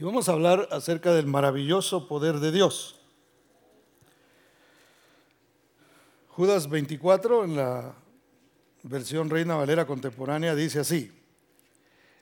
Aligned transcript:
y 0.00 0.04
vamos 0.04 0.30
a 0.30 0.32
hablar 0.32 0.66
acerca 0.72 1.12
del 1.12 1.26
maravilloso 1.26 2.08
poder 2.08 2.40
de 2.40 2.52
Dios. 2.52 2.96
Judas 6.28 6.70
24 6.70 7.44
en 7.44 7.56
la 7.56 7.94
versión 8.82 9.28
Reina 9.28 9.56
Valera 9.56 9.86
contemporánea 9.86 10.54
dice 10.54 10.80
así, 10.80 11.12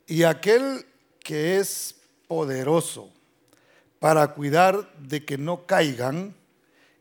y 0.08 0.24
aquel 0.24 0.86
que 1.20 1.58
es 1.58 1.94
poderoso 2.26 3.10
para 4.00 4.34
cuidar 4.34 4.92
de 4.98 5.24
que 5.24 5.38
no 5.38 5.64
caigan 5.64 6.34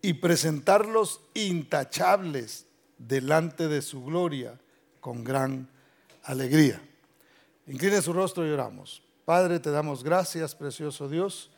y 0.03 0.13
presentarlos 0.13 1.21
intachables 1.33 2.67
delante 2.99 3.67
de 3.67 3.81
su 3.81 4.05
gloria 4.05 4.59
con 4.99 5.23
gran 5.23 5.69
alegría. 6.21 6.79
Incline 7.65 7.99
su 7.99 8.13
rostro 8.13 8.45
y 8.45 8.51
oramos. 8.51 9.06
Padre, 9.27 9.59
te 9.59 9.71
damos 9.71 10.05
gracias, 10.05 10.55
precioso 10.55 11.09
Dios, 11.09 11.49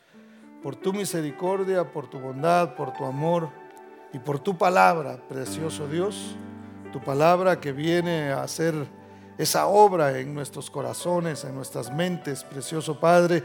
por 0.60 0.74
tu 0.74 0.92
misericordia, 0.92 1.92
por 1.92 2.10
tu 2.10 2.18
bondad, 2.18 2.74
por 2.74 2.92
tu 2.92 3.04
amor 3.04 3.48
y 4.12 4.18
por 4.18 4.40
tu 4.40 4.58
palabra, 4.58 5.22
precioso 5.28 5.86
Dios, 5.86 6.34
tu 6.92 7.00
palabra 7.00 7.60
que 7.60 7.70
viene 7.70 8.32
a 8.32 8.42
hacer 8.42 8.74
esa 9.38 9.68
obra 9.68 10.18
en 10.18 10.34
nuestros 10.34 10.68
corazones, 10.68 11.44
en 11.44 11.54
nuestras 11.54 11.94
mentes, 11.94 12.42
precioso 12.42 12.98
Padre, 12.98 13.44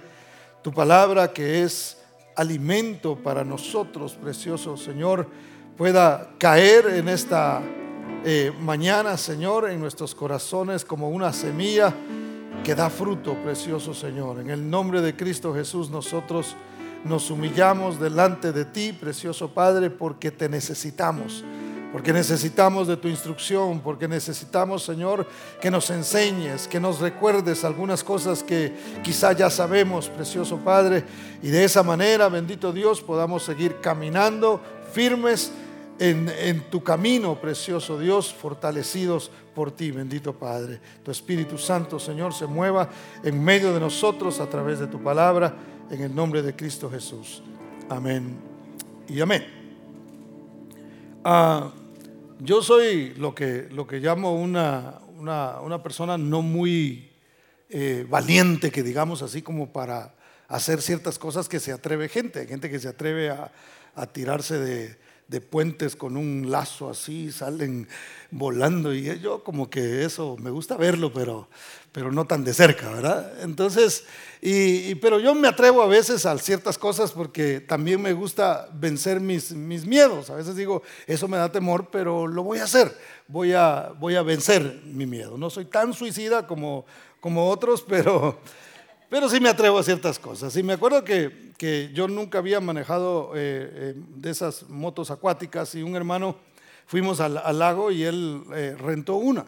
tu 0.64 0.74
palabra 0.74 1.32
que 1.32 1.62
es 1.62 2.02
alimento 2.36 3.16
para 3.22 3.44
nosotros, 3.44 4.16
precioso 4.16 4.76
Señor, 4.76 5.30
pueda 5.78 6.32
caer 6.40 6.88
en 6.88 7.10
esta 7.10 7.62
eh, 8.24 8.52
mañana, 8.60 9.18
Señor, 9.18 9.70
en 9.70 9.80
nuestros 9.80 10.16
corazones 10.16 10.84
como 10.84 11.10
una 11.10 11.32
semilla 11.32 11.94
que 12.66 12.74
da 12.74 12.90
fruto, 12.90 13.36
precioso 13.44 13.94
Señor. 13.94 14.40
En 14.40 14.50
el 14.50 14.68
nombre 14.68 15.00
de 15.00 15.16
Cristo 15.16 15.54
Jesús 15.54 15.92
nosotros 15.92 16.56
nos 17.04 17.30
humillamos 17.30 18.00
delante 18.00 18.52
de 18.52 18.66
ti, 18.66 18.92
precioso 18.92 19.50
Padre, 19.54 19.92
porque 19.92 20.32
te 20.32 20.50
necesitamos 20.50 21.46
porque 21.96 22.12
necesitamos 22.12 22.90
de 22.90 22.98
tu 22.98 23.08
instrucción, 23.08 23.80
porque 23.80 24.06
necesitamos, 24.06 24.84
Señor, 24.84 25.26
que 25.62 25.72
nos 25.72 25.90
enseñes, 25.90 26.68
que 26.68 26.78
nos 26.78 27.00
recuerdes 27.00 27.64
algunas 27.64 28.04
cosas 28.04 28.44
que 28.44 28.76
quizá 29.02 29.32
ya 29.32 29.50
sabemos, 29.50 30.10
precioso 30.10 30.58
Padre, 30.58 31.06
y 31.42 31.48
de 31.48 31.64
esa 31.64 31.84
manera, 31.84 32.28
bendito 32.28 32.74
Dios, 32.74 33.02
podamos 33.02 33.44
seguir 33.44 33.80
caminando 33.80 34.60
firmes 34.92 35.54
en, 36.00 36.70
tu 36.70 36.84
camino, 36.84 37.40
precioso 37.40 37.98
Dios, 37.98 38.34
fortalecidos 38.34 39.32
por 39.54 39.72
ti, 39.72 39.92
bendito 39.92 40.34
Padre. 40.34 40.80
Tu 41.04 41.12
Espíritu 41.12 41.58
Santo, 41.58 42.00
Señor, 42.00 42.34
se 42.34 42.48
mueva 42.48 42.90
en 43.24 43.42
medio 43.44 43.74
de 43.74 43.80
nosotros 43.80 44.40
a 44.40 44.50
través 44.50 44.80
de 44.80 44.88
tu 44.88 45.02
palabra, 45.02 45.56
en 45.90 46.02
el 46.02 46.14
nombre 46.14 46.42
de 46.42 46.56
Cristo 46.56 46.90
Jesús. 46.90 47.42
Amén 47.90 48.36
y 49.08 49.22
amén. 49.22 49.46
Ah, 51.24 51.72
yo 52.40 52.62
soy 52.62 53.14
lo 53.16 53.34
que, 53.34 53.68
lo 53.72 53.88
que 53.88 54.00
llamo 54.00 54.34
una, 54.36 55.00
una, 55.18 55.82
persona 55.82 56.18
no 56.18 56.42
muy 56.42 57.12
eh, 57.70 58.06
valiente, 58.10 58.72
que 58.72 58.84
digamos 58.84 59.22
así 59.22 59.42
como 59.42 59.72
para 59.72 60.14
hacer 60.48 60.82
ciertas 60.82 61.18
cosas 61.18 61.48
que 61.48 61.60
se 61.60 61.72
atreve 61.72 62.10
gente. 62.10 62.46
Gente 62.46 62.70
que 62.70 62.80
se 62.80 62.90
atreve 62.90 63.30
a, 63.30 63.52
a 63.96 64.06
tirarse 64.08 64.60
de, 64.60 65.05
de 65.28 65.42
puentes 65.42 65.96
con 65.96 66.18
un 66.18 66.52
lazo 66.52 66.90
así, 66.90 67.32
salen 67.32 67.88
volando 68.30 68.94
y 68.94 69.20
yo 69.20 69.44
como 69.44 69.70
que 69.70 70.06
eso 70.06 70.36
me 70.40 70.52
gusta 70.52 70.78
verlo, 70.78 71.12
pero, 71.12 71.48
pero 71.92 72.12
no 72.12 72.26
tan 72.26 72.44
de 72.44 72.54
cerca, 72.54 72.90
¿verdad? 72.90 73.32
Entonces, 73.42 74.04
y, 74.42 74.94
pero 74.96 75.20
yo 75.20 75.34
me 75.34 75.48
atrevo 75.48 75.82
a 75.82 75.88
veces 75.88 76.26
a 76.26 76.38
ciertas 76.38 76.78
cosas 76.78 77.12
porque 77.12 77.60
también 77.60 78.02
me 78.02 78.14
gusta 78.14 78.70
vencer 78.74 79.20
mis, 79.20 79.52
mis 79.52 79.86
miedos. 79.86 80.30
A 80.30 80.36
veces 80.36 80.56
digo, 80.56 80.84
eso 81.08 81.28
me 81.28 81.38
da 81.38 81.52
temor, 81.52 81.90
pero 81.92 82.28
lo 82.28 82.44
voy 82.44 82.60
a 82.60 82.66
hacer, 82.66 82.96
voy 83.28 83.54
a, 83.54 83.94
voy 84.00 84.16
a 84.16 84.22
vencer 84.22 84.82
mi 84.86 85.06
miedo. 85.06 85.38
No 85.38 85.50
soy 85.50 85.66
tan 85.66 85.94
suicida 85.94 86.46
como, 86.46 86.86
como 87.20 87.50
otros, 87.50 87.82
pero 87.88 88.40
pero 89.10 89.30
sí 89.30 89.40
me 89.40 89.50
atrevo 89.50 89.80
a 89.80 89.84
ciertas 89.84 90.20
cosas. 90.20 90.56
Y 90.58 90.64
me 90.64 90.74
acuerdo 90.74 91.04
que, 91.04 91.52
que 91.58 91.92
yo 91.94 92.08
nunca 92.08 92.40
había 92.40 92.60
manejado 92.60 93.32
eh, 93.36 93.70
eh, 93.72 93.94
de 93.96 94.30
esas 94.30 94.70
motos 94.70 95.12
acuáticas 95.12 95.76
y 95.76 95.84
un 95.84 95.96
hermano 95.96 96.38
fuimos 96.86 97.20
al, 97.20 97.36
lago 97.58 97.92
y 97.92 98.04
él 98.04 98.44
eh, 98.54 98.76
rentó 98.78 99.16
una. 99.16 99.46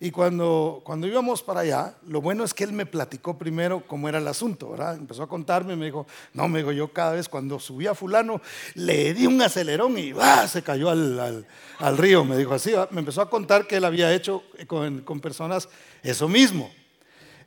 Y 0.00 0.12
cuando, 0.12 0.80
cuando 0.84 1.08
íbamos 1.08 1.42
para 1.42 1.60
allá, 1.60 1.96
lo 2.06 2.20
bueno 2.20 2.44
es 2.44 2.54
que 2.54 2.62
él 2.62 2.72
me 2.72 2.86
platicó 2.86 3.36
primero 3.36 3.82
cómo 3.84 4.08
era 4.08 4.18
el 4.18 4.28
asunto, 4.28 4.70
¿verdad? 4.70 4.94
Empezó 4.94 5.24
a 5.24 5.28
contarme, 5.28 5.74
me 5.74 5.86
dijo, 5.86 6.06
no, 6.34 6.46
me 6.46 6.60
dijo, 6.60 6.70
yo 6.70 6.92
cada 6.92 7.12
vez 7.12 7.28
cuando 7.28 7.58
subía 7.58 7.90
a 7.90 7.94
fulano, 7.96 8.40
le 8.74 9.12
di 9.12 9.26
un 9.26 9.42
acelerón 9.42 9.98
y 9.98 10.12
¡bah! 10.12 10.46
se 10.46 10.62
cayó 10.62 10.88
al, 10.88 11.18
al, 11.18 11.46
al 11.80 11.98
río, 11.98 12.24
me 12.24 12.36
dijo 12.36 12.54
así, 12.54 12.74
me 12.90 13.00
empezó 13.00 13.22
a 13.22 13.28
contar 13.28 13.66
que 13.66 13.78
él 13.78 13.84
había 13.84 14.14
hecho 14.14 14.44
con, 14.68 15.00
con 15.00 15.18
personas 15.18 15.68
eso 16.04 16.28
mismo. 16.28 16.70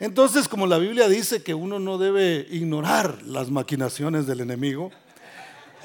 Entonces, 0.02 0.48
como 0.48 0.66
la 0.66 0.80
Biblia 0.80 1.08
dice 1.08 1.44
que 1.44 1.54
uno 1.54 1.78
no 1.78 2.00
debe 2.00 2.48
ignorar 2.50 3.22
las 3.22 3.52
maquinaciones 3.52 4.26
del 4.26 4.40
enemigo, 4.40 4.90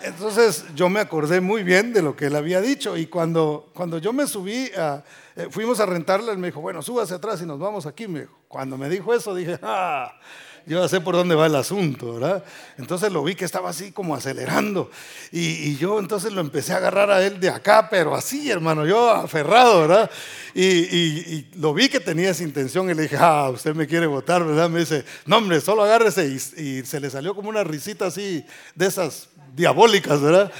entonces 0.02 0.64
yo 0.74 0.88
me 0.88 1.00
acordé 1.00 1.42
muy 1.42 1.62
bien 1.62 1.92
de 1.92 2.00
lo 2.00 2.16
que 2.16 2.28
él 2.28 2.36
había 2.36 2.62
dicho 2.62 2.96
y 2.96 3.08
cuando, 3.08 3.68
cuando 3.74 3.98
yo 3.98 4.14
me 4.14 4.26
subí, 4.26 4.70
a, 4.74 5.04
eh, 5.36 5.48
fuimos 5.50 5.80
a 5.80 5.86
rentarla, 5.86 6.32
él 6.32 6.38
me 6.38 6.46
dijo, 6.46 6.62
bueno, 6.62 6.80
súbase 6.80 7.12
atrás 7.12 7.42
y 7.42 7.44
nos 7.44 7.58
vamos 7.58 7.84
aquí. 7.84 8.06
Cuando 8.48 8.78
me 8.78 8.88
dijo 8.88 9.12
eso 9.12 9.34
dije, 9.34 9.58
ah, 9.62 10.18
yo 10.66 10.82
ya 10.82 10.88
sé 10.88 11.00
por 11.00 11.14
dónde 11.14 11.36
va 11.36 11.46
el 11.46 11.54
asunto, 11.54 12.14
¿verdad? 12.14 12.44
Entonces 12.76 13.12
lo 13.12 13.22
vi 13.22 13.36
que 13.36 13.44
estaba 13.44 13.70
así 13.70 13.92
como 13.92 14.16
acelerando 14.16 14.90
y, 15.30 15.76
yo 15.76 16.00
entonces 16.00 16.32
lo 16.32 16.40
empecé 16.40 16.72
a 16.72 16.78
agarrar 16.78 17.08
a 17.10 17.24
él 17.24 17.38
de 17.38 17.50
acá, 17.50 17.88
pero 17.88 18.16
así, 18.16 18.50
hermano, 18.50 18.84
yo 18.84 19.10
aferrado, 19.10 19.82
¿verdad? 19.82 20.10
Y, 20.54 21.46
lo 21.56 21.72
vi 21.72 21.88
que 21.88 22.00
tenía 22.00 22.30
esa 22.30 22.42
intención 22.42 22.90
y 22.90 22.94
le 22.94 23.02
dije, 23.02 23.16
ah, 23.18 23.48
usted 23.50 23.74
me 23.76 23.86
quiere 23.86 24.06
votar, 24.06 24.44
¿verdad? 24.44 24.68
Me 24.68 24.80
dice, 24.80 25.04
no, 25.24 25.36
hombre, 25.36 25.60
solo 25.60 25.84
agárrese 25.84 26.26
y, 26.26 26.84
se 26.84 26.98
le 27.00 27.10
salió 27.10 27.34
como 27.34 27.48
una 27.48 27.62
risita 27.62 28.06
así 28.06 28.44
de 28.74 28.86
esas 28.86 29.28
diabólicas, 29.54 30.20
¿verdad? 30.20 30.52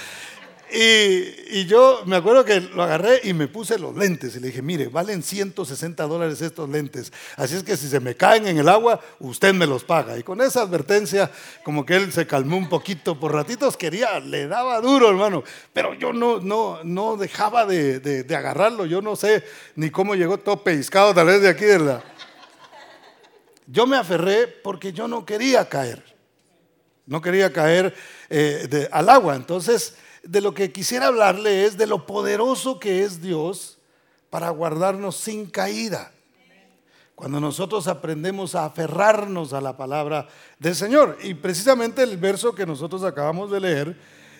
Y, 0.73 1.65
yo 1.67 2.03
me 2.07 2.17
acuerdo 2.17 2.45
que 2.45 2.61
lo 2.61 2.83
agarré 2.83 3.21
y 3.23 3.33
me 3.33 3.47
puse 3.47 3.79
los 3.79 3.97
lentes 3.97 4.35
y 4.35 4.41
le 4.41 4.49
dije, 4.49 4.63
mire, 4.63 4.89
valen 4.89 5.23
160 5.23 6.05
dólares 6.05 6.43
estos 6.43 6.69
lentes, 6.69 7.13
así 7.37 7.55
es 7.55 7.63
que 7.63 7.77
si 7.77 7.89
se 7.89 8.01
me 8.01 8.17
caen 8.17 8.49
en 8.49 8.59
el 8.59 8.69
agua, 8.69 9.01
usted 9.21 9.55
me 9.55 9.67
los 9.67 9.85
paga. 9.85 10.19
Y 10.19 10.25
con 10.25 10.41
esa 10.41 10.63
advertencia, 10.63 11.31
como 11.63 11.87
que 11.87 11.95
él 11.95 12.13
se 12.13 12.27
calmó 12.27 12.57
un 12.57 12.69
poquito, 12.69 13.19
por 13.19 13.33
ratitos 13.33 13.77
quería, 13.77 14.19
le 14.19 14.49
daba 14.49 14.81
duro, 14.81 15.09
hermano, 15.09 15.45
pero 15.73 15.95
yo 15.95 16.13
no, 16.13 16.41
no, 16.41 16.83
no 16.83 17.17
dejaba 17.17 17.65
de, 17.65 18.01
de, 18.01 18.37
agarrarlo, 18.37 18.87
yo 18.87 19.01
no 19.01 19.15
sé 19.15 19.45
ni 19.77 19.91
cómo 19.91 20.15
llegó 20.17 20.37
todo 20.39 20.63
pescado 20.63 21.15
tal 21.15 21.27
vez 21.29 21.43
de 21.43 21.49
aquí 21.49 21.65
de 21.65 21.79
la... 21.79 22.05
Yo 23.69 23.87
me 23.87 23.97
aferré 23.97 24.47
porque 24.47 24.93
yo 24.93 25.09
no 25.09 25.25
quería 25.25 25.69
caer, 25.69 26.03
no 27.07 27.21
quería 27.21 27.53
caer 27.53 27.95
eh, 28.31 28.89
al 28.93 29.09
agua, 29.09 29.37
entonces 29.37 29.95
de 30.29 30.41
lo 30.41 30.55
que 30.55 30.73
quisiera 30.73 31.07
hablarle 31.07 31.65
es 31.65 31.77
de 31.77 31.87
lo 31.87 32.07
poderoso 32.07 32.79
que 32.79 33.03
es 33.05 33.21
Dios 33.21 33.79
para 34.31 34.51
guardarnos 34.51 35.17
sin 35.17 35.47
caída. 35.47 36.13
Cuando 37.15 37.41
nosotros 37.41 37.89
aprendemos 37.89 38.55
a 38.55 38.67
aferrarnos 38.67 39.55
a 39.55 39.61
la 39.63 39.77
palabra 39.77 40.29
del 40.59 40.75
Señor. 40.75 41.17
Y 41.23 41.33
precisamente 41.33 42.03
el 42.03 42.19
verso 42.19 42.55
que 42.55 42.67
nosotros 42.67 43.03
acabamos 43.05 43.51
de 43.51 43.61
leer 43.61 43.97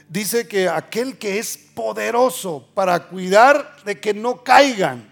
dice 0.09 0.47
que 0.47 0.69
aquel 0.69 1.17
que 1.17 1.39
es 1.39 1.57
poderoso 1.75 2.69
para 2.75 3.09
cuidar 3.09 3.77
de 3.85 3.99
que 3.99 4.13
no 4.13 4.45
caigan. 4.45 5.11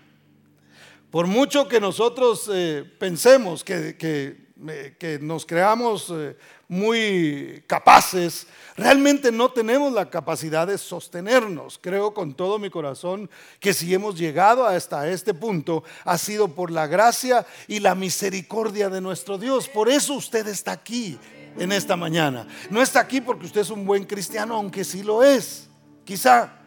Por 1.11 1.27
mucho 1.27 1.69
que 1.69 1.81
nosotros 1.81 2.51
eh, 2.53 2.85
pensemos 2.99 3.65
que, 3.65 3.97
que, 3.97 4.45
eh, 4.67 5.19
nos 5.21 5.47
creamos 5.47 6.13
eh, 6.15 6.37
muy 6.69 7.63
capaces, 7.67 8.47
realmente 8.77 9.31
no 9.31 9.51
tenemos 9.51 9.93
la 9.93 10.11
capacidad 10.11 10.67
de 10.67 10.79
sostenernos. 10.79 11.79
Creo 11.81 12.15
con 12.15 12.35
todo 12.35 12.59
mi 12.59 12.71
corazón 12.71 13.31
que 13.61 13.75
si 13.75 13.93
hemos 13.95 14.19
llegado 14.19 14.67
hasta 14.67 15.09
este 15.09 15.35
punto 15.35 15.85
ha 16.05 16.19
sido 16.19 16.49
por 16.49 16.71
la 16.71 16.87
gracia 16.87 17.47
y 17.69 17.81
la 17.81 17.95
misericordia 17.95 18.89
de 18.89 19.01
nuestro 19.01 19.39
Dios. 19.39 19.69
Por 19.69 19.89
eso 19.89 20.15
usted 20.15 20.47
está 20.49 20.73
aquí 20.73 21.19
en 21.59 21.73
esta 21.73 21.97
mañana. 21.97 22.47
No 22.71 22.83
está 22.83 23.01
aquí 23.01 23.21
porque 23.21 23.47
usted 23.47 23.61
es 23.61 23.71
un 23.71 23.85
buen 23.85 24.05
cristiano, 24.05 24.57
aunque 24.57 24.85
sí 24.85 25.03
lo 25.03 25.23
es, 25.23 25.69
quizá. 26.05 26.64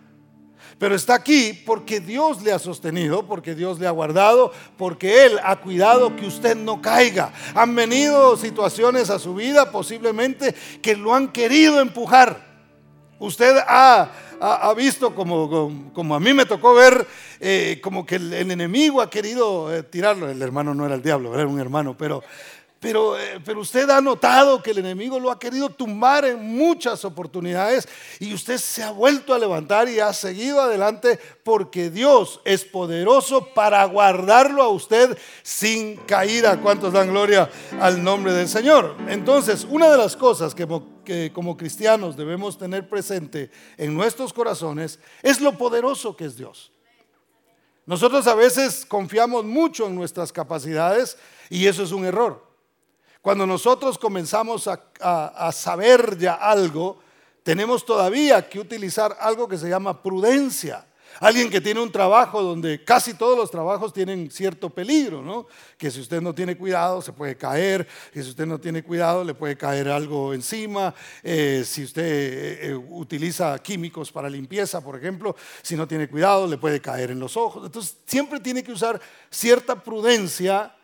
Pero 0.80 0.94
está 0.94 1.16
aquí 1.16 1.54
porque 1.66 2.00
Dios 2.00 2.44
le 2.44 2.52
ha 2.52 2.60
sostenido, 2.60 3.26
porque 3.26 3.56
Dios 3.56 3.80
le 3.80 3.88
ha 3.88 3.92
guardado, 3.92 4.52
porque 4.78 5.26
Él 5.26 5.40
ha 5.44 5.56
cuidado 5.56 6.16
que 6.16 6.28
usted 6.28 6.56
no 6.56 6.82
caiga. 6.82 7.34
Han 7.56 7.74
venido 7.74 8.38
situaciones 8.38 9.10
a 9.10 9.18
su 9.18 9.34
vida 9.34 9.72
posiblemente 9.72 10.54
que 10.82 10.96
lo 10.96 11.16
han 11.16 11.30
querido 11.30 11.82
empujar. 11.82 12.46
Usted 13.20 13.58
ha, 13.68 14.12
visto 14.76 15.16
como, 15.16 15.90
como, 15.94 16.14
a 16.14 16.20
mí 16.20 16.32
me 16.36 16.46
tocó 16.46 16.76
ver, 16.76 17.08
eh, 17.40 17.80
como 17.82 18.06
que 18.06 18.18
el, 18.18 18.32
enemigo 18.34 19.02
ha 19.02 19.10
querido 19.10 19.74
eh, 19.74 19.82
tirarlo. 19.82 20.30
El 20.30 20.40
hermano 20.40 20.76
no 20.76 20.86
era 20.86 20.94
el 20.94 21.02
diablo, 21.02 21.34
era 21.34 21.48
un 21.48 21.60
hermano, 21.60 21.98
pero 21.98 22.24
pero, 22.80 23.18
eh, 23.18 23.40
pero 23.44 23.62
usted 23.62 23.90
ha 23.90 24.02
notado 24.02 24.62
que 24.62 24.72
el 24.72 24.80
enemigo 24.80 25.20
lo 25.20 25.32
ha 25.32 25.40
querido 25.40 25.70
tumbar 25.70 26.26
en 26.26 26.56
muchas 26.56 27.04
oportunidades 27.06 27.88
y 28.20 28.34
usted 28.34 28.58
se 28.58 28.84
ha 28.84 28.92
vuelto 28.92 29.34
a 29.34 29.40
levantar 29.40 29.90
y 29.90 30.00
ha 30.00 30.14
seguido 30.14 30.62
adelante 30.62 31.20
porque 31.44 31.90
Dios 31.90 32.40
es 32.46 32.64
poderoso 32.64 33.48
para 33.54 33.84
guardarlo 33.86 34.62
a 34.62 34.70
usted 34.70 35.18
sin 35.42 35.98
caída. 35.98 36.62
¿Cuántos 36.62 36.94
dan 36.94 37.10
gloria 37.10 37.50
al 37.80 38.04
nombre 38.04 38.34
del 38.34 38.48
Señor? 38.48 38.96
Entonces, 39.08 39.66
una 39.68 39.90
de 39.90 39.98
las 39.98 40.16
cosas 40.16 40.54
que, 40.54 40.68
que 41.04 41.32
como 41.34 41.58
cristianos 41.58 42.16
debemos 42.16 42.60
tener 42.60 42.88
presente 42.88 43.50
en 43.78 43.96
nuestros 43.96 44.32
corazones 44.34 45.00
es 45.24 45.42
lo 45.42 45.58
poderoso 45.58 46.16
que 46.16 46.26
es 46.26 46.38
Dios. 46.38 46.72
Nosotros 47.88 48.28
a 48.28 48.36
veces 48.36 48.86
confiamos 48.86 49.46
mucho 49.46 49.88
en 49.88 49.96
nuestras 49.96 50.32
capacidades 50.32 51.18
y 51.50 51.66
eso 51.66 51.82
es 51.84 51.92
un 51.92 52.06
error. 52.06 52.47
Cuando 53.28 53.46
nosotros 53.46 53.98
comenzamos 53.98 54.70
a, 54.70 55.52
saber 55.52 56.18
ya 56.18 56.36
algo, 56.36 57.00
tenemos 57.44 57.86
todavía 57.86 58.48
que 58.48 58.58
utilizar 58.58 59.18
algo 59.20 59.50
que 59.50 59.58
se 59.58 59.68
llama 59.68 60.02
prudencia. 60.02 60.88
Alguien 61.20 61.50
que 61.50 61.60
tiene 61.60 61.82
un 61.82 61.92
trabajo 61.92 62.42
donde 62.42 62.86
casi 62.86 63.16
todos 63.16 63.38
los 63.38 63.52
trabajos 63.52 63.92
tienen 63.92 64.32
cierto 64.32 64.70
peligro, 64.70 65.22
¿no? 65.22 65.46
Que 65.78 65.92
si 65.92 66.00
usted 66.00 66.22
no 66.22 66.34
tiene 66.34 66.56
cuidado 66.56 67.02
se 67.02 67.12
puede 67.12 67.36
caer, 67.36 67.86
que 68.14 68.24
si 68.24 68.30
usted 68.30 68.46
no 68.46 68.62
tiene 68.62 68.82
cuidado 68.82 69.26
le 69.26 69.34
puede 69.34 69.58
caer 69.58 69.90
algo 69.90 70.34
encima, 70.34 70.96
eh, 71.22 71.64
si 71.66 71.84
usted 71.84 72.04
eh, 72.06 72.60
eh, 72.70 72.76
utiliza 72.76 73.60
químicos 73.60 74.10
para 74.10 74.30
limpieza, 74.30 74.80
por 74.80 74.96
ejemplo, 74.96 75.36
si 75.62 75.76
no 75.76 75.86
tiene 75.86 76.08
cuidado 76.08 76.48
le 76.48 76.58
puede 76.58 76.80
caer 76.80 77.12
en 77.12 77.20
los 77.20 77.36
ojos. 77.36 77.66
Entonces 77.66 77.98
siempre 78.06 78.40
tiene 78.40 78.64
que 78.64 78.72
usar 78.72 79.02
cierta 79.30 79.84
prudencia 79.84 80.77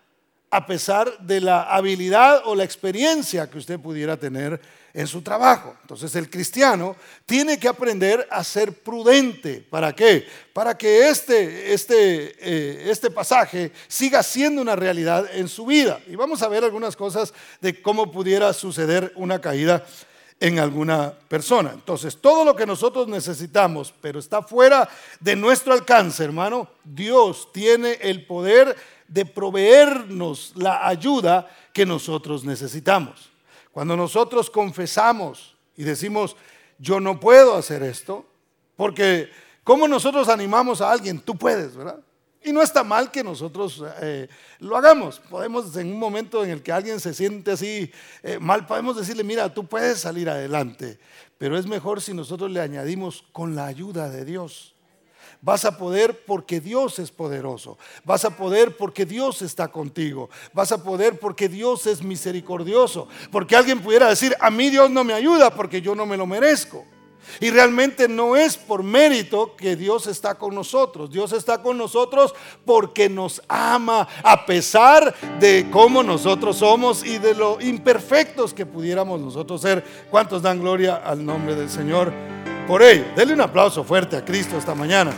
a 0.54 0.68
pesar 0.68 1.18
de 1.18 1.42
la 1.42 1.64
habilidad 1.64 2.44
o 2.46 2.54
la 2.54 2.64
experiencia 2.64 3.50
que 3.50 3.58
usted 3.58 3.80
pudiera 3.80 4.18
tener 4.18 4.62
en 4.94 5.08
su 5.08 5.24
trabajo. 5.24 5.76
Entonces 5.82 6.16
el 6.16 6.30
cristiano 6.30 6.96
tiene 7.26 7.58
que 7.58 7.68
aprender 7.68 8.28
a 8.30 8.44
ser 8.44 8.72
prudente. 8.72 9.66
¿Para 9.68 9.96
qué? 9.96 10.28
Para 10.54 10.78
que 10.78 11.10
este, 11.10 11.74
este, 11.74 12.36
eh, 12.38 12.92
este 12.92 13.10
pasaje 13.10 13.72
siga 13.88 14.22
siendo 14.22 14.62
una 14.62 14.76
realidad 14.76 15.26
en 15.34 15.48
su 15.48 15.66
vida. 15.66 16.00
Y 16.06 16.16
vamos 16.16 16.44
a 16.44 16.50
ver 16.50 16.64
algunas 16.64 16.96
cosas 16.96 17.34
de 17.60 17.82
cómo 17.82 18.12
pudiera 18.12 18.54
suceder 18.54 19.12
una 19.16 19.42
caída 19.42 19.84
en 20.40 20.60
alguna 20.60 21.14
persona. 21.30 21.72
Entonces, 21.74 22.18
todo 22.18 22.46
lo 22.46 22.56
que 22.56 22.68
nosotros 22.68 23.08
necesitamos, 23.08 23.94
pero 24.02 24.20
está 24.20 24.44
fuera 24.44 24.88
de 25.20 25.36
nuestro 25.36 25.74
alcance, 25.74 26.24
hermano, 26.24 26.70
Dios 26.84 27.52
tiene 27.54 27.94
el 28.02 28.26
poder 28.26 28.76
de 29.14 29.26
proveernos 29.26 30.54
la 30.56 30.88
ayuda 30.88 31.48
que 31.72 31.86
nosotros 31.86 32.44
necesitamos. 32.44 33.30
Cuando 33.72 33.96
nosotros 33.96 34.50
confesamos 34.50 35.56
y 35.78 35.84
decimos, 35.84 36.36
yo 36.80 37.00
no 37.00 37.20
puedo 37.20 37.56
hacer 37.56 37.84
esto, 37.84 38.26
porque 38.76 39.30
¿cómo 39.64 39.88
nosotros 39.88 40.30
animamos 40.30 40.82
a 40.82 40.92
alguien? 40.92 41.20
Tú 41.20 41.36
puedes, 41.36 41.76
¿verdad? 41.76 42.00
Y 42.44 42.52
no 42.52 42.64
está 42.64 42.84
mal 42.84 43.12
que 43.12 43.24
nosotros 43.24 43.84
eh, 44.02 44.28
lo 44.60 44.76
hagamos. 44.76 45.20
Podemos, 45.20 45.78
en 45.78 45.94
un 45.94 46.00
momento 46.00 46.44
en 46.44 46.50
el 46.50 46.64
que 46.64 46.72
alguien 46.72 47.00
se 47.00 47.14
siente 47.14 47.52
así 47.52 47.92
eh, 48.24 48.40
mal, 48.40 48.66
podemos 48.66 48.98
decirle, 48.98 49.24
mira, 49.24 49.54
tú 49.54 49.66
puedes 49.66 50.00
salir 50.00 50.28
adelante. 50.28 51.00
Pero 51.38 51.56
es 51.56 51.68
mejor 51.68 52.02
si 52.02 52.14
nosotros 52.16 52.50
le 52.50 52.60
añadimos 52.60 53.24
con 53.32 53.56
la 53.56 53.68
ayuda 53.68 54.10
de 54.10 54.26
Dios. 54.26 54.73
Vas 55.44 55.66
a 55.66 55.78
poder 55.78 56.24
porque 56.26 56.62
Dios 56.62 57.00
es 57.00 57.12
poderoso. 57.12 57.78
Vas 58.06 58.24
a 58.24 58.30
poder 58.30 58.78
porque 58.78 59.06
Dios 59.06 59.42
está 59.42 59.68
contigo. 59.68 60.30
Vas 60.54 60.72
a 60.72 60.82
poder 60.82 61.20
porque 61.20 61.50
Dios 61.50 61.86
es 61.86 62.02
misericordioso. 62.02 63.10
Porque 63.30 63.58
alguien 63.58 63.82
pudiera 63.82 64.08
decir, 64.08 64.34
a 64.40 64.50
mí 64.50 64.70
Dios 64.70 64.90
no 64.90 65.04
me 65.04 65.14
ayuda 65.14 65.54
porque 65.54 65.82
yo 65.82 65.96
no 65.96 66.06
me 66.06 66.16
lo 66.16 66.26
merezco. 66.26 66.86
Y 67.42 67.50
realmente 67.50 68.08
no 68.08 68.38
es 68.38 68.56
por 68.56 68.84
mérito 68.84 69.58
que 69.58 69.76
Dios 69.76 70.08
está 70.08 70.36
con 70.36 70.56
nosotros. 70.56 71.12
Dios 71.12 71.34
está 71.34 71.62
con 71.62 71.78
nosotros 71.78 72.34
porque 72.64 73.10
nos 73.10 73.42
ama 73.50 74.08
a 74.24 74.46
pesar 74.46 75.14
de 75.42 75.68
cómo 75.70 76.04
nosotros 76.04 76.56
somos 76.56 77.06
y 77.06 77.18
de 77.18 77.36
lo 77.36 77.60
imperfectos 77.60 78.54
que 78.54 78.66
pudiéramos 78.66 79.20
nosotros 79.20 79.60
ser. 79.62 79.84
¿Cuántos 80.10 80.42
dan 80.42 80.62
gloria 80.62 80.96
al 80.96 81.26
nombre 81.26 81.54
del 81.54 81.70
Señor 81.70 82.14
por 82.66 82.82
ello? 82.82 83.04
Denle 83.14 83.34
un 83.34 83.42
aplauso 83.42 83.84
fuerte 83.84 84.16
a 84.16 84.24
Cristo 84.24 84.58
esta 84.58 84.74
mañana. 84.74 85.14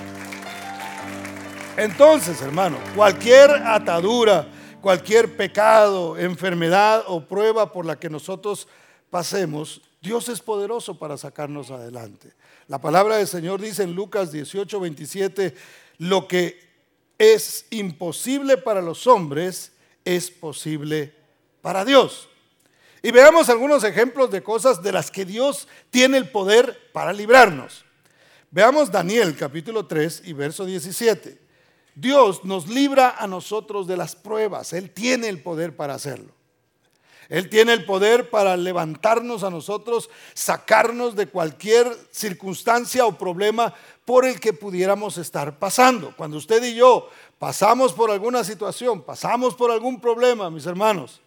Entonces, 1.78 2.42
hermano, 2.42 2.78
cualquier 2.96 3.52
atadura, 3.52 4.48
cualquier 4.82 5.36
pecado, 5.36 6.18
enfermedad 6.18 7.04
o 7.08 7.26
prueba 7.26 7.74
por 7.74 7.86
la 7.86 8.00
que 8.00 8.10
nosotros 8.10 8.68
pasemos, 9.10 9.82
Dios 10.02 10.30
es 10.30 10.40
poderoso 10.40 10.98
para 10.98 11.18
sacarnos 11.18 11.72
adelante. 11.72 12.32
La 12.68 12.80
palabra 12.80 13.18
del 13.18 13.28
Señor 13.28 13.60
dice 13.60 13.84
en 13.84 13.94
Lucas 13.94 14.32
18, 14.32 14.80
27, 14.80 15.54
lo 15.98 16.30
que 16.30 16.66
es 17.18 17.66
imposible 17.72 18.56
para 18.56 18.82
los 18.82 19.06
hombres 19.06 19.74
es 20.06 20.32
posible 20.32 21.14
para 21.62 21.84
Dios. 21.84 22.30
Y 23.04 23.12
veamos 23.12 23.50
algunos 23.50 23.84
ejemplos 23.84 24.32
de 24.32 24.42
cosas 24.42 24.82
de 24.82 24.94
las 24.94 25.12
que 25.12 25.26
Dios 25.26 25.68
tiene 25.90 26.18
el 26.18 26.30
poder 26.30 26.92
para 26.94 27.12
librarnos. 27.12 27.84
Veamos 28.50 28.90
Daniel 28.90 29.36
capítulo 29.38 29.86
3 29.86 30.22
y 30.24 30.32
verso 30.32 30.64
17. 30.64 31.45
Dios 31.96 32.44
nos 32.44 32.68
libra 32.68 33.16
a 33.18 33.26
nosotros 33.26 33.88
de 33.88 33.98
las 33.98 34.16
pruebas. 34.16 34.74
Él 34.74 34.92
tiene 34.92 35.30
el 35.30 35.42
poder 35.42 35.76
para 35.76 35.96
hacerlo. 35.96 36.34
Él 37.30 37.50
tiene 37.50 37.74
el 37.74 37.86
poder 37.86 38.30
para 38.30 38.56
levantarnos 38.56 39.44
a 39.44 39.50
nosotros, 39.50 40.10
sacarnos 40.34 41.16
de 41.16 41.28
cualquier 41.28 41.92
circunstancia 42.12 43.06
o 43.06 43.18
problema 43.18 43.74
por 44.04 44.26
el 44.26 44.40
que 44.40 44.54
pudiéramos 44.54 45.18
estar 45.18 45.58
pasando. 45.58 46.14
Cuando 46.16 46.38
usted 46.38 46.64
y 46.64 46.76
yo 46.76 47.10
pasamos 47.40 47.94
por 47.94 48.12
alguna 48.12 48.44
situación, 48.44 49.02
pasamos 49.02 49.56
por 49.56 49.72
algún 49.72 50.00
problema, 50.00 50.52
mis 50.52 50.68
hermanos, 50.68 51.22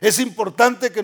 es 0.00 0.18
importante 0.18 0.90
que, 0.90 1.00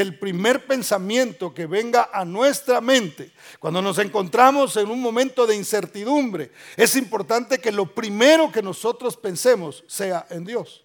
el 0.00 0.18
primer 0.18 0.66
pensamiento 0.66 1.54
que 1.54 1.66
venga 1.66 2.10
a 2.12 2.24
nuestra 2.24 2.80
mente, 2.80 3.30
cuando 3.60 3.80
nos 3.80 3.98
encontramos 3.98 4.76
en 4.76 4.90
un 4.90 5.00
momento 5.00 5.46
de 5.46 5.54
incertidumbre, 5.54 6.50
es 6.76 6.96
importante 6.96 7.58
que 7.58 7.70
lo 7.70 7.94
primero 7.94 8.50
que 8.50 8.62
nosotros 8.62 9.16
pensemos 9.16 9.84
sea 9.86 10.26
en 10.30 10.44
Dios. 10.44 10.84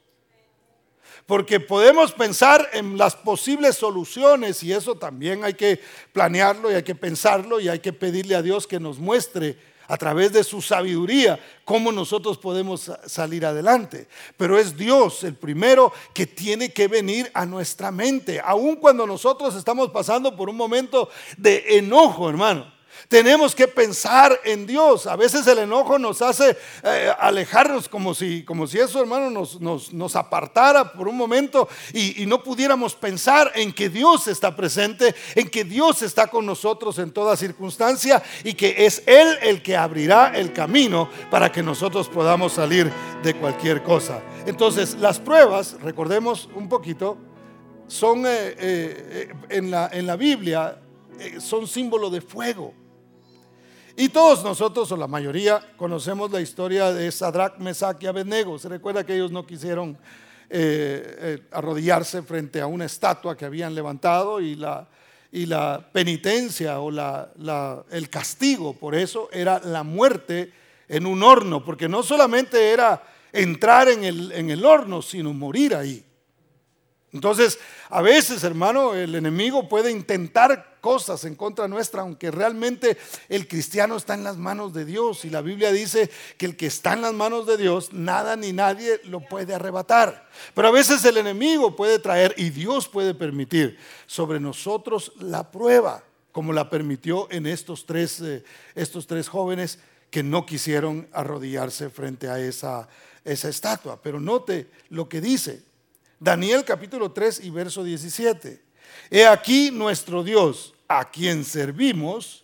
Porque 1.26 1.60
podemos 1.60 2.12
pensar 2.12 2.70
en 2.74 3.00
las 3.00 3.16
posibles 3.16 3.76
soluciones 3.78 4.62
y 4.62 4.72
eso 4.72 4.96
también 4.96 5.44
hay 5.44 5.56
que 5.56 5.82
planearlo 6.14 6.72
y 6.72 6.76
hay 6.76 6.84
que 6.84 6.94
pensarlo 6.94 7.60
y 7.60 7.68
hay 7.68 7.80
que 7.80 7.94
pedirle 7.94 8.36
a 8.36 8.44
Dios 8.44 8.68
que 8.68 8.80
nos 8.80 9.00
muestre 9.00 9.58
a 9.88 9.98
través 9.98 10.34
de 10.34 10.44
su 10.44 10.62
sabiduría, 10.62 11.40
cómo 11.64 11.92
nosotros 11.92 12.38
podemos 12.38 12.92
salir 13.06 13.46
adelante. 13.46 14.08
Pero 14.38 14.58
es 14.58 14.76
Dios 14.78 15.24
el 15.24 15.36
primero 15.36 15.92
que 16.14 16.28
tiene 16.28 16.72
que 16.74 16.88
venir 16.88 17.30
a 17.34 17.46
nuestra 17.46 17.92
mente, 17.92 18.42
aun 18.44 18.76
cuando 18.76 19.08
nosotros 19.08 19.56
estamos 19.56 19.90
pasando 19.90 20.36
por 20.36 20.50
un 20.50 20.58
momento 20.58 21.10
de 21.38 21.78
enojo, 21.78 22.30
hermano. 22.30 22.75
Tenemos 23.08 23.54
que 23.54 23.68
pensar 23.68 24.40
en 24.44 24.66
Dios. 24.66 25.06
A 25.08 25.16
veces 25.16 25.46
el 25.48 25.60
enojo 25.60 26.00
nos 26.00 26.22
hace 26.22 26.58
eh, 26.84 27.12
alejarnos 27.20 27.88
como 27.88 28.14
si, 28.14 28.44
como 28.44 28.66
si 28.68 28.80
eso, 28.80 29.00
hermano, 29.00 29.30
nos, 29.30 29.60
nos, 29.94 30.16
apartara 30.16 30.94
por 30.94 31.08
un 31.08 31.18
momento 31.18 31.68
y, 31.94 32.24
y, 32.24 32.26
no 32.26 32.42
pudiéramos 32.42 32.96
pensar 32.96 33.52
en 33.56 33.74
que 33.74 33.90
Dios 33.90 34.28
está 34.28 34.56
presente, 34.56 35.14
en 35.36 35.50
que 35.50 35.64
Dios 35.64 36.02
está 36.02 36.28
con 36.28 36.46
nosotros 36.46 36.98
en 37.00 37.12
toda 37.12 37.36
circunstancia 37.36 38.24
y 38.44 38.54
que 38.54 38.86
es 38.86 39.04
Él 39.06 39.38
el 39.42 39.62
que 39.62 39.76
abrirá 39.76 40.32
el 40.36 40.54
camino 40.54 41.10
para 41.30 41.52
que 41.52 41.62
nosotros 41.62 42.08
podamos 42.08 42.54
salir 42.54 42.92
de 43.24 43.34
cualquier 43.36 43.84
cosa. 43.84 44.22
Entonces, 44.46 44.96
las 44.96 45.20
pruebas, 45.20 45.78
recordemos 45.82 46.50
un 46.56 46.70
poquito, 46.70 47.18
son 47.88 48.26
eh, 48.26 48.56
eh, 48.58 49.34
en, 49.50 49.70
la, 49.70 49.90
en 49.92 50.08
la 50.08 50.16
Biblia, 50.16 50.82
son 51.40 51.68
símbolo 51.68 52.10
de 52.10 52.22
fuego. 52.22 52.85
Y 53.98 54.10
todos 54.10 54.44
nosotros, 54.44 54.92
o 54.92 54.98
la 54.98 55.08
mayoría, 55.08 55.62
conocemos 55.78 56.30
la 56.30 56.42
historia 56.42 56.92
de 56.92 57.10
Sadrach, 57.12 57.58
Mesach 57.60 58.02
y 58.04 58.08
Abednego. 58.08 58.60
Se 58.60 58.68
recuerda 58.68 59.06
que 59.06 59.16
ellos 59.16 59.32
no 59.32 59.46
quisieron 59.46 59.98
eh, 60.50 61.18
eh, 61.20 61.44
arrodillarse 61.52 62.22
frente 62.22 62.60
a 62.60 62.68
una 62.68 62.86
estatua 62.86 63.38
que 63.38 63.46
habían 63.46 63.74
levantado 63.74 64.42
y 64.42 64.56
la, 64.56 64.88
y 65.32 65.48
la 65.48 65.90
penitencia 65.92 66.82
o 66.82 66.92
la, 66.92 67.32
el 67.90 68.10
castigo 68.10 68.74
por 68.74 68.96
eso 68.96 69.28
era 69.32 69.60
la 69.64 69.84
muerte 69.84 70.54
en 70.88 71.08
un 71.08 71.24
horno, 71.24 71.66
porque 71.66 71.90
no 71.90 72.04
solamente 72.04 72.72
era 72.72 73.02
entrar 73.34 73.90
en 73.90 74.04
el, 74.04 74.32
en 74.34 74.52
el 74.52 74.64
horno, 74.64 75.02
sino 75.02 75.34
morir 75.34 75.74
ahí. 75.74 76.05
Entonces, 77.16 77.60
a 77.90 78.02
veces, 78.02 78.44
hermano, 78.44 78.94
el 78.94 79.16
enemigo 79.16 79.70
puede 79.70 79.90
intentar 79.90 80.76
cosas 80.82 81.24
en 81.24 81.36
contra 81.36 81.66
nuestra, 81.70 82.02
aunque 82.02 82.30
realmente 82.30 82.98
el 83.30 83.48
cristiano 83.48 83.96
está 83.96 84.16
en 84.16 84.26
las 84.26 84.36
manos 84.36 84.74
de 84.74 84.84
Dios. 84.84 85.24
Y 85.24 85.30
la 85.30 85.42
Biblia 85.42 85.72
dice 85.72 86.12
que 86.38 86.46
el 86.46 86.58
que 86.58 86.66
está 86.66 86.92
en 86.92 87.02
las 87.02 87.14
manos 87.14 87.48
de 87.48 87.56
Dios, 87.56 87.94
nada 87.94 88.36
ni 88.36 88.52
nadie 88.52 89.00
lo 89.06 89.22
puede 89.22 89.56
arrebatar. 89.56 90.30
Pero 90.54 90.68
a 90.68 90.72
veces 90.72 91.06
el 91.06 91.16
enemigo 91.16 91.74
puede 91.74 92.00
traer 92.00 92.36
y 92.36 92.50
Dios 92.50 92.90
puede 92.90 93.14
permitir 93.14 93.80
sobre 94.08 94.42
nosotros 94.42 95.14
la 95.18 95.50
prueba, 95.52 96.04
como 96.34 96.52
la 96.52 96.70
permitió 96.70 97.32
en 97.32 97.48
estos 97.48 97.86
tres, 97.86 98.20
eh, 98.20 98.44
estos 98.76 99.08
tres 99.08 99.30
jóvenes 99.30 99.80
que 100.12 100.22
no 100.22 100.46
quisieron 100.46 101.08
arrodillarse 101.14 101.90
frente 101.90 102.28
a 102.28 102.40
esa, 102.40 102.90
esa 103.24 103.48
estatua. 103.48 104.02
Pero 104.02 104.20
note 104.20 104.70
lo 104.90 105.08
que 105.08 105.22
dice. 105.22 105.64
Daniel 106.26 106.66
capítulo 106.66 107.12
3 107.12 107.42
y 107.44 107.52
verso 107.52 107.84
17. 107.84 108.60
He 109.12 109.28
aquí 109.28 109.70
nuestro 109.70 110.24
Dios, 110.24 110.74
a 110.88 111.12
quien 111.12 111.46
servimos, 111.46 112.44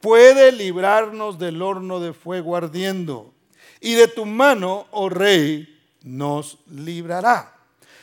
puede 0.00 0.50
librarnos 0.50 1.38
del 1.38 1.62
horno 1.62 2.00
de 2.00 2.12
fuego 2.12 2.56
ardiendo, 2.56 3.32
y 3.80 3.94
de 3.94 4.08
tu 4.08 4.26
mano, 4.26 4.88
oh 4.90 5.08
rey, 5.08 5.80
nos 6.02 6.58
librará. 6.72 7.56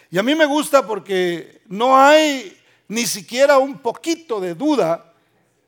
Y 0.10 0.18
a 0.18 0.24
mí 0.24 0.34
me 0.34 0.46
gusta 0.46 0.88
porque 0.88 1.60
no 1.68 1.98
hay 1.98 2.58
ni 2.88 3.06
siquiera 3.06 3.58
un 3.58 3.80
poquito 3.80 4.40
de 4.40 4.56
duda 4.56 5.14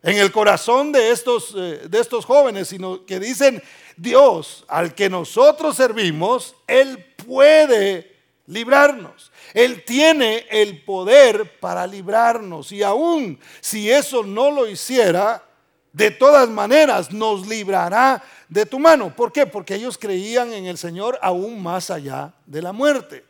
en 0.01 0.19
el 0.19 0.31
corazón 0.31 0.93
de 0.93 1.11
estos, 1.11 1.53
eh, 1.57 1.81
de 1.89 1.99
estos 1.99 2.23
jóvenes, 2.23 2.69
sino 2.69 3.05
que 3.05 3.19
dicen, 3.19 3.61
Dios 3.97 4.63
al 4.69 4.95
que 4.95 5.09
nosotros 5.09 5.75
servimos, 5.75 6.55
Él 6.65 7.05
puede 7.27 8.18
librarnos. 8.50 9.32
Él 9.53 9.84
tiene 9.86 10.46
el 10.50 10.84
poder 10.84 11.60
para 11.60 11.88
librarnos. 11.88 12.72
Y 12.72 12.84
aún 12.84 13.39
si 13.62 13.89
eso 13.89 14.24
no 14.24 14.51
lo 14.51 14.68
hiciera, 14.68 15.44
de 15.94 16.12
todas 16.12 16.50
maneras 16.50 17.12
nos 17.12 17.48
librará 17.48 18.22
de 18.48 18.65
tu 18.65 18.79
mano. 18.79 19.15
¿Por 19.15 19.32
qué? 19.32 19.46
Porque 19.46 19.75
ellos 19.75 19.98
creían 19.98 20.51
en 20.51 20.65
el 20.65 20.77
Señor 20.77 21.18
aún 21.22 21.62
más 21.62 21.89
allá 21.89 22.34
de 22.46 22.62
la 22.62 22.74
muerte. 22.74 23.24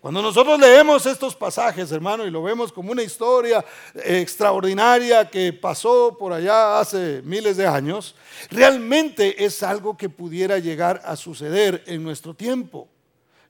Cuando 0.00 0.22
nosotros 0.22 0.58
leemos 0.58 1.06
estos 1.06 1.36
pasajes, 1.36 1.92
hermano, 1.92 2.26
y 2.26 2.30
lo 2.30 2.42
vemos 2.42 2.72
como 2.72 2.90
una 2.90 3.02
historia 3.02 3.64
extraordinaria 3.94 5.28
que 5.28 5.52
pasó 5.52 6.16
por 6.18 6.32
allá 6.32 6.80
hace 6.80 7.20
miles 7.24 7.56
de 7.56 7.66
años, 7.66 8.14
realmente 8.50 9.44
es 9.44 9.62
algo 9.62 9.96
que 9.96 10.08
pudiera 10.08 10.58
llegar 10.58 11.00
a 11.04 11.14
suceder 11.14 11.84
en 11.86 12.02
nuestro 12.02 12.34
tiempo. 12.34 12.88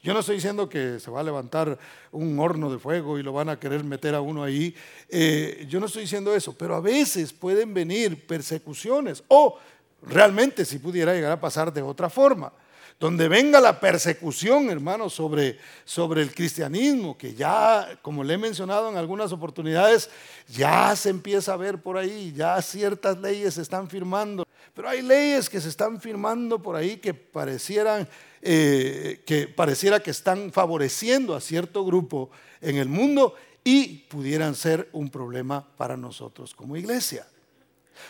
Yo 0.03 0.13
no 0.13 0.19
estoy 0.19 0.35
diciendo 0.35 0.69
que 0.69 0.99
se 0.99 1.13
va 1.13 1.21
a 1.21 1.23
levantar 1.23 1.79
un 2.11 2.37
horno 2.41 2.73
de 2.73 2.81
fuego 2.81 3.21
y 3.21 3.23
lo 3.23 3.33
van 3.33 3.49
a 3.49 3.61
querer 3.61 3.85
meter 3.85 4.17
a 4.17 4.21
uno 4.21 4.43
ahí. 4.43 4.75
Eh, 5.09 5.65
yo 5.69 5.79
no 5.79 5.87
estoy 5.87 6.03
diciendo 6.03 6.35
eso, 6.35 6.53
pero 6.59 6.75
a 6.75 6.81
veces 6.81 7.33
pueden 7.33 7.73
venir 7.73 8.27
persecuciones 8.27 9.23
o 9.29 9.57
realmente 10.03 10.65
si 10.65 10.81
pudiera 10.81 11.15
llegar 11.15 11.31
a 11.31 11.41
pasar 11.41 11.73
de 11.73 11.83
otra 11.83 12.11
forma. 12.11 12.53
Donde 12.99 13.29
venga 13.29 13.61
la 13.61 13.79
persecución, 13.79 14.71
hermano, 14.71 15.09
sobre, 15.09 15.59
sobre 15.85 16.23
el 16.23 16.35
cristianismo, 16.35 17.17
que 17.17 17.35
ya, 17.35 17.99
como 18.03 18.25
le 18.25 18.35
he 18.35 18.39
mencionado 18.39 18.91
en 18.91 18.97
algunas 18.97 19.33
oportunidades, 19.33 20.11
ya 20.49 20.95
se 20.97 21.11
empieza 21.11 21.53
a 21.53 21.57
ver 21.57 21.81
por 21.81 21.97
ahí, 21.97 22.33
ya 22.37 22.61
ciertas 22.61 23.19
leyes 23.19 23.55
se 23.55 23.63
están 23.63 23.89
firmando. 23.89 24.45
Pero 24.75 24.89
hay 24.89 25.03
leyes 25.03 25.49
que 25.49 25.61
se 25.61 25.69
están 25.69 26.01
firmando 26.01 26.61
por 26.61 26.75
ahí 26.75 26.97
que 26.97 27.15
parecieran 27.15 28.09
eh, 28.45 29.23
que 29.25 29.47
pareciera 29.47 30.01
que 30.01 30.11
están 30.11 30.51
favoreciendo 30.53 31.37
a 31.37 31.41
cierto 31.41 31.85
grupo 31.85 32.31
en 32.61 32.77
el 32.77 32.89
mundo 32.89 33.37
y 33.63 33.99
pudieran 34.09 34.57
ser 34.57 34.89
un 34.93 35.11
problema 35.11 35.65
para 35.77 35.97
nosotros 35.97 36.53
como 36.53 36.77
iglesia. 36.77 37.25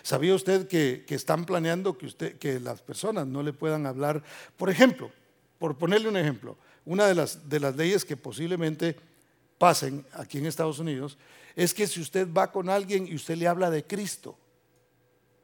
¿Sabía 0.03 0.35
usted 0.35 0.69
que, 0.69 1.05
están 1.09 1.45
planeando 1.45 1.99
que, 1.99 2.07
usted, 2.07 2.39
que 2.39 2.59
las 2.61 2.81
personas 2.81 3.27
no 3.27 3.43
le 3.43 3.53
puedan 3.53 3.85
hablar? 3.85 4.23
Por 4.57 4.71
ejemplo, 4.71 5.11
por 5.59 5.77
ponerle 5.77 6.09
un 6.09 6.17
ejemplo, 6.17 6.57
una 6.87 7.07
de 7.07 7.15
las, 7.15 7.49
de 7.49 7.61
las 7.61 7.77
leyes 7.77 8.05
que 8.05 8.17
posiblemente 8.17 8.97
pasen 9.59 10.05
aquí 10.15 10.39
en 10.39 10.47
Estados 10.47 10.79
Unidos 10.79 11.19
es 11.55 11.75
que 11.75 11.87
si 11.87 12.01
usted 12.01 12.27
va 12.33 12.51
con 12.51 12.71
alguien 12.71 13.07
y 13.07 13.15
usted 13.15 13.37
le 13.37 13.47
habla 13.47 13.71
de 13.71 13.85
Cristo, 13.85 14.39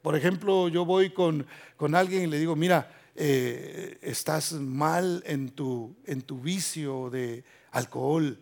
por 0.01 0.17
ejemplo, 0.17 0.69
yo 0.69 0.85
voy 0.85 1.11
con, 1.11 1.47
con 1.77 1.95
alguien 1.95 2.23
y 2.23 2.27
le 2.27 2.39
digo, 2.39 2.57
mira, 2.57 2.98
eh, 3.21 3.99
estás 4.01 4.53
mal 4.53 5.25
en 5.27 5.51
tu, 5.51 5.97
en 6.07 6.23
tu 6.23 6.39
vicio 6.39 7.11
de 7.11 7.43
alcohol, 7.73 8.39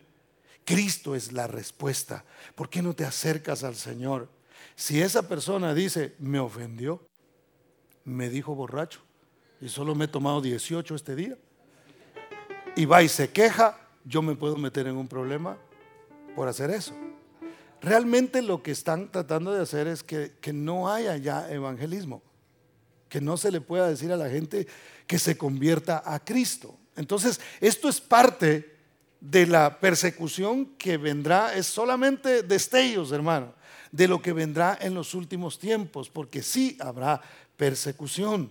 Cristo 0.67 1.15
es 1.15 1.33
la 1.33 1.47
respuesta. 1.47 2.27
¿Por 2.55 2.69
qué 2.69 2.83
no 2.83 2.95
te 2.95 3.07
acercas 3.07 3.65
al 3.65 3.75
Señor? 3.75 4.29
Si 4.75 5.01
esa 5.01 5.27
persona 5.27 5.73
dice, 5.73 6.15
me 6.19 6.39
ofendió, 6.39 7.09
me 8.05 8.29
dijo 8.29 8.55
borracho 8.55 9.01
y 9.63 9.71
solo 9.71 9.95
me 9.95 10.05
he 10.05 10.09
tomado 10.09 10.43
18 10.43 10.95
este 10.95 11.17
día, 11.17 11.39
y 12.77 12.85
va 12.85 13.03
y 13.03 13.09
se 13.09 13.31
queja, 13.31 13.81
yo 14.05 14.21
me 14.21 14.37
puedo 14.37 14.59
meter 14.59 14.87
en 14.89 14.97
un 14.97 15.09
problema 15.09 15.57
por 16.35 16.49
hacer 16.49 16.69
eso. 16.69 16.93
Realmente 17.81 18.43
lo 18.43 18.63
que 18.63 18.73
están 18.73 19.11
tratando 19.11 19.55
de 19.55 19.63
hacer 19.63 19.87
es 19.87 20.03
que, 20.03 20.35
que 20.43 20.53
no 20.53 20.93
haya 20.93 21.17
ya 21.17 21.51
evangelismo 21.51 22.26
que 23.09 23.21
no 23.21 23.37
se 23.37 23.51
le 23.51 23.61
pueda 23.61 23.89
decir 23.89 24.13
a 24.13 24.17
la 24.17 24.29
gente 24.29 24.67
que 25.07 25.19
se 25.19 25.37
convierta 25.37 26.03
a 26.05 26.19
Cristo. 26.25 26.77
Entonces, 26.97 27.41
esto 27.61 27.89
es 27.89 28.01
parte 28.01 28.77
de 29.21 29.47
la 29.47 29.81
persecución 29.81 30.67
que 30.79 30.97
vendrá, 30.97 31.55
es 31.55 31.67
solamente 31.67 32.43
destellos, 32.43 33.13
hermano, 33.13 33.55
de 33.93 34.09
lo 34.09 34.21
que 34.21 34.33
vendrá 34.33 34.79
en 34.81 34.95
los 34.95 35.15
últimos 35.15 35.59
tiempos, 35.59 36.11
porque 36.11 36.43
sí 36.43 36.77
habrá 36.81 37.21
persecución. 37.57 38.51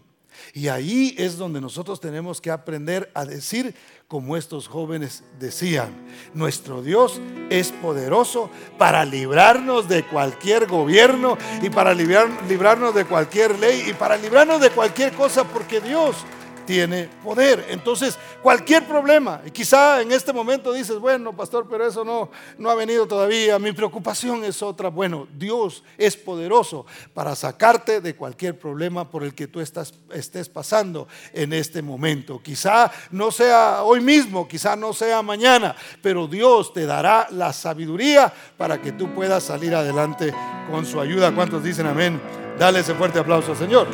Y 0.54 0.68
ahí 0.68 1.16
es 1.18 1.38
donde 1.38 1.62
nosotros 1.62 2.00
tenemos 2.00 2.42
que 2.42 2.52
aprender 2.52 3.10
a 3.14 3.26
decir 3.26 3.74
como 4.08 4.38
estos 4.38 4.68
jóvenes 4.68 5.24
decían, 5.40 5.90
nuestro 6.34 6.84
Dios 6.84 7.20
es 7.50 7.72
poderoso 7.72 8.52
para 8.78 9.04
librarnos 9.04 9.90
de 9.90 10.04
cualquier 10.04 10.68
gobierno 10.68 11.38
y 11.62 11.70
para 11.70 11.94
librarnos 11.94 12.94
de 12.94 13.06
cualquier 13.06 13.58
ley 13.60 13.88
y 13.90 13.94
para 13.94 14.18
librarnos 14.18 14.62
de 14.62 14.70
cualquier 14.70 15.14
cosa 15.14 15.44
porque 15.44 15.82
Dios 15.82 16.18
tiene 16.66 17.10
poder. 17.24 17.66
Entonces, 17.70 18.18
cualquier 18.42 18.88
problema, 18.88 19.42
y 19.46 19.52
quizá 19.52 20.02
en 20.02 20.12
este 20.12 20.34
momento 20.34 20.74
dices, 20.74 21.00
bueno, 21.00 21.36
pastor, 21.36 21.68
pero 21.70 21.86
eso 21.86 22.04
no, 22.04 22.30
no 22.58 22.70
ha 22.70 22.76
venido 22.76 23.08
todavía, 23.08 23.60
mi 23.60 23.72
preocupación 23.72 24.44
es 24.44 24.62
otra. 24.62 24.90
Bueno, 24.90 25.28
Dios 25.38 25.84
es 25.98 26.16
poderoso 26.16 26.86
para 27.14 27.36
sacarte 27.36 28.02
de 28.02 28.16
cualquier 28.16 28.58
problema 28.58 29.10
por 29.10 29.24
el 29.24 29.34
que 29.34 29.48
tú 29.48 29.62
estás, 29.62 29.94
estés 30.12 30.50
pasando 30.50 31.08
en 31.34 31.54
este 31.54 31.82
momento. 31.82 32.42
Quizá 32.42 32.92
no 33.12 33.32
sea 33.32 33.84
hoy 33.84 34.02
mismo, 34.02 34.48
quizá 34.48 34.76
no 34.76 34.94
sea 34.94 35.22
mañana, 35.22 35.76
pero 36.02 36.28
Dios 36.28 36.74
te 36.74 36.86
dará 36.86 37.28
la 37.32 37.54
sabiduría 37.54 38.34
para 38.58 38.82
que 38.82 38.92
tú 38.92 39.14
puedas 39.14 39.44
salir 39.44 39.76
adelante 39.76 40.34
con 40.70 40.86
su 40.86 41.00
ayuda. 41.00 41.34
¿Cuántos 41.34 41.64
dicen 41.64 41.88
amén? 41.88 42.22
Dale 42.58 42.80
ese 42.80 42.94
fuerte 42.94 43.20
aplauso 43.20 43.56
Señor. 43.56 43.88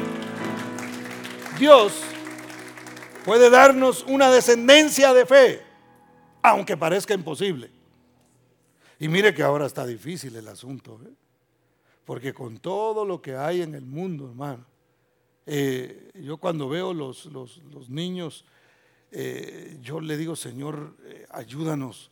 Dios 1.58 1.94
puede 3.24 3.50
darnos 3.50 4.04
una 4.08 4.32
descendencia 4.32 5.13
de 5.13 5.25
fe, 5.25 5.62
aunque 6.42 6.78
parezca 6.78 7.13
imposible. 7.13 7.72
Y 9.00 9.08
mire 9.08 9.34
que 9.34 9.44
ahora 9.44 9.66
está 9.66 9.86
difícil 9.86 10.36
el 10.36 10.48
asunto, 10.48 11.00
¿eh? 11.04 11.12
porque 12.06 12.34
con 12.34 12.58
todo 12.58 13.06
lo 13.06 13.22
que 13.22 13.36
hay 13.36 13.62
en 13.62 13.75
el 13.75 13.86
mundo, 13.86 14.28
hermano, 14.30 14.66
eh, 15.46 16.12
yo 16.16 16.38
cuando 16.38 16.70
veo 16.70 16.94
los, 16.94 17.25
los, 17.25 17.90
niños, 17.90 18.46
eh, 19.12 19.80
yo 19.82 20.00
le 20.00 20.18
digo, 20.18 20.36
Señor, 20.36 20.96
ayúdanos 21.30 22.12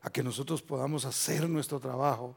a 0.00 0.10
que 0.10 0.22
nosotros 0.22 0.62
podamos 0.62 1.04
hacer 1.04 1.48
nuestro 1.48 1.78
trabajo 1.80 2.36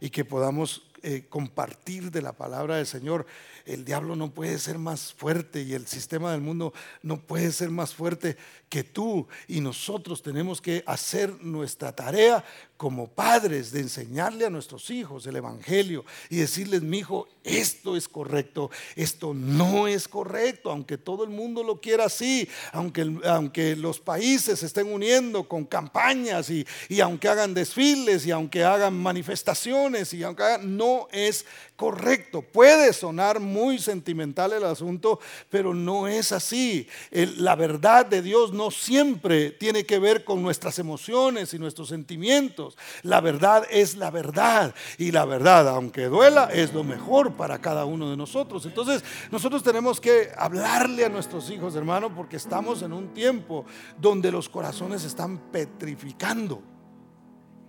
y 0.00 0.10
que 0.10 0.24
podamos 0.24 0.90
compartir 1.28 2.10
de 2.10 2.22
la 2.22 2.32
palabra 2.32 2.76
del 2.76 2.86
Señor 2.86 3.26
el 3.66 3.84
diablo 3.84 4.14
no 4.14 4.30
puede 4.32 4.58
ser 4.58 4.78
más 4.78 5.12
fuerte 5.12 5.62
y 5.62 5.74
el 5.74 5.88
sistema 5.88 6.30
del 6.30 6.40
mundo 6.40 6.72
no 7.02 7.20
puede 7.20 7.50
ser 7.50 7.70
más 7.70 7.94
fuerte 7.94 8.36
que 8.68 8.84
tú. 8.84 9.26
Y 9.48 9.60
nosotros 9.60 10.22
tenemos 10.22 10.60
que 10.60 10.84
hacer 10.86 11.42
nuestra 11.42 11.92
tarea 11.92 12.44
como 12.76 13.08
padres 13.08 13.72
de 13.72 13.80
enseñarle 13.80 14.44
a 14.44 14.50
nuestros 14.50 14.90
hijos 14.90 15.26
el 15.26 15.36
Evangelio 15.36 16.04
y 16.28 16.36
decirles, 16.36 16.82
mi 16.82 16.98
hijo, 16.98 17.26
esto 17.42 17.96
es 17.96 18.08
correcto, 18.08 18.70
esto 18.96 19.32
no 19.32 19.88
es 19.88 20.08
correcto, 20.08 20.70
aunque 20.70 20.98
todo 20.98 21.24
el 21.24 21.30
mundo 21.30 21.62
lo 21.62 21.80
quiera 21.80 22.06
así, 22.06 22.48
aunque, 22.72 23.18
aunque 23.24 23.76
los 23.76 24.00
países 24.00 24.58
se 24.58 24.66
estén 24.66 24.92
uniendo 24.92 25.48
con 25.48 25.64
campañas 25.64 26.50
y, 26.50 26.66
y 26.88 27.00
aunque 27.00 27.28
hagan 27.28 27.54
desfiles 27.54 28.26
y 28.26 28.30
aunque 28.30 28.64
hagan 28.64 28.94
manifestaciones 28.94 30.12
y 30.12 30.22
aunque 30.22 30.42
hagan, 30.42 30.76
no 30.76 31.08
es 31.12 31.46
correcto. 31.76 32.42
Puede 32.42 32.92
sonar 32.92 33.38
muy 33.40 33.78
sentimental 33.78 34.52
el 34.52 34.64
asunto, 34.64 35.20
pero 35.50 35.74
no 35.74 36.08
es 36.08 36.32
así. 36.32 36.88
la 37.10 37.54
verdad 37.54 38.06
de 38.06 38.22
Dios 38.22 38.52
no 38.52 38.70
siempre 38.70 39.50
tiene 39.50 39.84
que 39.84 39.98
ver 39.98 40.24
con 40.24 40.42
nuestras 40.42 40.78
emociones 40.78 41.54
y 41.54 41.58
nuestros 41.58 41.88
sentimientos. 41.88 42.76
La 43.02 43.20
verdad 43.20 43.66
es 43.70 43.96
la 43.96 44.10
verdad 44.10 44.74
y 44.98 45.12
la 45.12 45.24
verdad, 45.24 45.68
aunque 45.68 46.06
duela, 46.06 46.48
es 46.52 46.72
lo 46.72 46.82
mejor 46.82 47.34
para 47.34 47.60
cada 47.60 47.84
uno 47.84 48.10
de 48.10 48.16
nosotros. 48.16 48.64
Entonces, 48.66 49.04
nosotros 49.30 49.62
tenemos 49.62 50.00
que 50.00 50.30
hablarle 50.36 51.04
a 51.04 51.08
nuestros 51.08 51.50
hijos, 51.50 51.76
hermano, 51.76 52.14
porque 52.14 52.36
estamos 52.36 52.82
en 52.82 52.92
un 52.92 53.12
tiempo 53.12 53.64
donde 53.98 54.32
los 54.32 54.48
corazones 54.48 55.04
están 55.04 55.38
petrificando. 55.50 56.62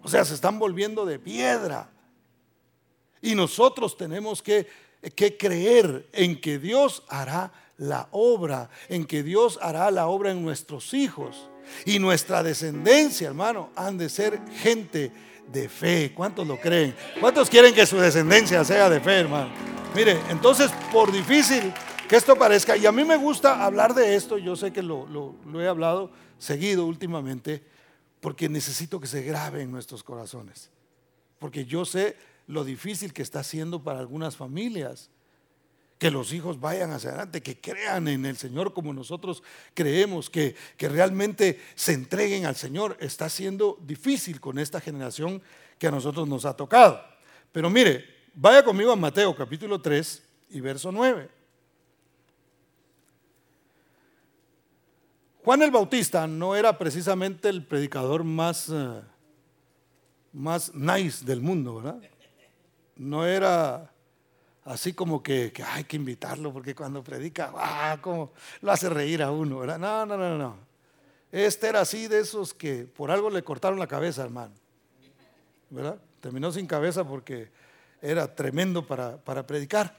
O 0.01 0.07
sea, 0.07 0.23
se 0.23 0.33
están 0.33 0.57
volviendo 0.57 1.05
de 1.05 1.19
piedra. 1.19 1.91
Y 3.21 3.36
nosotros 3.36 3.97
tenemos 3.97 4.41
que, 4.41 4.67
que 5.15 5.38
creer 5.38 6.07
en 6.13 6.39
que 6.39 6.59
Dios 6.59 7.03
hará 7.07 7.51
la 7.77 8.07
obra, 8.12 8.69
en 8.89 9.05
que 9.05 9.24
Dios 9.24 9.59
hará 9.62 9.89
la 9.91 10.07
obra 10.07 10.31
en 10.31 10.43
nuestros 10.43 10.93
hijos. 10.93 11.50
Y 11.86 12.00
nuestra 12.00 12.43
descendencia, 12.43 13.27
hermano, 13.27 13.69
han 13.75 13.97
de 13.97 14.09
ser 14.09 14.39
gente 14.62 15.12
de 15.51 15.69
fe. 15.69 16.13
¿Cuántos 16.15 16.47
lo 16.47 16.59
creen? 16.59 16.95
¿Cuántos 17.19 17.50
quieren 17.50 17.74
que 17.74 17.86
su 17.86 17.97
descendencia 17.97 18.63
sea 18.63 18.89
de 18.89 19.00
fe, 19.00 19.19
hermano? 19.19 19.51
Mire, 19.95 20.19
entonces, 20.29 20.71
por 20.91 21.12
difícil 21.12 21.74
que 22.07 22.15
esto 22.15 22.36
parezca, 22.36 22.77
y 22.77 22.86
a 22.86 22.91
mí 22.91 23.03
me 23.03 23.17
gusta 23.17 23.65
hablar 23.65 23.93
de 23.93 24.15
esto, 24.15 24.38
yo 24.38 24.55
sé 24.55 24.71
que 24.71 24.81
lo, 24.81 25.05
lo 25.07 25.62
he 25.62 25.67
hablado 25.67 26.12
seguido 26.38 26.86
últimamente, 26.86 27.63
porque 28.21 28.50
necesito 28.50 29.00
que 29.00 29.07
se 29.07 29.24
grabe 29.24 29.62
en 29.62 29.71
nuestros 29.71 30.03
corazones. 30.03 30.69
Porque 31.39 31.65
yo 31.65 31.86
sé 31.86 32.15
lo 32.48 32.63
difícil 32.63 33.13
que 33.13 33.22
está 33.22 33.44
siendo 33.44 33.84
para 33.84 34.00
algunas 34.00 34.36
familias 34.36 35.10
que 35.98 36.12
los 36.12 36.32
hijos 36.32 36.60
vayan 36.60 36.92
hacia 36.92 37.10
adelante, 37.10 37.42
que 37.42 37.60
crean 37.60 38.08
en 38.08 38.25
el 38.25 38.38
Señor 38.38 38.74
como 38.74 38.94
nosotros 38.94 39.42
creemos, 39.74 40.30
que, 40.30 40.56
que 40.77 40.89
realmente 40.89 41.60
se 41.75 41.94
entreguen 41.94 42.46
al 42.46 42.56
Señor. 42.56 42.98
Está 43.00 43.30
siendo 43.30 43.80
difícil 43.82 44.39
con 44.39 44.60
esta 44.60 44.80
generación 44.80 45.42
que 45.80 45.88
a 45.88 45.92
nosotros 45.92 46.27
nos 46.27 46.46
ha 46.46 46.56
tocado. 46.56 47.01
Pero 47.51 47.70
mire, 47.70 48.06
vaya 48.36 48.63
conmigo 48.63 48.92
a 48.92 48.96
Mateo 48.96 49.36
capítulo 49.36 49.82
3 49.82 50.24
y 50.51 50.62
verso 50.62 50.92
9. 50.92 51.30
Juan 55.44 55.62
el 55.62 55.72
Bautista 55.72 56.27
no 56.27 56.56
era 56.56 56.77
precisamente 56.77 57.50
el 57.50 57.66
predicador 57.66 58.24
más, 58.24 58.70
eh, 58.70 59.01
más 60.34 60.75
nice 60.75 61.25
del 61.25 61.42
mundo, 61.42 61.75
¿verdad? 61.75 62.01
No 62.98 63.25
era 63.25 63.92
así 64.66 64.94
como 64.94 65.24
que, 65.24 65.54
hay 65.66 65.86
que 65.86 65.96
invitarlo 65.96 66.51
porque 66.51 66.75
cuando 66.75 67.04
predica, 67.04 67.51
¡ah! 67.56 67.98
Como 68.01 68.34
lo 68.62 68.72
hace 68.72 68.89
reír 68.89 69.24
a 69.24 69.32
uno, 69.32 69.60
¿verdad? 69.60 69.80
No, 69.80 70.06
no, 70.06 70.18
no, 70.18 70.38
no. 70.38 70.58
Este 71.32 71.68
era 71.68 71.82
así 71.82 72.08
de 72.08 72.20
esos 72.20 72.54
que 72.54 72.86
por 72.86 73.12
algo 73.12 73.30
le 73.30 73.44
cortaron 73.44 73.80
la 73.80 73.88
cabeza, 73.88 74.24
hermano. 74.24 74.54
¿Verdad? 75.70 75.98
Terminó 76.22 76.51
sin 76.51 76.66
cabeza 76.66 77.04
porque 77.06 77.50
era 78.01 78.34
tremendo 78.34 78.86
para, 78.86 79.18
para 79.18 79.46
predicar. 79.46 79.96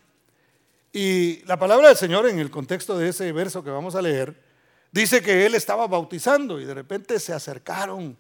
Y 0.93 1.45
la 1.45 1.59
palabra 1.59 1.89
del 1.89 1.97
Señor 1.97 2.27
en 2.29 2.39
el 2.39 2.51
contexto 2.51 2.97
de 2.97 3.11
ese 3.11 3.31
verso 3.33 3.63
que 3.63 3.71
vamos 3.71 3.95
a 3.95 4.03
leer, 4.03 4.43
dice 4.91 5.23
que 5.23 5.45
él 5.47 5.55
estaba 5.55 5.87
bautizando 5.87 6.61
y 6.61 6.65
de 6.65 6.75
repente 6.75 7.21
se 7.21 7.33
acercaron 7.33 8.17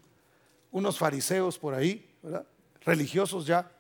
unos 0.71 0.99
fariseos 0.99 1.59
por 1.59 1.75
ahí, 1.75 2.09
¿verdad? 2.23 2.47
religiosos 2.83 3.47
ya. 3.47 3.71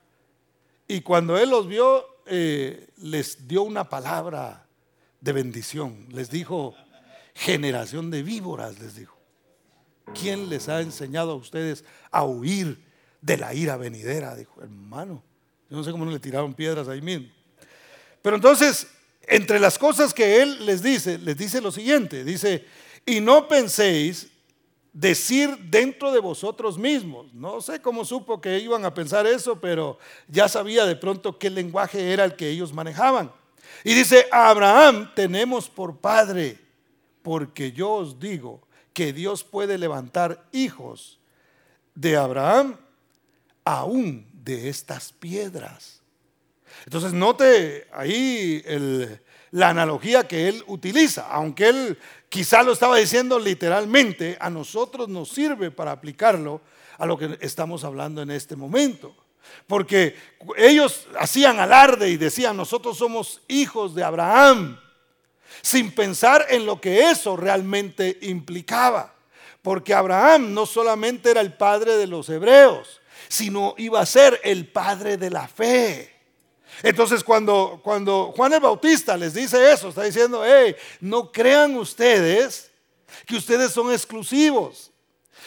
Y 0.88 1.02
cuando 1.02 1.36
él 1.36 1.50
los 1.50 1.68
vio, 1.68 2.04
eh, 2.24 2.88
les 2.96 3.46
dio 3.46 3.62
una 3.62 3.88
palabra 3.88 4.66
de 5.20 5.32
bendición. 5.32 6.06
Les 6.10 6.30
dijo, 6.30 6.74
generación 7.34 8.10
de 8.10 8.22
víboras, 8.22 8.78
les 8.80 8.96
dijo. 8.96 9.16
¿Quién 10.18 10.48
les 10.48 10.70
ha 10.70 10.80
enseñado 10.80 11.32
a 11.32 11.34
ustedes 11.34 11.84
a 12.10 12.24
huir 12.24 12.82
de 13.20 13.36
la 13.36 13.52
ira 13.52 13.76
venidera? 13.76 14.34
Dijo, 14.34 14.62
hermano. 14.62 15.22
Yo 15.68 15.76
no 15.76 15.84
sé 15.84 15.90
cómo 15.90 16.06
no 16.06 16.10
le 16.10 16.18
tiraron 16.18 16.54
piedras 16.54 16.88
ahí 16.88 17.02
mismo. 17.02 17.28
Pero 18.22 18.36
entonces, 18.36 18.86
entre 19.22 19.60
las 19.60 19.78
cosas 19.78 20.14
que 20.14 20.40
él 20.40 20.64
les 20.64 20.82
dice, 20.82 21.18
les 21.18 21.36
dice 21.36 21.60
lo 21.60 21.70
siguiente. 21.70 22.24
Dice, 22.24 22.64
y 23.04 23.20
no 23.20 23.46
penséis 23.46 24.28
decir 24.98 25.56
dentro 25.70 26.10
de 26.10 26.18
vosotros 26.18 26.76
mismos. 26.76 27.32
No 27.32 27.60
sé 27.60 27.80
cómo 27.80 28.04
supo 28.04 28.40
que 28.40 28.58
iban 28.58 28.84
a 28.84 28.92
pensar 28.92 29.26
eso, 29.28 29.60
pero 29.60 29.96
ya 30.26 30.48
sabía 30.48 30.86
de 30.86 30.96
pronto 30.96 31.38
qué 31.38 31.50
lenguaje 31.50 32.12
era 32.12 32.24
el 32.24 32.34
que 32.34 32.48
ellos 32.48 32.72
manejaban. 32.72 33.30
Y 33.84 33.94
dice, 33.94 34.26
Abraham 34.32 35.12
tenemos 35.14 35.68
por 35.68 35.98
padre, 35.98 36.58
porque 37.22 37.70
yo 37.70 37.92
os 37.92 38.18
digo 38.18 38.66
que 38.92 39.12
Dios 39.12 39.44
puede 39.44 39.78
levantar 39.78 40.44
hijos 40.50 41.20
de 41.94 42.16
Abraham 42.16 42.76
aún 43.64 44.26
de 44.32 44.68
estas 44.68 45.12
piedras. 45.12 46.02
Entonces 46.86 47.12
note 47.12 47.86
ahí 47.92 48.64
la 49.52 49.68
analogía 49.68 50.26
que 50.26 50.48
él 50.48 50.64
utiliza, 50.66 51.28
aunque 51.28 51.68
él 51.68 51.98
quizá 52.28 52.62
lo 52.62 52.72
estaba 52.72 52.96
diciendo 52.96 53.38
literalmente, 53.38 54.36
a 54.40 54.50
nosotros 54.50 55.08
nos 55.08 55.28
sirve 55.30 55.70
para 55.70 55.92
aplicarlo 55.92 56.60
a 56.98 57.06
lo 57.06 57.16
que 57.16 57.38
estamos 57.40 57.84
hablando 57.84 58.22
en 58.22 58.30
este 58.30 58.56
momento. 58.56 59.14
Porque 59.66 60.16
ellos 60.56 61.06
hacían 61.18 61.58
alarde 61.58 62.10
y 62.10 62.16
decían, 62.16 62.56
nosotros 62.56 62.98
somos 62.98 63.40
hijos 63.48 63.94
de 63.94 64.04
Abraham, 64.04 64.78
sin 65.62 65.94
pensar 65.94 66.46
en 66.50 66.66
lo 66.66 66.80
que 66.80 67.10
eso 67.10 67.36
realmente 67.36 68.18
implicaba. 68.22 69.14
Porque 69.62 69.94
Abraham 69.94 70.52
no 70.54 70.66
solamente 70.66 71.30
era 71.30 71.40
el 71.40 71.54
padre 71.54 71.96
de 71.96 72.06
los 72.06 72.28
hebreos, 72.28 73.00
sino 73.28 73.74
iba 73.78 74.00
a 74.00 74.06
ser 74.06 74.40
el 74.44 74.68
padre 74.68 75.16
de 75.16 75.30
la 75.30 75.48
fe. 75.48 76.17
Entonces 76.82 77.24
cuando, 77.24 77.80
cuando 77.82 78.32
Juan 78.36 78.52
el 78.52 78.60
Bautista 78.60 79.16
les 79.16 79.34
dice 79.34 79.72
eso, 79.72 79.88
está 79.88 80.02
diciendo, 80.02 80.42
hey, 80.44 80.76
no 81.00 81.32
crean 81.32 81.76
ustedes 81.76 82.70
que 83.26 83.36
ustedes 83.36 83.72
son 83.72 83.92
exclusivos, 83.92 84.90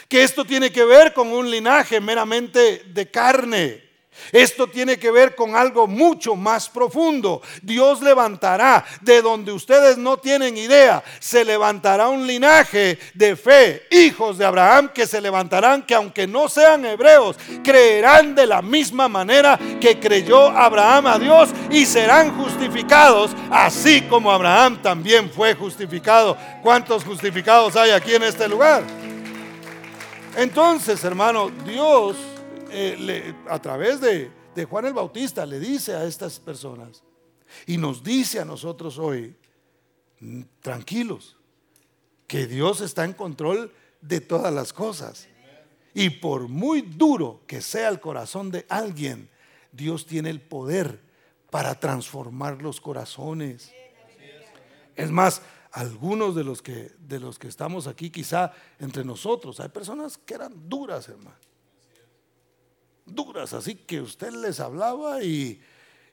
que 0.08 0.24
esto 0.24 0.44
tiene 0.46 0.72
que 0.72 0.84
ver 0.84 1.14
con 1.14 1.28
un 1.28 1.50
linaje 1.50 2.00
meramente 2.00 2.84
de 2.88 3.10
carne. 3.10 3.91
Esto 4.32 4.68
tiene 4.68 4.98
que 4.98 5.12
ver 5.12 5.36
con 5.36 5.56
algo 5.56 5.88
mucho 5.88 6.36
más 6.36 6.70
profundo. 6.70 7.42
Dios 7.62 8.02
levantará 8.02 8.86
de 9.02 9.22
donde 9.22 9.52
ustedes 9.52 9.98
no 9.98 10.18
tienen 10.18 10.58
idea. 10.58 11.04
Se 11.20 11.44
levantará 11.44 12.08
un 12.08 12.28
linaje 12.28 13.00
de 13.14 13.36
fe, 13.36 13.88
hijos 13.90 14.38
de 14.38 14.46
Abraham 14.46 14.90
que 14.94 15.08
se 15.08 15.22
levantarán, 15.22 15.84
que 15.84 15.96
aunque 15.96 16.28
no 16.28 16.50
sean 16.50 16.86
hebreos, 16.86 17.38
creerán 17.64 18.36
de 18.36 18.48
la 18.48 18.62
misma 18.62 19.08
manera 19.08 19.60
que 19.80 20.00
creyó 20.00 20.50
Abraham 20.50 21.08
a 21.08 21.20
Dios 21.20 21.50
y 21.70 21.86
serán 21.86 22.38
justificados, 22.38 23.32
así 23.50 24.02
como 24.02 24.32
Abraham 24.32 24.82
también 24.82 25.30
fue 25.30 25.56
justificado. 25.56 26.38
¿Cuántos 26.62 27.04
justificados 27.04 27.76
hay 27.76 27.92
aquí 27.92 28.14
en 28.14 28.24
este 28.24 28.48
lugar? 28.48 28.84
Entonces, 30.38 31.04
hermano, 31.04 31.52
Dios 31.66 32.16
eh, 32.72 33.36
a 33.50 33.60
través 33.60 34.02
de, 34.02 34.32
de 34.56 34.66
Juan 34.66 34.86
el 34.86 34.94
Bautista 34.94 35.46
le 35.46 35.60
dice 35.60 35.96
a 35.96 36.06
estas 36.06 36.40
personas 36.40 37.04
y 37.66 37.78
nos 37.78 38.04
dice 38.04 38.40
a 38.40 38.46
nosotros 38.46 38.98
hoy, 38.98 39.36
tranquilos, 40.62 41.38
que 42.28 42.48
Dios 42.48 42.82
está 42.82 43.04
en 43.04 43.14
control 43.14 43.74
de 44.00 44.22
todas 44.22 44.54
las 44.54 44.74
cosas. 44.74 45.28
Y 45.94 46.10
por 46.10 46.48
muy 46.48 46.82
duro 46.82 47.42
que 47.48 47.62
sea 47.62 47.90
el 47.90 48.00
corazón 48.00 48.52
de 48.52 48.66
alguien, 48.70 49.30
Dios 49.72 50.06
tiene 50.06 50.30
el 50.30 50.40
poder 50.40 51.02
para 51.50 51.80
transformar 51.80 52.62
los 52.62 52.80
corazones. 52.80 53.74
Es 54.96 55.12
más, 55.12 55.42
algunos 55.72 56.36
de 56.36 56.44
los 56.44 56.62
que 56.62 56.92
de 57.00 57.20
los 57.20 57.40
que 57.40 57.48
estamos 57.48 57.88
aquí, 57.88 58.10
quizá 58.10 58.54
entre 58.80 59.04
nosotros, 59.04 59.60
hay 59.60 59.70
personas 59.70 60.18
que 60.18 60.34
eran 60.34 60.70
duras, 60.70 61.10
hermano 61.10 61.51
duras, 63.06 63.54
así 63.54 63.76
que 63.76 64.02
usted 64.02 64.32
les 64.34 64.60
hablaba 64.60 65.24
y, 65.24 65.62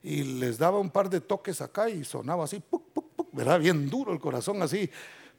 les 0.02 0.58
daba 0.58 0.78
un 0.78 0.90
par 0.90 1.10
de 1.10 1.20
toques 1.20 1.60
acá 1.60 1.90
y 1.90 2.04
sonaba 2.04 2.44
así, 2.44 2.62
¿verdad? 3.32 3.60
Bien 3.60 3.90
duro 3.90 4.12
el 4.12 4.20
corazón 4.20 4.62
así, 4.62 4.88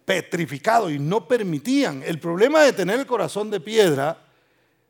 petrificado 0.06 0.90
y 0.90 1.00
no 1.00 1.28
permitían. 1.28 2.04
El 2.04 2.20
problema 2.20 2.62
de 2.64 2.74
tener 2.74 3.00
el 3.00 3.06
corazón 3.06 3.50
de 3.50 3.60
piedra 3.60 4.26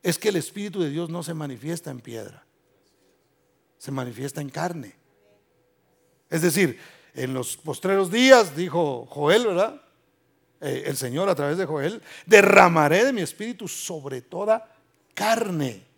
es 0.01 0.17
que 0.17 0.29
el 0.29 0.37
Espíritu 0.37 0.81
de 0.81 0.89
Dios 0.89 1.09
no 1.09 1.23
se 1.23 1.33
manifiesta 1.33 1.91
en 1.91 1.99
piedra, 1.99 2.43
se 3.77 3.91
manifiesta 3.91 4.41
en 4.41 4.49
carne. 4.49 4.95
Es 6.29 6.41
decir, 6.41 6.79
en 7.13 7.33
los 7.33 7.57
postreros 7.57 8.11
días, 8.11 8.55
dijo 8.55 9.05
Joel, 9.05 9.47
¿verdad? 9.47 9.81
Eh, 10.61 10.83
el 10.87 10.97
Señor 10.97 11.29
a 11.29 11.35
través 11.35 11.57
de 11.57 11.65
Joel, 11.65 12.01
derramaré 12.25 13.05
de 13.05 13.13
mi 13.13 13.21
espíritu 13.21 13.67
sobre 13.67 14.21
toda 14.21 14.75
carne. 15.13 15.88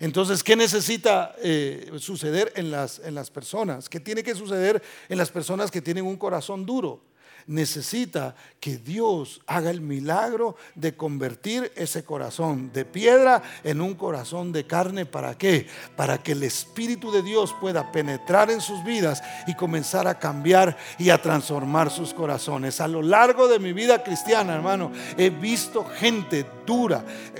Entonces, 0.00 0.42
¿qué 0.42 0.56
necesita 0.56 1.34
eh, 1.42 1.92
suceder 1.98 2.52
en 2.56 2.70
las, 2.70 3.00
en 3.00 3.14
las 3.14 3.30
personas? 3.30 3.88
¿Qué 3.88 4.00
tiene 4.00 4.22
que 4.22 4.34
suceder 4.34 4.82
en 5.08 5.18
las 5.18 5.30
personas 5.30 5.70
que 5.70 5.82
tienen 5.82 6.04
un 6.04 6.16
corazón 6.16 6.64
duro? 6.66 7.02
necesita 7.48 8.34
que 8.60 8.76
Dios 8.76 9.40
haga 9.46 9.70
el 9.70 9.80
milagro 9.80 10.56
de 10.74 10.94
convertir 10.94 11.72
ese 11.76 12.04
corazón 12.04 12.70
de 12.72 12.84
piedra 12.84 13.42
en 13.64 13.80
un 13.80 13.94
corazón 13.94 14.52
de 14.52 14.66
carne. 14.66 15.06
¿Para 15.06 15.36
qué? 15.36 15.66
Para 15.96 16.22
que 16.22 16.32
el 16.32 16.42
Espíritu 16.42 17.10
de 17.10 17.22
Dios 17.22 17.56
pueda 17.58 17.90
penetrar 17.90 18.50
en 18.50 18.60
sus 18.60 18.84
vidas 18.84 19.22
y 19.46 19.54
comenzar 19.54 20.06
a 20.06 20.18
cambiar 20.18 20.76
y 20.98 21.08
a 21.08 21.20
transformar 21.20 21.90
sus 21.90 22.12
corazones. 22.12 22.82
A 22.82 22.88
lo 22.88 23.02
largo 23.02 23.48
de 23.48 23.58
mi 23.58 23.72
vida 23.72 24.04
cristiana, 24.04 24.54
hermano, 24.54 24.92
he 25.16 25.30
visto 25.30 25.86
gente 25.86 26.44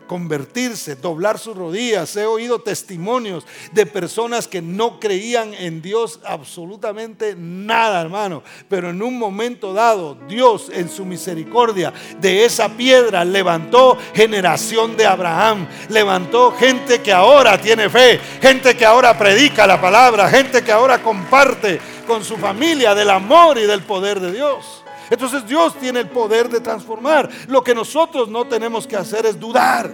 convertirse, 0.06 0.96
doblar 0.96 1.38
sus 1.38 1.56
rodillas. 1.56 2.16
He 2.16 2.26
oído 2.26 2.60
testimonios 2.60 3.46
de 3.72 3.86
personas 3.86 4.48
que 4.48 4.62
no 4.62 4.98
creían 4.98 5.54
en 5.54 5.82
Dios 5.82 6.20
absolutamente 6.24 7.34
nada, 7.36 8.00
hermano. 8.00 8.42
Pero 8.68 8.90
en 8.90 9.02
un 9.02 9.18
momento 9.18 9.72
dado, 9.72 10.16
Dios 10.28 10.70
en 10.72 10.88
su 10.88 11.04
misericordia 11.04 11.92
de 12.20 12.44
esa 12.44 12.70
piedra 12.70 13.24
levantó 13.24 13.98
generación 14.14 14.96
de 14.96 15.06
Abraham, 15.06 15.68
levantó 15.88 16.52
gente 16.52 17.00
que 17.02 17.12
ahora 17.12 17.60
tiene 17.60 17.88
fe, 17.90 18.18
gente 18.40 18.76
que 18.76 18.84
ahora 18.84 19.16
predica 19.18 19.66
la 19.66 19.80
palabra, 19.80 20.28
gente 20.28 20.62
que 20.62 20.72
ahora 20.72 21.02
comparte 21.02 21.80
con 22.06 22.24
su 22.24 22.36
familia 22.36 22.94
del 22.94 23.10
amor 23.10 23.58
y 23.58 23.66
del 23.66 23.82
poder 23.82 24.20
de 24.20 24.32
Dios. 24.32 24.82
Entonces 25.10 25.46
Dios 25.46 25.74
tiene 25.74 26.00
el 26.00 26.08
poder 26.08 26.48
de 26.48 26.60
transformar. 26.60 27.28
Lo 27.48 27.62
que 27.62 27.74
nosotros 27.74 28.28
no 28.28 28.46
tenemos 28.46 28.86
que 28.86 28.96
hacer 28.96 29.26
es 29.26 29.38
dudar. 29.38 29.90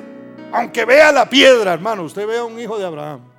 Aunque 0.52 0.84
vea 0.84 1.10
la 1.12 1.28
piedra, 1.28 1.72
hermano, 1.72 2.04
usted 2.04 2.26
vea 2.26 2.44
un 2.44 2.58
hijo 2.60 2.78
de 2.78 2.84
Abraham 2.84 3.34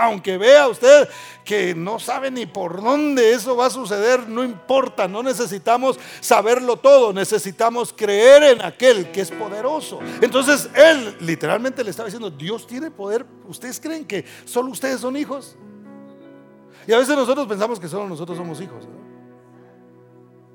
aunque 0.00 0.38
vea 0.38 0.66
usted 0.66 1.08
que 1.44 1.74
no 1.74 1.98
sabe 1.98 2.30
ni 2.30 2.46
por 2.46 2.82
dónde 2.82 3.32
eso 3.32 3.54
va 3.54 3.66
a 3.66 3.70
suceder, 3.70 4.28
no 4.28 4.42
importa, 4.42 5.06
no 5.06 5.22
necesitamos 5.22 5.98
saberlo 6.20 6.76
todo, 6.76 7.12
necesitamos 7.12 7.92
creer 7.94 8.42
en 8.44 8.62
aquel 8.62 9.10
que 9.10 9.20
es 9.20 9.30
poderoso. 9.30 9.98
Entonces 10.20 10.70
él 10.74 11.16
literalmente 11.20 11.84
le 11.84 11.90
estaba 11.90 12.06
diciendo, 12.06 12.30
Dios 12.30 12.66
tiene 12.66 12.90
poder, 12.90 13.26
¿ustedes 13.46 13.78
creen 13.78 14.06
que 14.06 14.24
solo 14.44 14.70
ustedes 14.70 15.00
son 15.00 15.16
hijos? 15.16 15.56
Y 16.86 16.92
a 16.92 16.98
veces 16.98 17.14
nosotros 17.14 17.46
pensamos 17.46 17.78
que 17.78 17.88
solo 17.88 18.08
nosotros 18.08 18.38
somos 18.38 18.60
hijos. 18.60 18.88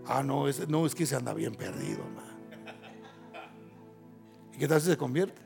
Ah, 0.07 0.23
no, 0.23 0.47
es, 0.47 0.67
no, 0.67 0.85
es 0.85 0.93
que 0.93 1.05
se 1.05 1.15
anda 1.15 1.33
bien 1.33 1.55
perdido. 1.55 2.03
¿Y 4.53 4.57
qué 4.57 4.67
tal 4.67 4.81
si 4.81 4.87
se 4.87 4.97
convierte? 4.97 5.45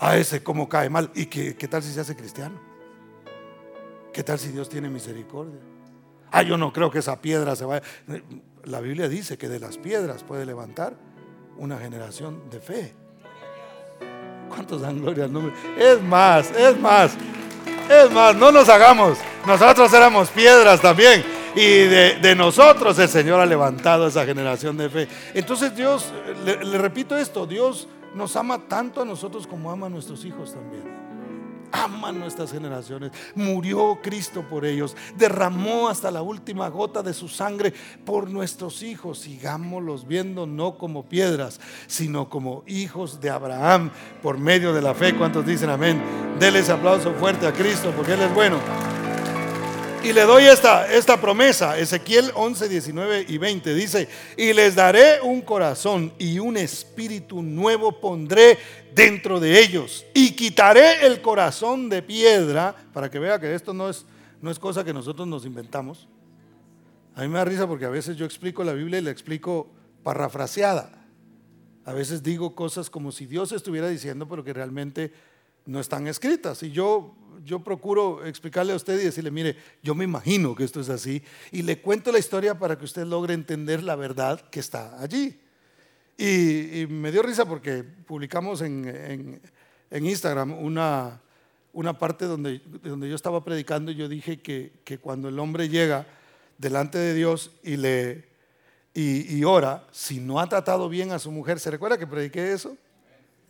a 0.00 0.16
ese 0.16 0.42
cómo 0.42 0.68
cae 0.68 0.88
mal. 0.88 1.10
¿Y 1.14 1.26
qué, 1.26 1.54
qué 1.54 1.68
tal 1.68 1.82
si 1.82 1.92
se 1.92 2.00
hace 2.00 2.16
cristiano? 2.16 2.58
¿Qué 4.12 4.24
tal 4.24 4.38
si 4.38 4.48
Dios 4.48 4.68
tiene 4.68 4.88
misericordia? 4.88 5.60
Ah, 6.32 6.42
yo 6.42 6.56
no 6.56 6.72
creo 6.72 6.90
que 6.90 6.98
esa 6.98 7.20
piedra 7.20 7.54
se 7.54 7.64
vaya. 7.64 7.82
La 8.64 8.80
Biblia 8.80 9.08
dice 9.08 9.36
que 9.38 9.48
de 9.48 9.60
las 9.60 9.76
piedras 9.76 10.24
puede 10.24 10.46
levantar 10.46 10.94
una 11.58 11.78
generación 11.78 12.48
de 12.50 12.60
fe. 12.60 12.94
¿Cuántos 14.48 14.80
dan 14.80 15.00
gloria 15.00 15.24
al 15.24 15.32
nombre? 15.32 15.52
Es 15.78 16.02
más, 16.02 16.50
es 16.52 16.78
más, 16.80 17.12
es 17.88 18.10
más, 18.10 18.34
no 18.34 18.50
nos 18.50 18.68
hagamos. 18.68 19.18
Nosotros 19.46 19.92
éramos 19.92 20.30
piedras 20.30 20.80
también. 20.80 21.22
Y 21.54 21.62
de, 21.62 22.34
nosotros 22.36 22.98
el 22.98 23.08
Señor 23.08 23.40
ha 23.40 23.46
levantado 23.46 24.06
esa 24.06 24.24
generación 24.24 24.76
de 24.76 24.88
fe. 24.88 25.08
Entonces 25.34 25.74
Dios, 25.74 26.12
le, 26.44 26.78
repito 26.78 27.16
esto, 27.16 27.46
Dios 27.46 27.88
nos 28.14 28.36
ama 28.36 28.58
tanto 28.68 29.02
a 29.02 29.04
nosotros 29.04 29.46
como 29.46 29.70
ama 29.70 29.86
a 29.86 29.90
nuestros 29.90 30.24
hijos 30.24 30.54
también. 30.54 31.00
Ama 31.72 32.10
nuestras 32.10 32.50
generaciones. 32.50 33.12
Murió 33.36 34.00
Cristo 34.02 34.44
por 34.48 34.64
ellos. 34.64 34.96
Derramó 35.16 35.88
hasta 35.88 36.10
la 36.10 36.20
última 36.20 36.68
gota 36.68 37.00
de 37.00 37.14
su 37.14 37.28
sangre 37.28 37.72
por 38.04 38.28
nuestros 38.28 38.82
hijos. 38.82 39.20
Sigámoslos 39.20 40.06
viendo 40.06 40.46
no 40.46 40.76
como 40.76 41.08
piedras, 41.08 41.60
sino 41.86 42.28
como 42.28 42.64
hijos 42.66 43.20
de 43.20 43.30
Abraham 43.30 43.90
por 44.20 44.38
medio 44.38 44.72
de 44.72 44.82
la 44.82 44.94
fe. 44.94 45.14
¿Cuántos 45.14 45.46
dicen 45.46 45.70
amén? 45.70 46.02
Deles 46.40 46.70
aplauso 46.70 47.12
fuerte 47.14 47.46
a 47.46 47.52
Cristo 47.52 47.92
porque 47.96 48.14
Él 48.14 48.22
es 48.22 48.34
bueno. 48.34 48.58
Y 50.02 50.14
le 50.14 50.22
doy 50.22 50.44
esta, 50.44 50.90
esta 50.90 51.20
promesa, 51.20 51.78
Ezequiel 51.78 52.30
11, 52.34 52.70
19 52.70 53.26
y 53.28 53.36
20, 53.36 53.74
dice, 53.74 54.08
y 54.34 54.54
les 54.54 54.74
daré 54.74 55.20
un 55.20 55.42
corazón 55.42 56.14
y 56.18 56.38
un 56.38 56.56
espíritu 56.56 57.42
nuevo 57.42 58.00
pondré 58.00 58.58
dentro 58.94 59.38
de 59.38 59.60
ellos, 59.60 60.06
y 60.14 60.30
quitaré 60.32 61.06
el 61.06 61.20
corazón 61.20 61.90
de 61.90 62.00
piedra, 62.00 62.74
para 62.94 63.10
que 63.10 63.18
vea 63.18 63.38
que 63.38 63.54
esto 63.54 63.74
no 63.74 63.90
es, 63.90 64.06
no 64.40 64.50
es 64.50 64.58
cosa 64.58 64.84
que 64.84 64.94
nosotros 64.94 65.28
nos 65.28 65.44
inventamos. 65.44 66.08
A 67.14 67.20
mí 67.20 67.28
me 67.28 67.38
da 67.38 67.44
risa 67.44 67.66
porque 67.66 67.84
a 67.84 67.90
veces 67.90 68.16
yo 68.16 68.24
explico 68.24 68.64
la 68.64 68.72
Biblia 68.72 69.00
y 69.00 69.02
la 69.02 69.10
explico 69.10 69.68
parafraseada. 70.02 70.90
A 71.84 71.92
veces 71.92 72.22
digo 72.22 72.54
cosas 72.54 72.88
como 72.88 73.12
si 73.12 73.26
Dios 73.26 73.52
estuviera 73.52 73.88
diciendo, 73.88 74.26
pero 74.26 74.42
que 74.44 74.54
realmente 74.54 75.12
no 75.66 75.78
están 75.78 76.06
escritas. 76.06 76.62
Y 76.62 76.70
yo 76.70 77.14
yo 77.44 77.60
procuro 77.60 78.24
explicarle 78.24 78.72
a 78.72 78.76
usted 78.76 79.00
y 79.00 79.04
decirle, 79.04 79.30
mire, 79.30 79.56
yo 79.82 79.94
me 79.94 80.04
imagino 80.04 80.54
que 80.54 80.64
esto 80.64 80.80
es 80.80 80.88
así, 80.88 81.22
y 81.52 81.62
le 81.62 81.80
cuento 81.80 82.12
la 82.12 82.18
historia 82.18 82.58
para 82.58 82.78
que 82.78 82.84
usted 82.84 83.04
logre 83.04 83.34
entender 83.34 83.82
la 83.82 83.96
verdad 83.96 84.40
que 84.50 84.60
está 84.60 85.00
allí. 85.00 85.38
Y, 86.16 86.86
me 86.88 87.10
dio 87.10 87.22
risa 87.22 87.46
porque 87.46 87.82
publicamos 87.82 88.60
en, 88.60 89.40
Instagram 89.90 90.52
una, 90.52 91.20
una 91.72 91.98
parte 91.98 92.26
donde, 92.26 92.60
donde 92.82 93.08
yo 93.08 93.16
estaba 93.16 93.42
predicando 93.42 93.90
y 93.90 93.94
yo 93.94 94.08
dije 94.08 94.40
que, 94.40 94.98
cuando 95.00 95.28
el 95.28 95.38
hombre 95.38 95.68
llega 95.68 96.06
delante 96.58 96.98
de 96.98 97.14
Dios 97.14 97.52
y 97.62 97.76
le 97.76 98.28
y, 98.92 99.36
y, 99.36 99.44
ora, 99.44 99.86
si 99.92 100.18
no 100.18 100.40
ha 100.40 100.48
tratado 100.48 100.88
bien 100.88 101.12
a 101.12 101.20
su 101.20 101.30
mujer, 101.30 101.60
¿se 101.60 101.70
recuerda 101.70 101.96
que 101.96 102.08
prediqué 102.08 102.52
eso? 102.52 102.76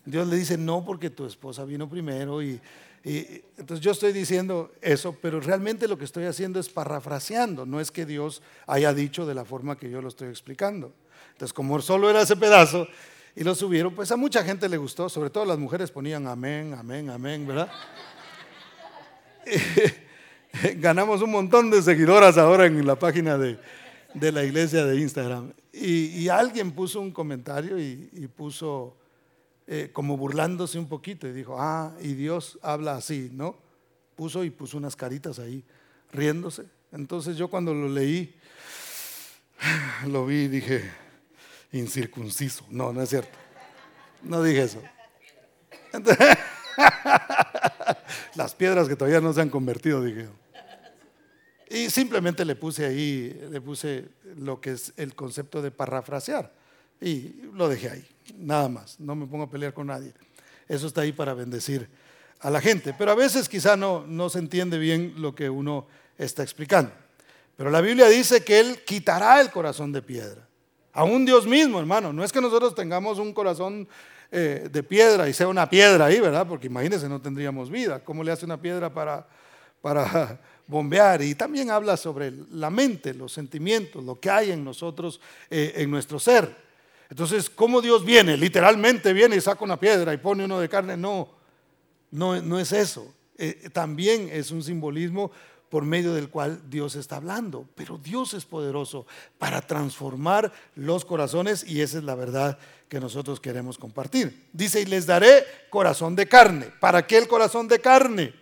Dios 0.04 0.28
le 0.28 0.36
dice, 0.36 0.56
no, 0.58 0.84
porque 0.84 1.10
tu 1.10 1.26
esposa 1.26 1.64
vino 1.64 1.88
primero 1.88 2.42
y, 2.42 2.60
y, 3.02 3.42
entonces 3.56 3.80
yo 3.80 3.92
estoy 3.92 4.12
diciendo 4.12 4.72
eso, 4.82 5.16
pero 5.22 5.40
realmente 5.40 5.88
lo 5.88 5.96
que 5.96 6.04
estoy 6.04 6.24
haciendo 6.24 6.60
es 6.60 6.68
parafraseando, 6.68 7.64
no 7.64 7.80
es 7.80 7.90
que 7.90 8.04
Dios 8.04 8.42
haya 8.66 8.92
dicho 8.92 9.26
de 9.26 9.34
la 9.34 9.44
forma 9.44 9.78
que 9.78 9.90
yo 9.90 10.02
lo 10.02 10.08
estoy 10.08 10.28
explicando. 10.28 10.92
Entonces, 11.32 11.54
como 11.54 11.80
solo 11.80 12.10
era 12.10 12.20
ese 12.20 12.36
pedazo 12.36 12.86
y 13.34 13.42
lo 13.42 13.54
subieron, 13.54 13.94
pues 13.94 14.12
a 14.12 14.16
mucha 14.16 14.44
gente 14.44 14.68
le 14.68 14.76
gustó, 14.76 15.08
sobre 15.08 15.30
todo 15.30 15.46
las 15.46 15.58
mujeres 15.58 15.90
ponían 15.90 16.26
amén, 16.26 16.74
amén, 16.78 17.08
amén, 17.08 17.46
¿verdad? 17.46 17.70
ganamos 20.76 21.22
un 21.22 21.30
montón 21.30 21.70
de 21.70 21.80
seguidoras 21.80 22.36
ahora 22.36 22.66
en 22.66 22.86
la 22.86 22.98
página 22.98 23.38
de, 23.38 23.58
la 24.14 24.44
iglesia 24.44 24.84
de 24.84 25.00
Instagram. 25.00 25.52
Y, 25.72 26.28
alguien 26.28 26.72
puso 26.72 27.00
un 27.00 27.12
comentario 27.12 27.78
y 27.78 28.28
puso 28.36 28.99
eh, 29.72 29.90
como 29.92 30.16
burlándose 30.16 30.80
un 30.80 30.88
poquito 30.88 31.28
y 31.28 31.32
dijo, 31.32 31.54
ah, 31.56 31.94
y 32.00 32.14
Dios 32.14 32.58
habla 32.60 32.96
así, 32.96 33.30
¿no? 33.32 33.56
Puso 34.16 34.42
y 34.42 34.50
puso 34.50 34.76
unas 34.76 34.96
caritas 34.96 35.38
ahí, 35.38 35.62
riéndose. 36.10 36.64
Entonces 36.90 37.36
yo 37.36 37.46
cuando 37.46 37.72
lo 37.72 37.88
leí, 37.88 38.34
lo 40.08 40.26
vi 40.26 40.38
y 40.38 40.48
dije, 40.48 40.90
incircunciso. 41.70 42.66
No, 42.68 42.92
no 42.92 43.00
es 43.00 43.10
cierto. 43.10 43.38
No 44.24 44.42
dije 44.42 44.62
eso. 44.62 44.82
las 48.34 48.56
piedras 48.56 48.88
que 48.88 48.96
todavía 48.96 49.20
no 49.20 49.32
se 49.32 49.40
han 49.40 49.50
convertido, 49.50 50.02
dije. 50.02 50.28
Y 51.68 51.90
simplemente 51.90 52.44
le 52.44 52.56
puse 52.56 52.86
ahí, 52.86 53.40
le 53.48 53.60
puse 53.60 54.08
lo 54.36 54.60
que 54.60 54.72
es 54.72 54.92
el 54.96 55.14
concepto 55.14 55.62
de 55.62 55.70
parafrasear. 55.70 56.52
Y 57.00 57.42
lo 57.54 57.68
dejé 57.68 57.90
ahí, 57.90 58.08
nada 58.38 58.68
más. 58.68 58.98
No 59.00 59.14
me 59.14 59.26
pongo 59.26 59.44
a 59.44 59.50
pelear 59.50 59.72
con 59.72 59.86
nadie. 59.88 60.12
Eso 60.68 60.86
está 60.86 61.00
ahí 61.02 61.12
para 61.12 61.34
bendecir 61.34 61.88
a 62.40 62.50
la 62.50 62.60
gente. 62.60 62.94
Pero 62.96 63.10
a 63.10 63.14
veces 63.14 63.48
quizá 63.48 63.76
no, 63.76 64.04
no 64.06 64.30
se 64.30 64.38
entiende 64.38 64.78
bien 64.78 65.14
lo 65.16 65.34
que 65.34 65.50
uno 65.50 65.86
está 66.18 66.42
explicando. 66.42 66.92
Pero 67.56 67.70
la 67.70 67.80
Biblia 67.80 68.08
dice 68.08 68.42
que 68.42 68.60
Él 68.60 68.78
quitará 68.84 69.40
el 69.40 69.50
corazón 69.50 69.92
de 69.92 70.02
piedra. 70.02 70.46
Aún 70.92 71.24
Dios 71.24 71.46
mismo, 71.46 71.78
hermano. 71.78 72.12
No 72.12 72.24
es 72.24 72.32
que 72.32 72.40
nosotros 72.40 72.74
tengamos 72.74 73.18
un 73.18 73.32
corazón 73.32 73.86
eh, 74.32 74.68
de 74.70 74.82
piedra 74.82 75.28
y 75.28 75.32
sea 75.32 75.48
una 75.48 75.68
piedra 75.68 76.06
ahí, 76.06 76.20
¿verdad? 76.20 76.46
Porque 76.46 76.68
imagínense, 76.68 77.08
no 77.08 77.20
tendríamos 77.20 77.70
vida. 77.70 78.02
¿Cómo 78.02 78.24
le 78.24 78.32
hace 78.32 78.44
una 78.44 78.60
piedra 78.60 78.92
para, 78.92 79.26
para 79.82 80.40
bombear? 80.66 81.20
Y 81.22 81.34
también 81.34 81.70
habla 81.70 81.96
sobre 81.96 82.32
la 82.50 82.70
mente, 82.70 83.12
los 83.12 83.32
sentimientos, 83.32 84.04
lo 84.04 84.18
que 84.18 84.30
hay 84.30 84.52
en 84.52 84.64
nosotros, 84.64 85.20
eh, 85.50 85.74
en 85.76 85.90
nuestro 85.90 86.18
ser. 86.18 86.69
Entonces, 87.10 87.50
¿cómo 87.50 87.82
Dios 87.82 88.04
viene? 88.04 88.36
Literalmente 88.36 89.12
viene 89.12 89.36
y 89.36 89.40
saca 89.40 89.64
una 89.64 89.78
piedra 89.78 90.14
y 90.14 90.18
pone 90.18 90.44
uno 90.44 90.60
de 90.60 90.68
carne. 90.68 90.96
No, 90.96 91.28
no, 92.12 92.40
no 92.40 92.58
es 92.58 92.72
eso. 92.72 93.12
Eh, 93.36 93.68
también 93.72 94.28
es 94.32 94.52
un 94.52 94.62
simbolismo 94.62 95.32
por 95.70 95.84
medio 95.84 96.14
del 96.14 96.28
cual 96.28 96.60
Dios 96.70 96.94
está 96.94 97.16
hablando. 97.16 97.66
Pero 97.74 97.98
Dios 97.98 98.34
es 98.34 98.44
poderoso 98.44 99.06
para 99.38 99.60
transformar 99.60 100.52
los 100.76 101.04
corazones 101.04 101.64
y 101.66 101.80
esa 101.80 101.98
es 101.98 102.04
la 102.04 102.14
verdad 102.14 102.58
que 102.88 103.00
nosotros 103.00 103.40
queremos 103.40 103.76
compartir. 103.76 104.48
Dice, 104.52 104.80
y 104.80 104.84
les 104.84 105.06
daré 105.06 105.44
corazón 105.68 106.14
de 106.14 106.28
carne. 106.28 106.66
¿Para 106.80 107.06
qué 107.06 107.18
el 107.18 107.28
corazón 107.28 107.66
de 107.66 107.80
carne? 107.80 108.34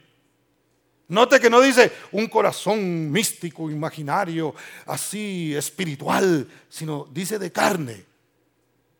Note 1.08 1.40
que 1.40 1.48
no 1.48 1.62
dice 1.62 1.90
un 2.12 2.26
corazón 2.26 3.10
místico, 3.10 3.70
imaginario, 3.70 4.54
así 4.84 5.54
espiritual, 5.54 6.46
sino 6.68 7.08
dice 7.10 7.38
de 7.38 7.50
carne. 7.50 8.04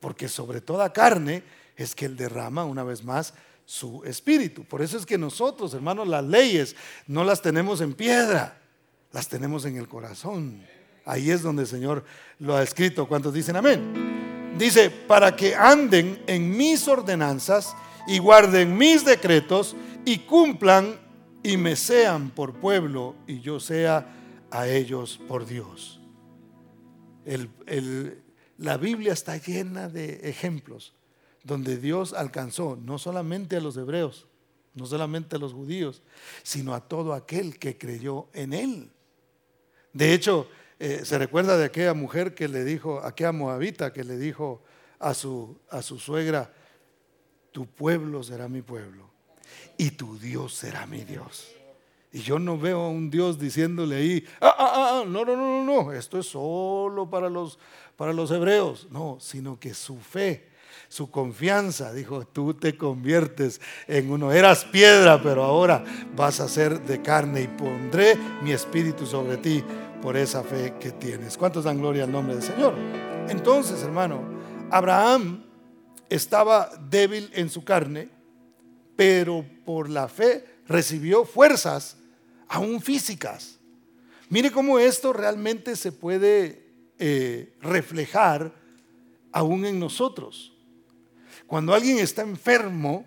Porque 0.00 0.28
sobre 0.28 0.60
toda 0.60 0.92
carne 0.92 1.42
es 1.76 1.94
que 1.94 2.06
Él 2.06 2.16
derrama 2.16 2.64
una 2.64 2.84
vez 2.84 3.04
más 3.04 3.34
su 3.64 4.02
espíritu. 4.04 4.64
Por 4.64 4.82
eso 4.82 4.96
es 4.96 5.04
que 5.04 5.18
nosotros, 5.18 5.74
hermanos, 5.74 6.08
las 6.08 6.24
leyes 6.24 6.74
no 7.06 7.24
las 7.24 7.42
tenemos 7.42 7.80
en 7.80 7.94
piedra, 7.94 8.58
las 9.12 9.28
tenemos 9.28 9.64
en 9.64 9.76
el 9.76 9.88
corazón. 9.88 10.62
Ahí 11.04 11.30
es 11.30 11.42
donde 11.42 11.62
el 11.62 11.68
Señor 11.68 12.04
lo 12.38 12.56
ha 12.56 12.62
escrito. 12.62 13.06
¿Cuántos 13.06 13.34
dicen 13.34 13.56
amén? 13.56 14.54
Dice, 14.58 14.90
para 14.90 15.36
que 15.36 15.54
anden 15.54 16.22
en 16.26 16.56
mis 16.56 16.88
ordenanzas 16.88 17.74
y 18.06 18.18
guarden 18.18 18.76
mis 18.76 19.04
decretos 19.04 19.76
y 20.04 20.18
cumplan 20.20 20.98
y 21.42 21.56
me 21.56 21.76
sean 21.76 22.30
por 22.30 22.54
pueblo 22.54 23.14
y 23.26 23.40
yo 23.40 23.60
sea 23.60 24.06
a 24.50 24.66
ellos 24.66 25.20
por 25.28 25.46
Dios. 25.46 26.00
La 28.58 28.76
Biblia 28.76 29.12
está 29.12 29.36
llena 29.36 29.88
de 29.88 30.28
ejemplos 30.28 30.94
donde 31.44 31.78
Dios 31.78 32.12
alcanzó 32.12 32.76
no 32.76 32.98
solamente 32.98 33.56
a 33.56 33.60
los 33.60 33.76
hebreos, 33.76 34.26
no 34.74 34.86
solamente 34.86 35.36
a 35.36 35.38
los 35.38 35.52
judíos, 35.52 36.02
sino 36.42 36.74
a 36.74 36.80
todo 36.86 37.14
aquel 37.14 37.58
que 37.58 37.78
creyó 37.78 38.28
en 38.32 38.52
Él. 38.52 38.90
De 39.92 40.12
hecho, 40.12 40.48
eh, 40.78 41.00
se 41.04 41.18
recuerda 41.18 41.56
de 41.56 41.64
aquella 41.64 41.94
mujer 41.94 42.34
que 42.34 42.48
le 42.48 42.64
dijo, 42.64 43.00
aquella 43.02 43.32
moabita 43.32 43.92
que 43.92 44.04
le 44.04 44.18
dijo 44.18 44.62
a 44.98 45.14
su, 45.14 45.58
a 45.70 45.80
su 45.80 45.98
suegra, 45.98 46.52
tu 47.52 47.66
pueblo 47.66 48.22
será 48.22 48.48
mi 48.48 48.62
pueblo 48.62 49.10
y 49.76 49.92
tu 49.92 50.18
Dios 50.18 50.54
será 50.54 50.86
mi 50.86 51.04
Dios. 51.04 51.48
Y 52.12 52.20
yo 52.20 52.38
no 52.38 52.58
veo 52.58 52.80
a 52.80 52.88
un 52.88 53.10
Dios 53.10 53.38
diciéndole 53.38 53.96
ahí, 53.96 54.24
ah, 54.40 54.54
ah, 54.58 54.72
ah, 54.74 55.00
ah, 55.00 55.04
no, 55.06 55.24
no, 55.24 55.36
no, 55.36 55.64
no, 55.64 55.84
no, 55.84 55.92
esto 55.92 56.18
es 56.18 56.26
solo 56.26 57.08
para 57.10 57.28
los, 57.28 57.58
para 57.96 58.12
los 58.12 58.30
hebreos. 58.30 58.88
No, 58.90 59.18
sino 59.20 59.60
que 59.60 59.74
su 59.74 59.98
fe, 59.98 60.48
su 60.88 61.10
confianza, 61.10 61.92
dijo, 61.92 62.26
tú 62.26 62.54
te 62.54 62.78
conviertes 62.78 63.60
en 63.86 64.10
uno. 64.10 64.32
Eras 64.32 64.64
piedra, 64.64 65.22
pero 65.22 65.44
ahora 65.44 65.84
vas 66.16 66.40
a 66.40 66.48
ser 66.48 66.80
de 66.82 67.02
carne 67.02 67.42
y 67.42 67.48
pondré 67.48 68.16
mi 68.42 68.52
espíritu 68.52 69.04
sobre 69.04 69.36
ti 69.36 69.62
por 70.00 70.16
esa 70.16 70.42
fe 70.42 70.74
que 70.80 70.92
tienes. 70.92 71.36
¿Cuántos 71.36 71.64
dan 71.64 71.78
gloria 71.78 72.04
al 72.04 72.12
nombre 72.12 72.36
del 72.36 72.42
Señor? 72.42 72.74
Entonces, 73.28 73.82
hermano, 73.82 74.22
Abraham 74.70 75.44
estaba 76.08 76.70
débil 76.88 77.30
en 77.34 77.50
su 77.50 77.64
carne 77.64 78.18
pero 78.98 79.46
por 79.64 79.88
la 79.88 80.08
fe 80.08 80.44
recibió 80.66 81.24
fuerzas 81.24 81.97
aún 82.48 82.80
físicas. 82.80 83.58
Mire 84.28 84.50
cómo 84.50 84.78
esto 84.78 85.12
realmente 85.12 85.76
se 85.76 85.92
puede 85.92 86.66
eh, 86.98 87.54
reflejar 87.60 88.52
aún 89.32 89.64
en 89.64 89.78
nosotros. 89.78 90.52
Cuando 91.46 91.74
alguien 91.74 91.98
está 91.98 92.22
enfermo, 92.22 93.06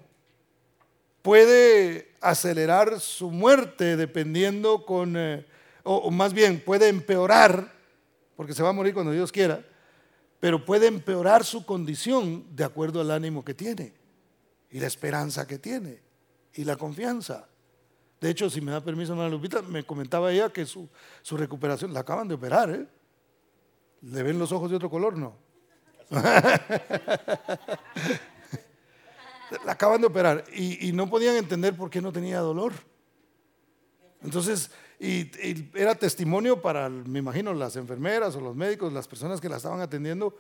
puede 1.22 2.16
acelerar 2.22 3.00
su 3.00 3.30
muerte 3.30 3.98
dependiendo 3.98 4.86
con, 4.86 5.16
eh, 5.18 5.46
o 5.84 6.10
más 6.10 6.34
bien 6.34 6.60
puede 6.60 6.88
empeorar, 6.88 7.72
porque 8.36 8.54
se 8.54 8.64
va 8.64 8.70
a 8.70 8.74
morir 8.74 8.94
cuando 8.94 9.12
Dios 9.12 9.32
quiera, 9.32 9.64
pero 10.40 10.66
puede 10.66 10.88
empeorar 10.88 11.46
su 11.46 11.66
condición 11.66 12.46
de 12.56 12.64
acuerdo 12.64 13.02
al 13.02 13.12
ánimo 13.12 13.46
que 13.46 13.54
tiene 13.54 13.94
y 14.72 14.80
la 14.80 14.88
esperanza 14.88 15.46
que 15.46 15.60
tiene 15.60 16.02
y 16.54 16.64
la 16.64 16.76
confianza. 16.78 17.48
De 18.22 18.30
hecho, 18.30 18.50
si 18.52 18.62
me 18.62 18.72
da 18.72 18.80
permiso, 18.82 19.14
Ana 19.14 19.28
Lupita, 19.28 19.64
me 19.64 19.84
comentaba 19.84 20.32
ella 20.32 20.54
que 20.54 20.68
su, 20.68 20.88
recuperación, 21.32 21.92
la 21.92 22.02
acaban 22.02 22.28
de 22.28 22.36
operar, 22.36 22.70
¿eh? 22.70 22.88
¿Le 24.04 24.22
ven 24.22 24.38
los 24.38 24.52
ojos 24.52 24.70
de 24.70 24.76
otro 24.76 24.92
color? 24.92 25.18
No. 25.18 25.36
la 29.66 29.72
acaban 29.72 30.02
de 30.02 30.08
operar 30.08 30.44
y, 30.54 30.92
no 30.92 31.10
podían 31.10 31.36
entender 31.36 31.76
por 31.76 31.90
qué 31.90 32.00
no 32.00 32.12
tenía 32.12 32.40
dolor. 32.42 32.74
Entonces, 34.22 34.70
y, 35.00 35.32
era 35.74 35.96
testimonio 35.96 36.62
para, 36.62 36.90
me 36.90 37.18
imagino, 37.18 37.56
las 37.56 37.76
enfermeras 37.76 38.36
o 38.36 38.42
los 38.42 38.56
médicos, 38.56 38.94
las 38.94 39.08
personas 39.08 39.42
que 39.42 39.50
la 39.50 39.58
estaban 39.58 39.82
atendiendo, 39.82 40.38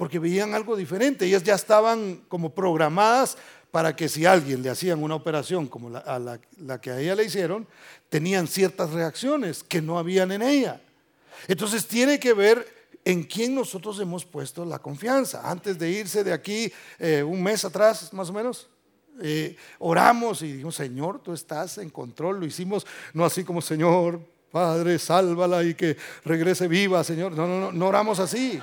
porque 0.00 0.18
veían 0.18 0.54
algo 0.54 0.76
diferente. 0.76 1.26
Ellas 1.26 1.42
ya 1.42 1.54
estaban 1.54 2.22
como 2.26 2.54
programadas 2.54 3.36
para 3.70 3.94
que 3.94 4.08
si 4.08 4.24
alguien 4.24 4.62
le 4.62 4.70
hacían 4.70 5.02
una 5.02 5.14
operación 5.14 5.66
como 5.66 5.90
la, 5.90 5.98
a 5.98 6.18
la, 6.18 6.80
que 6.80 6.90
a 6.90 6.98
ella 6.98 7.14
le 7.14 7.24
hicieron, 7.24 7.66
tenían 8.08 8.46
ciertas 8.46 8.92
reacciones 8.92 9.62
que 9.62 9.82
no 9.82 9.98
habían 9.98 10.32
en 10.32 10.40
ella. 10.40 10.80
Entonces 11.48 11.86
tiene 11.86 12.18
que 12.18 12.32
ver 12.32 12.66
en 13.04 13.24
quién 13.24 13.54
nosotros 13.54 14.00
hemos 14.00 14.24
puesto 14.24 14.64
la 14.64 14.78
confianza. 14.78 15.42
Antes 15.44 15.78
de 15.78 15.90
irse 15.90 16.24
de 16.24 16.32
aquí, 16.32 16.72
eh, 16.98 17.22
un 17.22 17.42
mes 17.42 17.66
atrás 17.66 18.10
más 18.14 18.30
o 18.30 18.32
menos, 18.32 18.70
eh, 19.20 19.54
oramos 19.80 20.40
y 20.40 20.52
dijimos, 20.52 20.76
Señor, 20.76 21.22
tú 21.22 21.34
estás 21.34 21.76
en 21.76 21.90
control. 21.90 22.40
Lo 22.40 22.46
hicimos 22.46 22.86
no 23.12 23.26
así 23.26 23.44
como, 23.44 23.60
Señor, 23.60 24.18
Padre, 24.50 24.98
sálvala 24.98 25.62
y 25.62 25.74
que 25.74 25.98
regrese 26.24 26.68
viva, 26.68 27.04
Señor. 27.04 27.32
No, 27.32 27.46
no, 27.46 27.60
no, 27.60 27.70
no 27.70 27.86
oramos 27.86 28.18
así. 28.18 28.58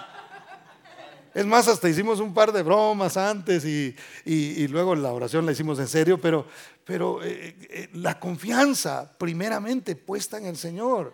Es 1.38 1.46
más, 1.46 1.68
hasta 1.68 1.88
hicimos 1.88 2.20
un 2.20 2.34
par 2.34 2.52
de 2.52 2.64
bromas 2.64 3.16
antes 3.16 3.64
y, 3.64 4.68
luego 4.70 4.96
la 4.96 5.14
oración 5.14 5.46
la 5.46 5.52
hicimos 5.52 5.78
en 5.78 5.88
serio, 5.88 6.20
pero, 6.20 6.48
pero 6.84 7.24
eh, 7.24 7.56
eh, 7.70 7.90
la 7.94 8.20
confianza 8.20 9.08
primeramente 9.20 9.96
puesta 9.96 10.40
en 10.40 10.48
el 10.48 10.58
Señor. 10.58 11.14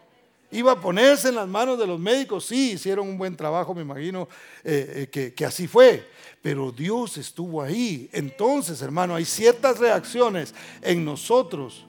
Iba 0.50 0.72
a 0.72 0.80
ponerse 0.80 1.28
en 1.28 1.36
las 1.36 1.50
manos 1.50 1.78
de 1.78 1.88
los 1.88 2.00
médicos, 2.00 2.46
sí, 2.46 2.72
hicieron 2.72 3.10
un 3.10 3.18
buen 3.18 3.36
trabajo, 3.36 3.76
me 3.76 3.82
imagino 3.82 4.30
eh, 4.64 5.10
que, 5.12 5.34
que 5.34 5.46
así 5.46 5.68
fue, 5.68 6.10
pero 6.42 6.72
Dios 6.72 7.18
estuvo 7.18 7.62
ahí. 7.62 8.10
Entonces, 8.14 8.82
hermano, 8.82 9.16
hay 9.16 9.26
ciertas 9.26 9.78
reacciones 9.78 10.56
en 10.82 11.04
nosotros 11.04 11.86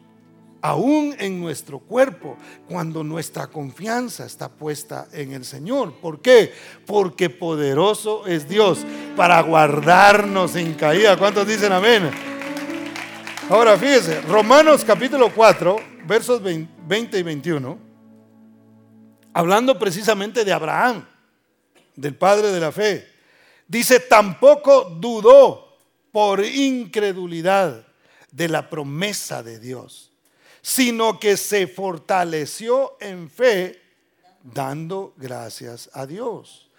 aún 0.65 1.15
en 1.19 1.43
nuestro 1.43 1.79
cuerpo, 1.79 2.39
cuando 2.67 3.05
nuestra 3.05 3.49
confianza 3.49 4.25
está 4.25 4.49
puesta 4.49 5.09
en 5.13 5.35
el 5.35 5.45
Señor. 5.45 5.93
¿Por 6.01 6.23
qué? 6.23 6.55
Porque 6.87 7.29
poderoso 7.29 8.27
es 8.27 8.49
Dios 8.49 8.79
para 9.15 9.43
guardarnos 9.43 10.57
en 10.57 10.73
caída. 10.73 11.19
¿Cuántos 11.19 11.47
dicen 11.47 11.71
amén? 11.71 12.11
Ahora 13.51 13.77
fíjese, 13.77 14.23
Romanos 14.23 14.87
capítulo 14.87 15.31
4, 15.35 15.77
versos 16.07 16.41
20 16.43 17.19
y 17.19 17.23
21, 17.23 17.79
hablando 19.35 19.79
precisamente 19.79 20.47
de 20.47 20.53
Abraham, 20.55 21.07
del 21.95 22.17
padre 22.17 22.51
de 22.51 22.61
la 22.61 22.73
fe, 22.73 23.07
dice, 23.69 24.01
tampoco 24.01 24.97
dudó 24.99 25.77
por 26.11 26.43
incredulidad 26.43 27.87
de 28.33 28.49
la 28.49 28.71
promesa 28.71 29.43
de 29.43 29.59
Dios 29.59 30.13
sino 30.65 31.21
que 31.21 31.37
se 31.37 31.67
fortaleció 31.67 32.97
en 32.99 33.29
fe 33.29 33.83
dando 34.43 35.13
gracias 35.19 35.91
a 35.93 36.07
Dios, 36.07 36.71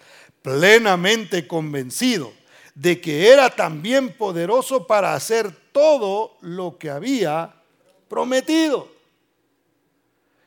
plenamente 0.42 1.46
convencido 1.46 2.34
de 2.74 3.00
que 3.00 3.32
era 3.32 3.48
también 3.52 4.18
poderoso 4.18 4.88
para 4.88 5.14
hacer 5.14 5.56
todo 5.72 6.36
lo 6.42 6.80
que 6.80 6.90
había 6.90 7.62
prometido. 8.08 8.90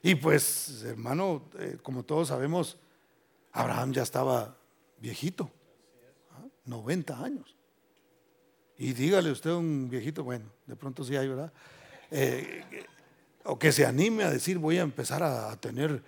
Y 0.03 0.17
pues, 0.17 0.83
hermano, 0.83 1.43
eh, 1.61 1.79
como 1.81 2.03
todos 2.03 2.27
sabemos, 2.27 2.77
Abraham 3.53 3.93
ya 3.93 4.03
estaba 4.03 4.57
viejito, 4.99 5.49
90 6.65 7.17
¿ah? 7.17 7.25
años. 7.25 7.55
Y 8.77 8.95
dígale 8.95 9.31
usted 9.31 9.51
un 9.53 9.89
viejito, 9.89 10.25
bueno, 10.25 10.47
de 10.67 10.75
pronto 10.75 11.05
sí 11.05 11.15
hay, 11.15 11.29
¿verdad? 11.29 11.53
Eh, 12.11 12.65
o 13.49 13.59
que 13.59 13.73
se 13.73 13.87
anime 13.87 14.25
a 14.25 14.31
decir 14.31 14.59
voy 14.59 14.79
a 14.79 14.83
empezar 14.83 15.23
a 15.23 15.57
tener, 15.57 16.03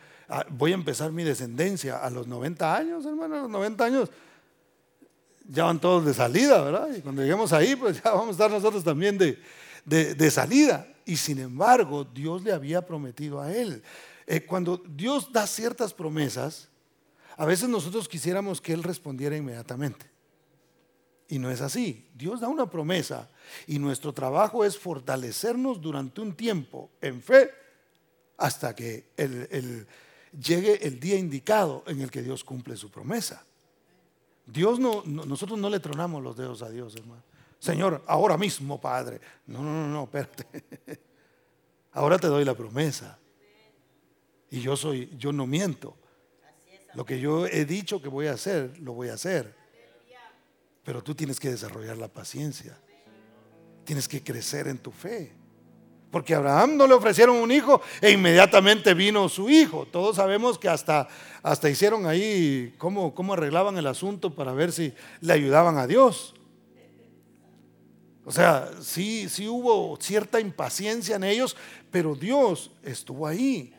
voy 0.50 0.72
a 0.72 0.74
empezar 0.74 1.10
mi 1.10 1.24
descendencia 1.24 1.98
a 1.98 2.10
los 2.10 2.26
90 2.26 2.76
años, 2.76 3.06
hermano, 3.06 3.36
a 3.36 3.40
los 3.40 3.50
90 3.50 3.84
años 3.84 4.10
ya 5.48 5.64
van 5.64 5.80
todos 5.80 6.04
de 6.04 6.14
salida, 6.14 6.62
¿verdad? 6.62 6.88
Y 6.96 7.00
cuando 7.00 7.22
lleguemos 7.22 7.52
ahí, 7.52 7.74
pues 7.74 8.00
ya 8.02 8.12
vamos 8.12 8.28
a 8.28 8.30
estar 8.32 8.50
nosotros 8.50 8.84
también 8.84 9.18
de, 9.18 9.38
de, 9.84 10.30
salida. 10.30 10.86
Y 11.04 11.16
sin 11.16 11.38
embargo, 11.38 12.04
Dios 12.04 12.42
le 12.42 12.52
había 12.52 12.86
prometido 12.86 13.40
a 13.40 13.52
él. 13.52 13.82
Eh, 14.26 14.44
cuando 14.44 14.80
Dios 14.88 15.32
da 15.32 15.46
ciertas 15.46 15.92
promesas, 15.92 16.68
a 17.36 17.44
veces 17.46 17.68
nosotros 17.68 18.06
quisiéramos 18.08 18.60
que 18.60 18.72
Él 18.72 18.82
respondiera 18.82 19.36
inmediatamente. 19.36 20.09
Y 21.30 21.38
no 21.38 21.50
es 21.50 21.60
así. 21.60 22.08
Dios 22.14 22.40
da 22.40 22.48
una 22.48 22.68
promesa 22.68 23.30
y 23.66 23.78
nuestro 23.78 24.12
trabajo 24.12 24.64
es 24.64 24.76
fortalecernos 24.76 25.80
durante 25.80 26.20
un 26.20 26.34
tiempo 26.34 26.90
en 27.00 27.22
fe 27.22 27.50
hasta 28.36 28.74
que 28.74 29.10
llegue 30.32 30.86
el 30.86 30.98
día 30.98 31.16
indicado 31.16 31.84
en 31.86 32.00
el 32.00 32.10
que 32.10 32.22
Dios 32.22 32.42
cumple 32.42 32.76
su 32.76 32.90
promesa. 32.90 33.44
Dios 34.44 34.80
no, 34.80 35.04
nosotros 35.04 35.56
no 35.56 35.70
le 35.70 35.78
tronamos 35.78 36.20
los 36.20 36.36
dedos 36.36 36.62
a 36.62 36.68
Dios, 36.68 36.96
hermano. 36.96 37.22
Señor, 37.60 38.02
ahora 38.08 38.36
mismo, 38.36 38.80
Padre. 38.80 39.20
No, 39.46 39.62
no, 39.62 39.72
no, 39.72 39.86
no, 39.86 40.04
espérate. 40.04 41.00
ahora 41.92 42.18
te 42.18 42.26
doy 42.26 42.44
la 42.44 42.54
promesa. 42.54 43.18
Y 44.50 44.60
yo 44.60 44.76
soy, 44.76 45.14
yo 45.16 45.32
no 45.32 45.46
miento. 45.46 45.96
Lo 46.94 47.04
que 47.04 47.20
yo 47.20 47.46
he 47.46 47.64
dicho 47.64 48.02
que 48.02 48.08
voy 48.08 48.26
a 48.26 48.32
hacer, 48.32 48.80
lo 48.80 48.94
voy 48.94 49.10
a 49.10 49.14
hacer. 49.14 49.59
Pero 50.84 51.02
tú 51.02 51.14
tienes 51.14 51.38
que 51.38 51.50
desarrollar 51.50 51.96
la 51.96 52.08
paciencia. 52.08 52.76
Tienes 53.84 54.08
que 54.08 54.22
crecer 54.22 54.68
en 54.68 54.78
tu 54.78 54.90
fe. 54.90 55.32
Porque 56.10 56.34
a 56.34 56.38
Abraham 56.38 56.76
no 56.76 56.86
le 56.86 56.94
ofrecieron 56.94 57.36
un 57.36 57.52
hijo 57.52 57.80
e 58.00 58.10
inmediatamente 58.10 58.94
vino 58.94 59.28
su 59.28 59.48
hijo. 59.48 59.86
Todos 59.86 60.16
sabemos 60.16 60.58
que 60.58 60.68
hasta, 60.68 61.08
hasta 61.42 61.70
hicieron 61.70 62.06
ahí 62.06 62.74
cómo, 62.78 63.14
cómo 63.14 63.34
arreglaban 63.34 63.78
el 63.78 63.86
asunto 63.86 64.34
para 64.34 64.52
ver 64.52 64.72
si 64.72 64.92
le 65.20 65.32
ayudaban 65.32 65.78
a 65.78 65.86
Dios. 65.86 66.34
O 68.24 68.32
sea, 68.32 68.70
sí, 68.80 69.28
sí 69.28 69.48
hubo 69.48 69.96
cierta 70.00 70.40
impaciencia 70.40 71.16
en 71.16 71.24
ellos, 71.24 71.56
pero 71.90 72.14
Dios 72.14 72.70
estuvo 72.82 73.26
ahí. 73.26 73.72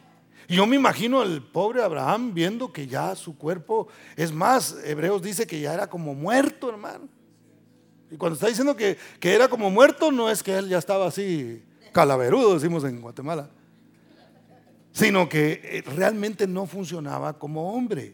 Yo 0.51 0.67
me 0.67 0.75
imagino 0.75 1.21
al 1.21 1.41
pobre 1.41 1.81
Abraham 1.81 2.33
viendo 2.33 2.73
que 2.73 2.85
ya 2.85 3.15
su 3.15 3.37
cuerpo, 3.37 3.87
es 4.17 4.33
más, 4.33 4.75
Hebreos 4.83 5.21
dice 5.21 5.47
que 5.47 5.61
ya 5.61 5.73
era 5.73 5.87
como 5.87 6.13
muerto, 6.13 6.67
hermano. 6.67 7.07
Y 8.11 8.17
cuando 8.17 8.33
está 8.33 8.47
diciendo 8.47 8.75
que, 8.75 8.97
que 9.21 9.33
era 9.33 9.47
como 9.47 9.71
muerto, 9.71 10.11
no 10.11 10.29
es 10.29 10.43
que 10.43 10.57
él 10.57 10.67
ya 10.67 10.77
estaba 10.77 11.07
así 11.07 11.63
calaverudo, 11.93 12.55
decimos 12.55 12.83
en 12.83 12.99
Guatemala, 12.99 13.49
sino 14.91 15.29
que 15.29 15.61
eh, 15.63 15.83
realmente 15.95 16.45
no 16.45 16.65
funcionaba 16.65 17.31
como 17.39 17.73
hombre. 17.73 18.13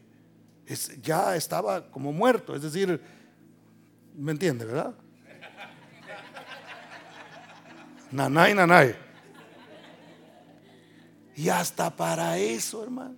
Es, 0.67 1.01
ya 1.01 1.35
estaba 1.35 1.89
como 1.89 2.13
muerto, 2.13 2.55
es 2.55 2.61
decir, 2.61 3.01
¿me 4.15 4.31
entiende, 4.31 4.63
verdad? 4.63 4.93
Nanay, 8.11 8.53
nanay. 8.53 9.06
Y 11.37 11.49
hasta 11.49 11.95
para 11.95 12.39
eso, 12.39 12.83
hermano, 12.83 13.15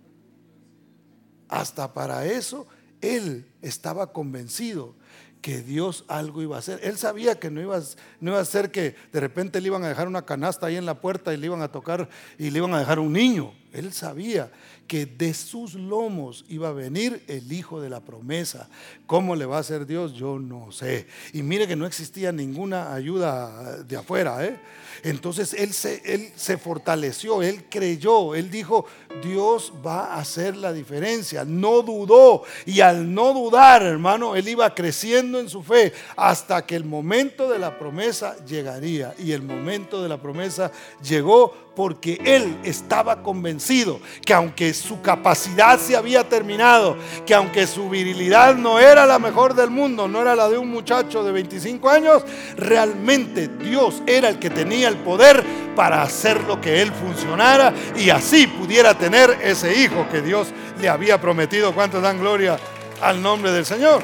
hasta 1.48 1.94
para 1.94 2.26
eso, 2.26 2.68
él 3.00 3.50
estaba 3.62 4.12
convencido 4.12 4.94
que 5.42 5.62
Dios 5.62 6.04
algo 6.10 6.42
iba 6.42 6.58
a 6.58 6.60
hacer. 6.60 6.82
Él 6.84 6.98
sabía 6.98 7.40
que 7.40 7.50
no 7.50 7.62
iba, 7.62 7.80
no 8.20 8.32
iba 8.32 8.42
a 8.42 8.46
ser 8.46 8.72
que 8.72 8.98
de 9.14 9.20
repente 9.22 9.62
le 9.62 9.68
iban 9.68 9.86
a 9.86 9.88
dejar 9.88 10.10
una 10.10 10.26
canasta 10.26 10.66
ahí 10.66 10.76
en 10.76 10.86
la 10.86 11.00
puerta 11.00 11.34
y 11.34 11.38
le 11.38 11.46
iban 11.46 11.62
a 11.62 11.72
tocar 11.72 12.10
y 12.38 12.50
le 12.50 12.58
iban 12.58 12.74
a 12.74 12.80
dejar 12.80 13.00
un 13.00 13.14
niño. 13.14 13.54
Él 13.72 13.94
sabía 13.94 14.52
que 14.90 15.06
de 15.06 15.36
sus 15.36 15.76
lomos 15.76 16.44
iba 16.50 16.70
a 16.70 16.74
venir 16.74 17.24
el 17.28 17.54
hijo 17.54 17.80
de 17.80 17.92
la 17.92 18.00
promesa. 18.00 18.68
¿Cómo 19.06 19.36
le 19.36 19.46
va 19.46 19.58
a 19.58 19.60
hacer 19.60 19.86
Dios? 19.86 20.14
Yo 20.14 20.40
no 20.40 20.72
sé. 20.72 21.06
Y 21.32 21.44
mire 21.44 21.68
que 21.68 21.76
no 21.76 21.86
existía 21.86 22.32
ninguna 22.32 22.92
ayuda 22.92 23.84
de 23.84 23.96
afuera. 23.96 24.44
¿eh? 24.44 24.60
Entonces 25.04 25.54
él 25.54 25.74
se, 25.74 26.02
él 26.04 26.32
se 26.36 26.58
fortaleció, 26.58 27.44
él 27.44 27.66
creyó, 27.70 28.34
él 28.34 28.50
dijo, 28.50 28.88
Dios 29.24 29.72
va 29.86 30.06
a 30.06 30.20
hacer 30.20 30.58
la 30.58 30.74
diferencia. 30.74 31.46
No 31.46 31.84
dudó. 31.84 32.42
Y 32.66 32.82
al 32.82 33.14
no 33.14 33.32
dudar, 33.32 33.84
hermano, 33.84 34.36
él 34.36 34.48
iba 34.50 34.74
creciendo 34.74 35.40
en 35.40 35.50
su 35.50 35.62
fe 35.62 35.94
hasta 36.18 36.66
que 36.66 36.76
el 36.76 36.84
momento 36.84 37.48
de 37.48 37.60
la 37.60 37.78
promesa 37.78 38.44
llegaría. 38.44 39.14
Y 39.20 39.34
el 39.34 39.44
momento 39.44 40.02
de 40.02 40.10
la 40.10 40.20
promesa 40.20 40.72
llegó 41.04 41.69
porque 41.80 42.20
él 42.26 42.58
estaba 42.66 43.24
convencido 43.24 44.02
que 44.26 44.34
aunque 44.34 44.74
su 44.74 45.02
capacidad 45.02 45.80
se 45.80 45.96
había 45.96 46.28
terminado, 46.28 46.98
que 47.26 47.34
aunque 47.34 47.66
su 47.68 47.90
virilidad 47.90 48.56
no 48.56 48.80
era 48.80 49.06
la 49.06 49.18
mejor 49.18 49.54
del 49.54 49.70
mundo, 49.70 50.06
no 50.10 50.22
era 50.22 50.36
la 50.36 50.50
de 50.50 50.58
un 50.58 50.70
muchacho 50.70 51.24
de 51.24 51.32
25 51.32 51.90
años, 51.90 52.24
realmente 52.58 53.48
Dios 53.48 54.04
era 54.06 54.28
el 54.28 54.40
que 54.40 54.50
tenía 54.50 54.90
el 54.90 54.98
poder 54.98 55.42
para 55.74 56.02
hacer 56.02 56.44
lo 56.44 56.60
que 56.60 56.82
él 56.82 56.92
funcionara 56.92 57.74
y 57.96 58.10
así 58.10 58.46
pudiera 58.46 58.94
tener 58.94 59.38
ese 59.42 59.82
hijo 59.82 60.06
que 60.12 60.22
Dios 60.22 60.50
le 60.82 60.90
había 60.90 61.22
prometido. 61.22 61.74
¿Cuántos 61.74 62.02
dan 62.02 62.20
gloria 62.20 62.60
al 63.02 63.22
nombre 63.22 63.54
del 63.54 63.66
Señor? 63.66 64.04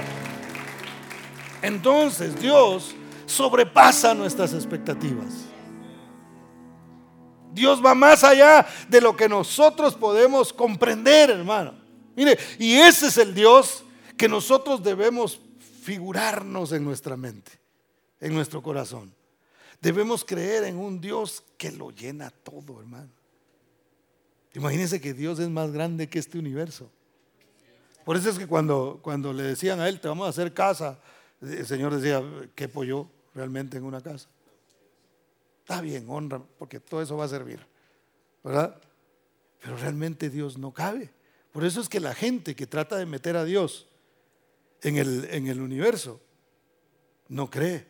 Entonces 1.61 2.39
Dios 2.39 2.95
sobrepasa 3.25 4.13
nuestras 4.13 4.53
expectativas. 4.53 5.44
Dios 7.55 7.83
va 7.83 7.95
más 7.95 8.23
allá 8.23 8.67
de 8.89 9.01
lo 9.01 9.15
que 9.15 9.27
nosotros 9.27 9.95
podemos 9.95 10.53
comprender, 10.53 11.31
hermano. 11.31 11.73
Mire, 12.15 12.37
y 12.59 12.75
ese 12.75 13.07
es 13.07 13.17
el 13.17 13.33
Dios 13.33 13.83
que 14.17 14.29
nosotros 14.29 14.83
debemos 14.83 15.39
figurarnos 15.81 16.71
en 16.71 16.83
nuestra 16.83 17.17
mente, 17.17 17.51
en 18.19 18.33
nuestro 18.33 18.61
corazón. 18.61 19.13
Debemos 19.81 20.23
creer 20.23 20.65
en 20.65 20.77
un 20.77 20.99
Dios 20.99 21.43
que 21.57 21.71
lo 21.71 21.91
llena 21.91 22.29
todo, 22.29 22.79
hermano. 22.79 23.09
Imagínense 24.53 25.01
que 25.01 25.13
Dios 25.13 25.39
es 25.39 25.49
más 25.49 25.71
grande 25.71 26.07
que 26.07 26.19
este 26.19 26.39
universo. 26.39 26.89
Por 28.05 28.15
eso 28.15 28.29
es 28.29 28.37
que 28.37 28.47
cuando, 28.47 28.99
cuando 29.01 29.33
le 29.33 29.43
decían 29.43 29.79
a 29.79 29.89
él, 29.89 29.99
te 29.99 30.07
vamos 30.07 30.27
a 30.27 30.29
hacer 30.29 30.53
casa, 30.53 30.99
el 31.41 31.65
Señor 31.65 31.95
decía, 31.95 32.23
¿qué 32.55 32.69
pollo 32.69 33.07
realmente 33.33 33.77
en 33.77 33.83
una 33.83 34.01
casa? 34.01 34.29
Está 35.65 35.81
bien, 35.81 36.05
honra, 36.07 36.43
porque 36.59 36.79
todo 36.79 37.01
eso 37.01 37.17
va 37.17 37.25
a 37.25 37.27
servir, 37.27 37.65
¿verdad? 38.43 38.79
Pero 39.59 39.75
realmente 39.77 40.29
Dios 40.29 40.59
no 40.59 40.71
cabe. 40.71 41.11
Por 41.51 41.65
eso 41.65 41.81
es 41.81 41.89
que 41.89 41.99
la 41.99 42.13
gente 42.13 42.55
que 42.55 42.67
trata 42.67 42.97
de 42.97 43.07
meter 43.07 43.35
a 43.35 43.43
Dios 43.43 43.87
en 44.83 44.97
el, 44.97 45.25
en 45.31 45.47
el 45.47 45.59
universo 45.59 46.21
no 47.29 47.49
cree. 47.49 47.87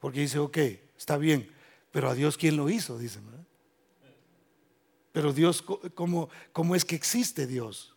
Porque 0.00 0.18
dice, 0.18 0.40
ok, 0.40 0.58
está 0.98 1.16
bien, 1.16 1.48
pero 1.92 2.10
a 2.10 2.14
Dios 2.14 2.36
quién 2.36 2.56
lo 2.56 2.68
hizo, 2.68 2.98
dicen. 2.98 3.24
¿verdad? 3.24 3.46
Pero 5.12 5.32
Dios, 5.32 5.62
¿cómo, 5.94 6.28
¿cómo 6.52 6.74
es 6.74 6.84
que 6.84 6.96
existe 6.96 7.46
Dios? 7.46 7.94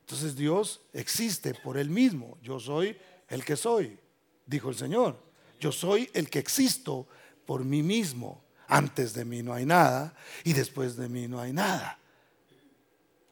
Entonces 0.00 0.34
Dios 0.34 0.80
existe 0.94 1.52
por 1.52 1.76
Él 1.76 1.90
mismo. 1.90 2.38
Yo 2.42 2.58
soy 2.58 2.96
el 3.28 3.44
que 3.44 3.56
soy, 3.56 3.98
dijo 4.46 4.70
el 4.70 4.76
Señor. 4.76 5.22
Yo 5.60 5.72
soy 5.72 6.08
el 6.14 6.30
que 6.30 6.38
existo 6.38 7.06
por 7.46 7.64
mí 7.64 7.82
mismo. 7.82 8.42
Antes 8.66 9.12
de 9.12 9.24
mí 9.24 9.42
no 9.42 9.52
hay 9.52 9.66
nada 9.66 10.14
y 10.42 10.52
después 10.52 10.96
de 10.96 11.08
mí 11.08 11.28
no 11.28 11.40
hay 11.40 11.52
nada. 11.52 11.98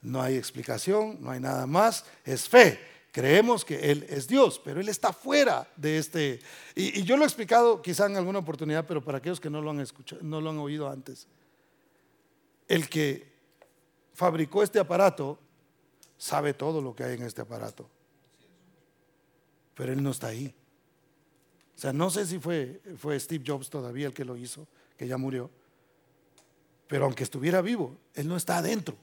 No 0.03 0.21
hay 0.21 0.37
explicación, 0.37 1.19
no 1.21 1.31
hay 1.31 1.41
nada 1.41 1.67
más, 1.67 2.05
es 2.25 2.49
fe. 2.49 2.79
Creemos 3.13 3.65
que 3.65 3.91
Él 3.91 4.07
es 4.09 4.27
Dios, 4.27 4.61
pero 4.65 4.81
Él 4.81 4.89
está 4.89 5.13
fuera 5.13 5.69
de 5.77 5.99
este. 5.99 6.41
Y, 6.75 7.03
yo 7.05 7.17
lo 7.17 7.25
he 7.25 7.27
explicado 7.27 7.81
quizá 7.83 8.07
en 8.07 8.17
alguna 8.17 8.41
oportunidad, 8.41 8.87
pero 8.87 9.05
para 9.05 9.19
aquellos 9.19 9.39
que 9.41 9.51
no 9.51 9.61
lo 9.61 9.71
han 9.71 9.81
escuchado, 9.81 10.23
no 10.23 10.41
lo 10.41 10.51
han 10.51 10.59
oído 10.59 10.89
antes. 10.89 11.29
El 12.67 12.89
que 12.89 13.31
fabricó 14.15 14.63
este 14.63 14.79
aparato 14.79 15.39
sabe 16.17 16.55
todo 16.55 16.81
lo 16.81 16.95
que 16.95 17.05
hay 17.05 17.15
en 17.15 17.23
este 17.23 17.43
aparato, 17.43 17.89
pero 19.75 19.93
Él 19.93 20.03
no 20.03 20.11
está 20.11 20.29
ahí. 20.29 20.55
O 21.77 21.79
sea, 21.79 21.93
no 21.93 22.11
sé 22.11 22.27
si 22.27 22.39
fue, 22.39 22.81
fue 22.99 23.19
Steve 23.19 23.45
Jobs 23.47 23.71
todavía 23.71 24.07
el 24.07 24.13
que 24.13 24.25
lo 24.25 24.37
hizo, 24.37 24.67
que 24.97 25.07
ya 25.07 25.17
murió. 25.17 25.51
Pero 26.87 27.07
aunque 27.07 27.25
estuviera 27.25 27.63
vivo, 27.63 27.97
él 28.15 28.29
no 28.29 28.37
está 28.37 28.59
adentro, 28.59 28.97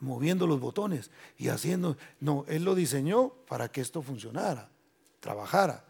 moviendo 0.00 0.46
los 0.46 0.58
botones 0.58 1.10
y 1.36 1.48
haciendo... 1.48 1.96
No, 2.20 2.44
él 2.48 2.64
lo 2.64 2.74
diseñó 2.74 3.30
para 3.46 3.70
que 3.70 3.80
esto 3.80 4.02
funcionara, 4.02 4.70
trabajara. 5.20 5.84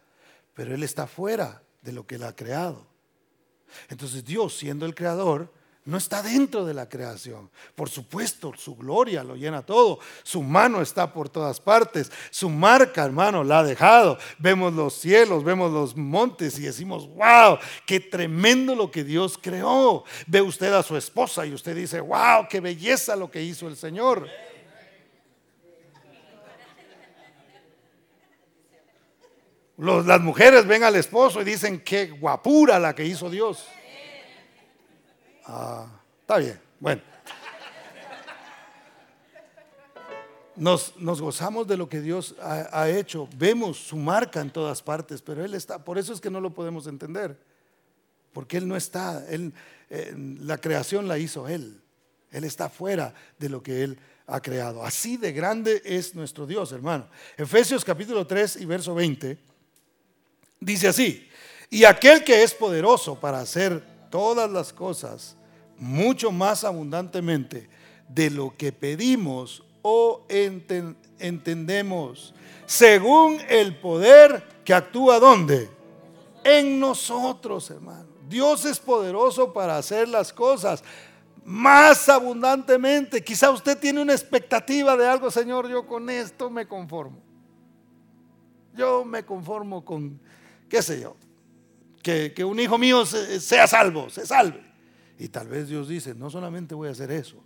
Pero 0.54 0.74
él 0.74 0.82
está 0.82 1.06
fuera 1.06 1.62
de 1.82 1.92
lo 1.92 2.06
que 2.06 2.16
él 2.16 2.24
ha 2.24 2.34
creado. 2.34 2.86
Entonces 3.88 4.24
Dios, 4.24 4.56
siendo 4.56 4.86
el 4.86 4.94
creador, 4.94 5.52
no 5.86 5.98
está 5.98 6.20
dentro 6.20 6.64
de 6.64 6.74
la 6.74 6.88
creación. 6.88 7.48
Por 7.76 7.88
supuesto, 7.88 8.52
su 8.56 8.74
gloria 8.74 9.22
lo 9.22 9.36
llena 9.36 9.62
todo. 9.62 10.00
Su 10.24 10.42
mano 10.42 10.82
está 10.82 11.12
por 11.12 11.28
todas 11.28 11.60
partes. 11.60 12.10
Su 12.30 12.50
marca, 12.50 13.04
hermano, 13.04 13.44
la 13.44 13.60
ha 13.60 13.64
dejado. 13.64 14.18
Vemos 14.38 14.74
los 14.74 14.94
cielos, 14.94 15.44
vemos 15.44 15.72
los 15.72 15.96
montes 15.96 16.58
y 16.58 16.62
decimos, 16.62 17.08
wow, 17.14 17.58
qué 17.86 18.00
tremendo 18.00 18.74
lo 18.74 18.90
que 18.90 19.04
Dios 19.04 19.38
creó. 19.40 20.02
Ve 20.26 20.42
usted 20.42 20.72
a 20.72 20.82
su 20.82 20.96
esposa 20.96 21.46
y 21.46 21.54
usted 21.54 21.76
dice, 21.76 22.00
wow, 22.00 22.48
qué 22.50 22.58
belleza 22.58 23.14
lo 23.14 23.30
que 23.30 23.42
hizo 23.42 23.68
el 23.68 23.76
Señor. 23.76 24.28
las 29.76 30.20
mujeres 30.20 30.66
ven 30.66 30.82
al 30.82 30.96
esposo 30.96 31.42
y 31.42 31.44
dicen, 31.44 31.80
qué 31.80 32.06
guapura 32.06 32.80
la 32.80 32.92
que 32.94 33.04
hizo 33.04 33.30
Dios. 33.30 33.66
Ah, 35.46 35.86
está 36.20 36.38
bien. 36.38 36.60
Bueno. 36.80 37.02
Nos, 40.56 40.94
gozamos 40.98 41.66
de 41.66 41.76
lo 41.76 41.88
que 41.88 42.00
Dios 42.00 42.34
ha, 42.40 42.88
hecho. 42.88 43.28
Vemos 43.36 43.76
su 43.76 43.96
marca 43.96 44.40
en 44.40 44.50
todas 44.50 44.82
partes, 44.82 45.20
pero 45.20 45.44
Él 45.44 45.54
está. 45.54 45.84
Por 45.84 45.98
eso 45.98 46.12
es 46.12 46.20
que 46.20 46.30
no 46.30 46.40
lo 46.40 46.54
podemos 46.54 46.86
entender. 46.86 47.38
Porque 48.32 48.56
Él 48.56 48.66
no 48.66 48.74
está. 48.76 49.24
Él, 49.28 49.52
la 50.40 50.58
creación 50.58 51.08
la 51.08 51.18
hizo 51.18 51.46
Él. 51.46 51.80
Él 52.30 52.44
está 52.44 52.68
fuera 52.68 53.14
de 53.38 53.48
lo 53.48 53.62
que 53.62 53.82
Él 53.82 53.98
ha 54.26 54.40
creado. 54.40 54.82
Así 54.82 55.16
de 55.16 55.32
grande 55.32 55.82
es 55.84 56.14
nuestro 56.14 56.46
Dios, 56.46 56.72
hermano. 56.72 57.06
Efesios 57.36 57.84
capítulo 57.84 58.26
3 58.26 58.56
y 58.56 58.64
verso 58.64 58.94
20 58.94 59.38
dice 60.60 60.88
así. 60.88 61.28
Y 61.70 61.84
aquel 61.84 62.24
que 62.24 62.42
es 62.42 62.54
poderoso 62.54 63.18
para 63.18 63.40
hacer 63.40 63.82
todas 64.10 64.50
las 64.50 64.72
cosas 64.72 65.35
mucho 65.78 66.32
más 66.32 66.64
abundantemente 66.64 67.68
de 68.08 68.30
lo 68.30 68.54
que 68.56 68.72
pedimos 68.72 69.62
o 69.82 70.24
entendemos, 71.18 72.34
según 72.66 73.38
el 73.48 73.76
poder 73.76 74.42
que 74.64 74.74
actúa 74.74 75.20
donde? 75.20 75.70
En 76.42 76.80
nosotros, 76.80 77.70
hermano. 77.70 78.06
Dios 78.28 78.64
es 78.64 78.80
poderoso 78.80 79.52
para 79.52 79.76
hacer 79.78 80.08
las 80.08 80.32
cosas 80.32 80.82
más 81.44 82.08
abundantemente. 82.08 83.22
Quizá 83.22 83.50
usted 83.50 83.78
tiene 83.78 84.02
una 84.02 84.12
expectativa 84.12 84.96
de 84.96 85.06
algo, 85.06 85.30
Señor, 85.30 85.68
yo 85.68 85.86
con 85.86 86.10
esto 86.10 86.50
me 86.50 86.66
conformo. 86.66 87.18
Yo 88.74 89.04
me 89.04 89.24
conformo 89.24 89.84
con, 89.84 90.20
qué 90.68 90.82
sé 90.82 91.00
yo, 91.00 91.16
que, 92.02 92.32
que 92.34 92.44
un 92.44 92.58
hijo 92.58 92.76
mío 92.76 93.06
sea 93.06 93.66
salvo, 93.68 94.10
se 94.10 94.26
salve. 94.26 94.66
Y 95.18 95.28
tal 95.28 95.48
vez 95.48 95.68
Dios 95.68 95.88
dice, 95.88 96.14
no 96.14 96.30
solamente 96.30 96.74
voy 96.74 96.88
a 96.88 96.92
hacer 96.92 97.10
eso, 97.10 97.36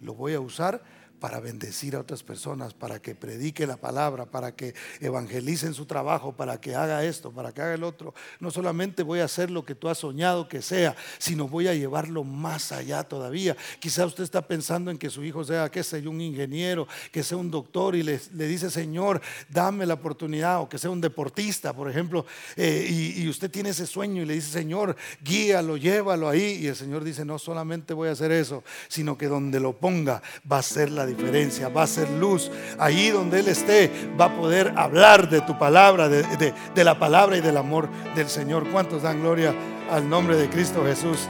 lo 0.00 0.14
voy 0.14 0.34
a 0.34 0.40
usar 0.40 0.82
para 1.20 1.40
bendecir 1.40 1.96
a 1.96 2.00
otras 2.00 2.22
personas, 2.22 2.74
para 2.74 3.00
que 3.00 3.14
predique 3.14 3.66
la 3.66 3.76
palabra, 3.76 4.26
para 4.26 4.54
que 4.54 4.74
evangelice 5.00 5.66
en 5.66 5.74
su 5.74 5.86
trabajo, 5.86 6.32
para 6.32 6.60
que 6.60 6.74
haga 6.74 7.04
esto, 7.04 7.30
para 7.32 7.52
que 7.52 7.62
haga 7.62 7.74
el 7.74 7.84
otro. 7.84 8.14
No 8.40 8.50
solamente 8.50 9.02
voy 9.02 9.20
a 9.20 9.24
hacer 9.24 9.50
lo 9.50 9.64
que 9.64 9.74
tú 9.74 9.88
has 9.88 9.98
soñado 9.98 10.48
que 10.48 10.62
sea, 10.62 10.96
sino 11.18 11.48
voy 11.48 11.68
a 11.68 11.74
llevarlo 11.74 12.24
más 12.24 12.72
allá 12.72 13.04
todavía. 13.04 13.56
Quizá 13.80 14.06
usted 14.06 14.24
está 14.24 14.42
pensando 14.42 14.90
en 14.90 14.98
que 14.98 15.10
su 15.10 15.24
hijo 15.24 15.44
sea, 15.44 15.70
que 15.70 15.82
sea 15.82 15.98
un 16.08 16.20
ingeniero, 16.20 16.86
que 17.10 17.22
sea 17.22 17.36
un 17.36 17.50
doctor 17.50 17.96
y 17.96 18.02
le, 18.02 18.18
dice, 18.30 18.70
Señor, 18.70 19.20
dame 19.48 19.86
la 19.86 19.94
oportunidad, 19.94 20.60
o 20.60 20.68
que 20.68 20.78
sea 20.78 20.90
un 20.90 21.00
deportista, 21.00 21.72
por 21.72 21.90
ejemplo, 21.90 22.24
eh, 22.56 22.86
y, 22.88 23.22
y 23.22 23.28
usted 23.28 23.50
tiene 23.50 23.70
ese 23.70 23.86
sueño 23.86 24.22
y 24.22 24.26
le 24.26 24.34
dice, 24.34 24.50
Señor, 24.50 24.96
guíalo, 25.22 25.76
llévalo 25.76 26.28
ahí. 26.28 26.58
Y 26.62 26.66
el 26.68 26.76
Señor 26.76 27.04
dice, 27.04 27.24
no 27.24 27.38
solamente 27.38 27.94
voy 27.94 28.08
a 28.08 28.12
hacer 28.12 28.30
eso, 28.30 28.62
sino 28.88 29.18
que 29.18 29.26
donde 29.26 29.60
lo 29.60 29.76
ponga 29.76 30.22
va 30.50 30.58
a 30.58 30.62
ser 30.62 30.90
la 30.90 31.06
diferencia, 31.08 31.68
va 31.68 31.82
a 31.82 31.86
ser 31.86 32.08
luz. 32.10 32.50
Ahí 32.78 33.10
donde 33.10 33.40
Él 33.40 33.48
esté, 33.48 33.90
va 34.18 34.26
a 34.26 34.36
poder 34.36 34.72
hablar 34.76 35.28
de 35.28 35.40
tu 35.40 35.58
palabra, 35.58 36.08
de, 36.08 36.84
la 36.84 36.98
palabra 36.98 37.36
y 37.36 37.40
del 37.40 37.56
amor 37.56 37.88
del 38.14 38.28
Señor. 38.28 38.68
¿Cuántos 38.70 39.02
dan 39.02 39.20
gloria 39.20 39.54
al 39.90 40.08
nombre 40.08 40.36
de 40.36 40.48
Cristo 40.48 40.84
Jesús? 40.84 41.26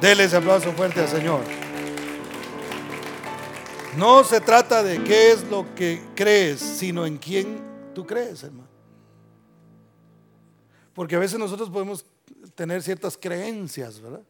Dele 0.00 0.24
ese 0.24 0.36
aplauso 0.36 0.72
fuerte 0.72 1.00
al 1.00 1.08
Señor. 1.08 1.40
No 3.96 4.24
se 4.24 4.40
trata 4.40 4.82
de 4.82 5.02
qué 5.02 5.32
es 5.32 5.44
lo 5.50 5.74
que 5.74 6.02
crees, 6.14 6.60
sino 6.60 7.04
en 7.04 7.18
quién 7.18 7.60
tú 7.94 8.06
crees, 8.06 8.42
hermano. 8.42 8.68
Porque 10.94 11.16
a 11.16 11.18
veces 11.18 11.38
nosotros 11.38 11.68
podemos 11.68 12.06
tener 12.54 12.82
ciertas 12.82 13.18
creencias, 13.18 14.00
¿verdad? 14.00 14.22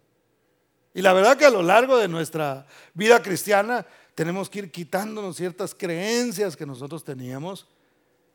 Y 0.94 1.02
la 1.02 1.12
verdad 1.12 1.36
que 1.36 1.46
a 1.46 1.50
lo 1.50 1.62
largo 1.62 1.96
de 1.96 2.08
nuestra 2.08 2.66
vida 2.94 3.22
cristiana 3.22 3.86
tenemos 4.14 4.50
que 4.50 4.60
ir 4.60 4.70
quitándonos 4.70 5.36
ciertas 5.36 5.74
creencias 5.74 6.56
que 6.56 6.66
nosotros 6.66 7.02
teníamos, 7.04 7.66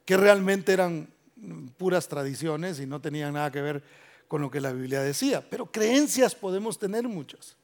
que 0.05 0.17
realmente 0.17 0.73
eran 0.73 1.09
puras 1.77 2.07
tradiciones 2.07 2.79
y 2.79 2.85
no 2.85 2.99
tenían 2.99 3.33
nada 3.33 3.51
que 3.51 3.61
ver 3.61 3.83
con 4.27 4.41
lo 4.41 4.49
que 4.49 4.61
la 4.61 4.71
Biblia 4.71 5.01
decía. 5.01 5.47
Pero 5.47 5.71
creencias 5.71 6.33
podemos 6.33 6.79
tener 6.79 7.07
muchas. 7.07 7.55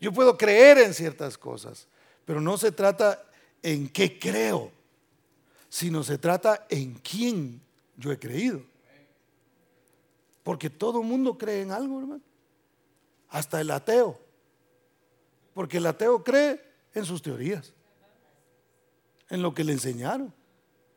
Yo 0.00 0.12
puedo 0.12 0.36
creer 0.36 0.78
en 0.78 0.92
ciertas 0.92 1.38
cosas, 1.38 1.88
pero 2.24 2.40
no 2.40 2.58
se 2.58 2.70
trata 2.72 3.22
en 3.62 3.88
qué 3.88 4.18
creo, 4.18 4.70
sino 5.68 6.02
se 6.02 6.18
trata 6.18 6.66
en 6.68 6.94
quién 6.94 7.60
yo 7.96 8.12
he 8.12 8.18
creído. 8.18 8.60
Porque 10.42 10.70
todo 10.70 11.02
mundo 11.02 11.36
cree 11.36 11.62
en 11.62 11.72
algo, 11.72 11.98
hermano. 11.98 12.22
Hasta 13.30 13.60
el 13.60 13.70
ateo. 13.70 14.20
Porque 15.54 15.78
el 15.78 15.86
ateo 15.86 16.22
cree 16.22 16.60
en 16.98 17.04
sus 17.04 17.22
teorías, 17.22 17.72
en 19.28 19.42
lo 19.42 19.54
que 19.54 19.64
le 19.64 19.72
enseñaron. 19.72 20.32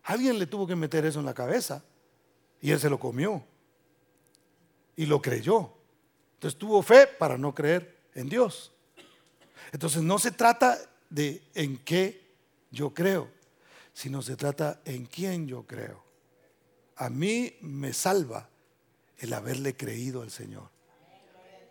Alguien 0.03 0.39
le 0.39 0.47
tuvo 0.47 0.65
que 0.65 0.75
meter 0.75 1.05
eso 1.05 1.19
en 1.19 1.25
la 1.25 1.33
cabeza 1.33 1.83
y 2.61 2.71
él 2.71 2.79
se 2.79 2.89
lo 2.89 2.99
comió 2.99 3.43
y 4.95 5.05
lo 5.05 5.21
creyó. 5.21 5.73
Entonces 6.35 6.57
tuvo 6.57 6.81
fe 6.81 7.07
para 7.07 7.37
no 7.37 7.53
creer 7.53 7.97
en 8.15 8.29
Dios. 8.29 8.71
Entonces 9.71 10.01
no 10.01 10.19
se 10.19 10.31
trata 10.31 10.77
de 11.09 11.43
en 11.53 11.77
qué 11.77 12.29
yo 12.71 12.93
creo, 12.93 13.29
sino 13.93 14.21
se 14.21 14.35
trata 14.35 14.81
en 14.85 15.05
quién 15.05 15.47
yo 15.47 15.63
creo. 15.63 16.03
A 16.95 17.09
mí 17.09 17.57
me 17.61 17.93
salva 17.93 18.49
el 19.17 19.33
haberle 19.33 19.75
creído 19.75 20.21
al 20.21 20.31
Señor 20.31 20.69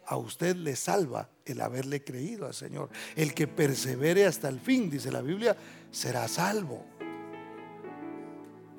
a 0.08 0.16
usted 0.16 0.56
le 0.56 0.74
salva 0.74 1.28
el 1.52 1.60
haberle 1.60 2.02
creído 2.02 2.46
al 2.46 2.54
Señor. 2.54 2.90
El 3.16 3.34
que 3.34 3.46
persevere 3.46 4.26
hasta 4.26 4.48
el 4.48 4.60
fin, 4.60 4.90
dice 4.90 5.10
la 5.10 5.22
Biblia, 5.22 5.56
será 5.90 6.26
salvo. 6.28 6.84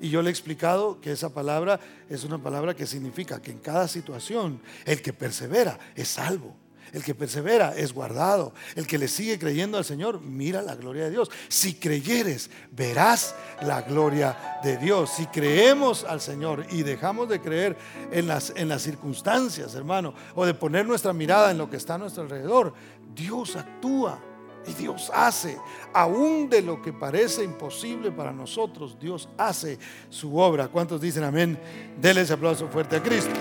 Y 0.00 0.08
yo 0.08 0.22
le 0.22 0.28
he 0.28 0.32
explicado 0.32 1.00
que 1.00 1.12
esa 1.12 1.28
palabra 1.28 1.78
es 2.08 2.24
una 2.24 2.42
palabra 2.42 2.74
que 2.74 2.86
significa 2.86 3.42
que 3.42 3.50
en 3.50 3.58
cada 3.58 3.86
situación 3.86 4.60
el 4.86 5.02
que 5.02 5.12
persevera 5.12 5.78
es 5.94 6.08
salvo. 6.08 6.56
El 6.92 7.04
que 7.04 7.14
persevera 7.14 7.74
es 7.76 7.92
guardado. 7.92 8.52
El 8.74 8.86
que 8.86 8.98
le 8.98 9.08
sigue 9.08 9.38
creyendo 9.38 9.78
al 9.78 9.84
Señor, 9.84 10.20
mira 10.20 10.62
la 10.62 10.74
gloria 10.74 11.04
de 11.04 11.10
Dios. 11.10 11.30
Si 11.48 11.74
creyeres, 11.74 12.50
verás 12.72 13.34
la 13.62 13.82
gloria 13.82 14.60
de 14.62 14.76
Dios. 14.76 15.10
Si 15.10 15.26
creemos 15.26 16.04
al 16.04 16.20
Señor 16.20 16.66
y 16.70 16.82
dejamos 16.82 17.28
de 17.28 17.40
creer 17.40 17.76
en 18.10 18.26
las, 18.26 18.52
en 18.56 18.68
las 18.68 18.82
circunstancias, 18.82 19.74
hermano, 19.74 20.14
o 20.34 20.44
de 20.44 20.54
poner 20.54 20.86
nuestra 20.86 21.12
mirada 21.12 21.50
en 21.50 21.58
lo 21.58 21.70
que 21.70 21.76
está 21.76 21.94
a 21.94 21.98
nuestro 21.98 22.22
alrededor, 22.22 22.74
Dios 23.14 23.56
actúa. 23.56 24.20
Y 24.66 24.74
Dios 24.74 25.10
hace, 25.14 25.56
aún 25.94 26.50
de 26.50 26.60
lo 26.60 26.82
que 26.82 26.92
parece 26.92 27.42
imposible 27.42 28.12
para 28.12 28.30
nosotros, 28.30 28.98
Dios 29.00 29.26
hace 29.38 29.78
su 30.10 30.36
obra. 30.36 30.68
¿Cuántos 30.68 31.00
dicen 31.00 31.24
amén? 31.24 31.58
Denle 31.98 32.20
ese 32.20 32.34
aplauso 32.34 32.68
fuerte 32.68 32.96
a 32.96 33.02
Cristo. 33.02 33.32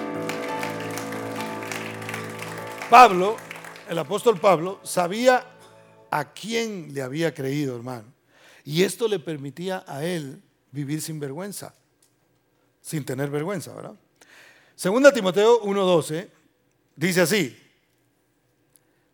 Pablo, 2.89 3.37
el 3.87 3.99
apóstol 3.99 4.39
Pablo, 4.39 4.79
sabía 4.81 5.45
a 6.09 6.33
quién 6.33 6.91
le 6.91 7.03
había 7.03 7.35
creído, 7.35 7.75
hermano. 7.75 8.11
Y 8.65 8.81
esto 8.81 9.07
le 9.07 9.19
permitía 9.19 9.83
a 9.85 10.03
él 10.03 10.41
vivir 10.71 10.99
sin 10.99 11.19
vergüenza, 11.19 11.75
sin 12.81 13.05
tener 13.05 13.29
vergüenza, 13.29 13.75
¿verdad? 13.75 13.93
Segunda 14.75 15.13
Timoteo 15.13 15.61
1:12 15.61 16.29
dice 16.95 17.21
así: 17.21 17.55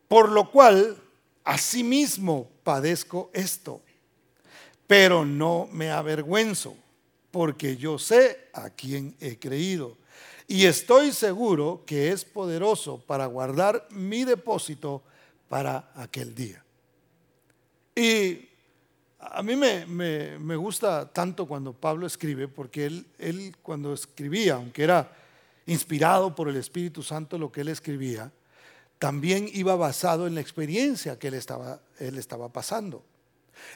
Por 0.08 0.32
lo 0.32 0.50
cual 0.50 0.96
asimismo 1.44 2.50
padezco 2.64 3.30
esto, 3.34 3.82
pero 4.88 5.26
no 5.26 5.68
me 5.70 5.92
avergüenzo, 5.92 6.78
porque 7.30 7.76
yo 7.76 8.00
sé 8.00 8.48
a 8.54 8.70
quién 8.70 9.18
he 9.20 9.38
creído 9.38 9.98
y 10.48 10.66
estoy 10.66 11.12
seguro 11.12 11.84
que 11.86 12.12
es 12.12 12.24
poderoso 12.24 13.00
para 13.00 13.26
guardar 13.26 13.88
mi 13.92 14.24
depósito 14.24 15.02
para 15.50 15.92
aquel 15.96 16.36
día. 16.36 16.64
Y 17.96 18.50
a 19.20 19.42
mí 19.42 19.56
me, 19.56 20.56
gusta 20.56 21.12
tanto 21.12 21.48
cuando 21.48 21.74
Pablo 21.74 22.06
escribe, 22.06 22.48
porque 22.48 22.86
él, 22.86 23.08
él 23.18 23.56
cuando 23.62 23.94
escribía, 23.94 24.56
aunque 24.56 24.84
era 24.84 25.12
inspirado 25.66 26.36
por 26.36 26.48
el 26.48 26.58
Espíritu 26.58 27.02
Santo 27.02 27.38
lo 27.38 27.52
que 27.52 27.62
él 27.62 27.70
escribía, 27.70 28.32
también 29.00 29.50
iba 29.52 29.76
basado 29.76 30.28
en 30.28 30.36
la 30.36 30.42
experiencia 30.42 31.18
que 31.18 31.30
estaba, 31.30 31.82
él 32.00 32.18
estaba 32.18 32.50
pasando. 32.50 33.04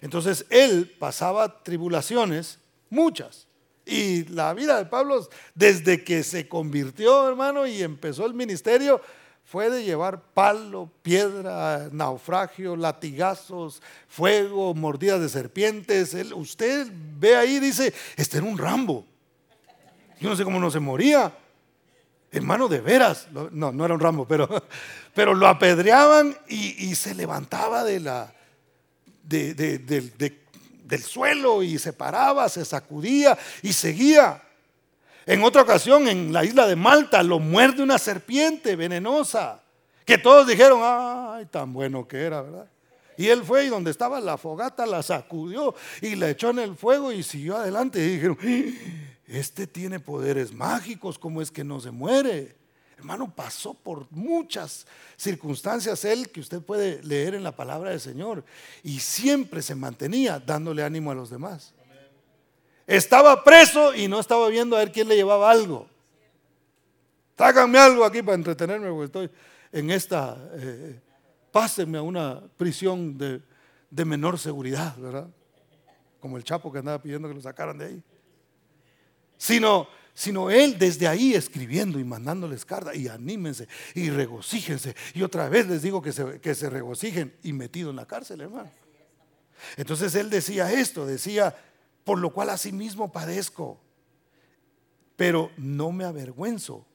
Entonces 0.01 0.45
él 0.49 0.95
pasaba 0.99 1.63
tribulaciones, 1.63 2.59
muchas, 2.89 3.47
y 3.89 4.25
la 4.25 4.53
vida 4.53 4.77
de 4.77 4.85
Pablo, 4.85 5.27
desde 5.55 6.03
que 6.03 6.23
se 6.23 6.47
convirtió, 6.47 7.27
hermano, 7.27 7.65
y 7.65 7.81
empezó 7.81 8.25
el 8.25 8.33
ministerio, 8.33 9.01
fue 9.43 9.71
de 9.71 9.83
llevar 9.83 10.21
palo, 10.21 10.91
piedra, 11.01 11.89
naufragio, 11.91 12.75
latigazos, 12.75 13.81
fuego, 14.07 14.75
mordidas 14.75 15.19
de 15.21 15.27
serpientes. 15.27 16.15
usted 16.35 16.87
ve 17.17 17.35
ahí, 17.35 17.59
dice, 17.59 17.91
este 18.15 18.37
era 18.37 18.45
un 18.45 18.59
Rambo. 18.59 19.07
Yo 20.19 20.29
no 20.29 20.35
sé 20.35 20.43
cómo 20.43 20.59
no 20.59 20.69
se 20.69 20.79
moría. 20.79 21.33
Hermano, 22.31 22.67
de 22.67 22.79
veras. 22.79 23.27
No, 23.31 23.71
no 23.71 23.85
era 23.85 23.95
un 23.95 23.99
Rambo, 23.99 24.27
pero, 24.27 24.47
pero 25.15 25.33
lo 25.33 25.47
apedreaban 25.47 26.37
y, 26.47 26.93
se 26.93 27.15
levantaba 27.15 27.83
de 27.83 28.01
la, 28.01 28.31
de, 29.23 29.55
de, 29.55 30.39
del 30.89 31.03
suelo 31.03 31.61
y 31.61 31.77
se 31.77 31.93
paraba, 31.93 32.49
se 32.49 32.65
sacudía 32.65 33.37
y 33.61 33.71
seguía. 33.71 34.41
En 35.27 35.43
otra 35.43 35.61
ocasión, 35.61 36.07
en 36.07 36.33
la 36.33 36.43
isla 36.43 36.65
de 36.65 36.75
Malta, 36.75 37.21
lo 37.21 37.37
muerde 37.39 37.83
una 37.83 37.99
serpiente 37.99 38.75
venenosa, 38.75 39.61
que 40.03 40.17
todos 40.17 40.47
dijeron, 40.47 40.81
ay, 40.83 41.45
tan 41.45 41.71
bueno 41.71 42.07
que 42.07 42.17
era, 42.17 42.41
¿verdad? 42.41 42.67
Y 43.15 43.27
él 43.27 43.43
fue 43.43 43.65
y 43.65 43.69
donde 43.69 43.91
estaba 43.91 44.19
la 44.19 44.37
fogata 44.37 44.85
la 44.87 45.03
sacudió 45.03 45.75
y 46.01 46.15
la 46.15 46.29
echó 46.29 46.49
en 46.49 46.59
el 46.59 46.75
fuego 46.75 47.11
y 47.11 47.21
siguió 47.21 47.57
adelante. 47.57 47.99
Y 47.99 48.15
dijeron, 48.15 48.37
este 49.27 49.67
tiene 49.67 49.99
poderes 49.99 50.51
mágicos, 50.51 51.19
¿cómo 51.19 51.41
es 51.41 51.51
que 51.51 51.63
no 51.63 51.79
se 51.79 51.91
muere? 51.91 52.55
Hermano, 52.99 53.33
pasó 53.33 53.73
por 53.73 54.07
muchas 54.11 54.85
circunstancias 55.15 56.03
él 56.03 56.29
que 56.29 56.41
usted 56.41 56.61
puede 56.61 57.01
leer 57.01 57.33
en 57.33 57.43
la 57.43 57.55
palabra 57.55 57.91
del 57.91 58.01
Señor 58.01 58.43
y 58.83 58.99
siempre 58.99 59.61
se 59.61 59.73
mantenía 59.73 60.37
dándole 60.37 60.83
ánimo 60.83 61.09
a 61.09 61.15
los 61.15 61.29
demás. 61.29 61.73
Estaba 62.85 63.41
preso 63.41 63.95
y 63.95 64.09
no 64.09 64.19
estaba 64.19 64.49
viendo 64.49 64.75
a 64.75 64.79
ver 64.79 64.91
quién 64.91 65.07
le 65.07 65.15
llevaba 65.15 65.49
algo. 65.49 65.87
Tráganme 67.37 67.79
algo 67.79 68.03
aquí 68.03 68.21
para 68.21 68.35
entretenerme 68.35 68.89
porque 68.89 69.05
estoy 69.05 69.31
en 69.71 69.91
esta, 69.91 70.37
eh, 70.55 70.99
pásenme 71.53 71.99
a 71.99 72.01
una 72.01 72.41
prisión 72.57 73.17
de, 73.17 73.41
de 73.89 74.03
menor 74.03 74.37
seguridad, 74.37 74.93
¿verdad? 74.97 75.29
Como 76.19 76.35
el 76.35 76.43
Chapo 76.43 76.69
que 76.69 76.79
andaba 76.79 77.01
pidiendo 77.01 77.29
que 77.29 77.33
lo 77.35 77.41
sacaran 77.41 77.77
de 77.77 77.85
ahí. 77.85 78.03
Sino 79.37 79.87
sino 80.20 80.49
él 80.49 80.78
desde 80.78 81.07
ahí 81.07 81.34
escribiendo 81.34 81.97
y 81.97 82.03
mandándoles 82.03 82.65
carta 82.65 82.93
y 82.93 83.07
anímense 83.07 83.70
y 83.95 84.09
regocíjense. 84.09 84.93
Y 85.13 85.22
otra 85.22 85.47
vez 85.47 85.65
les 85.70 85.82
digo 85.82 86.01
que 86.01 86.11
se, 86.11 86.41
que 86.41 86.55
se 86.55 86.70
regocijen 86.70 87.34
y 87.41 87.53
metido 87.53 87.89
en 87.89 87.95
la 87.95 88.05
cárcel, 88.05 88.41
hermano. 88.41 88.70
Entonces 89.78 90.13
él 90.15 90.30
decía 90.30 90.74
esto, 90.74 91.05
decía, 91.05 91.55
por 92.03 92.20
lo 92.20 92.34
cual 92.34 92.49
asimismo 92.49 93.09
padezco, 93.13 93.80
pero 95.15 95.51
no 95.55 95.93
me 95.93 96.03
avergüenzo, 96.03 96.86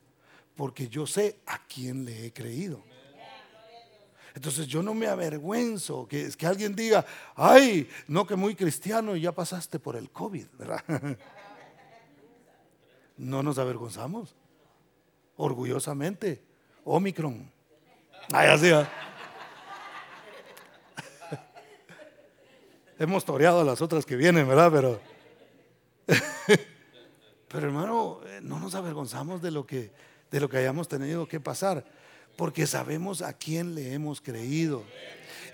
porque 0.55 0.89
yo 0.89 1.07
sé 1.07 1.41
a 1.47 1.67
quién 1.67 2.05
le 2.05 2.27
he 2.27 2.33
creído. 2.35 2.85
Entonces 4.35 4.67
yo 4.67 4.83
no 4.83 4.93
me 4.93 5.07
avergüenzo 5.07 6.07
que, 6.07 6.29
que 6.37 6.47
alguien 6.47 6.77
diga, 6.77 7.07
ay, 7.37 7.89
no 8.07 8.27
que 8.27 8.37
muy 8.37 8.55
cristiano 8.55 9.17
y 9.17 9.23
ya 9.23 9.33
pasaste 9.33 9.79
por 9.79 9.97
el 9.97 10.11
COVID, 10.11 10.47
¿verdad? 10.59 10.85
no 13.17 13.43
nos 13.43 13.59
avergonzamos. 13.59 14.35
Orgullosamente. 15.37 16.43
Omicron. 16.85 17.51
Ay, 18.33 18.59
sea. 18.59 18.91
Hemos 22.99 23.25
toreado 23.25 23.61
a 23.61 23.65
las 23.65 23.83
otras 23.83 24.07
que 24.07 24.17
vienen, 24.17 24.47
¿verdad? 24.49 24.71
Pero, 24.73 25.01
pero 27.49 27.67
hermano, 27.67 28.21
eh, 28.27 28.41
no 28.43 28.59
nos 28.61 28.75
avergonzamos 28.75 29.43
de 29.43 29.51
lo 29.51 29.67
que 29.67 29.91
de 30.35 30.41
lo 30.41 30.49
que 30.49 30.57
hayamos 30.57 30.89
tenido 30.89 31.29
que 31.29 31.39
pasar, 31.39 31.85
porque 32.37 32.67
sabemos 32.67 33.23
a 33.23 33.35
quién 33.35 33.77
le 33.77 33.93
hemos 33.93 34.21
creído 34.21 34.83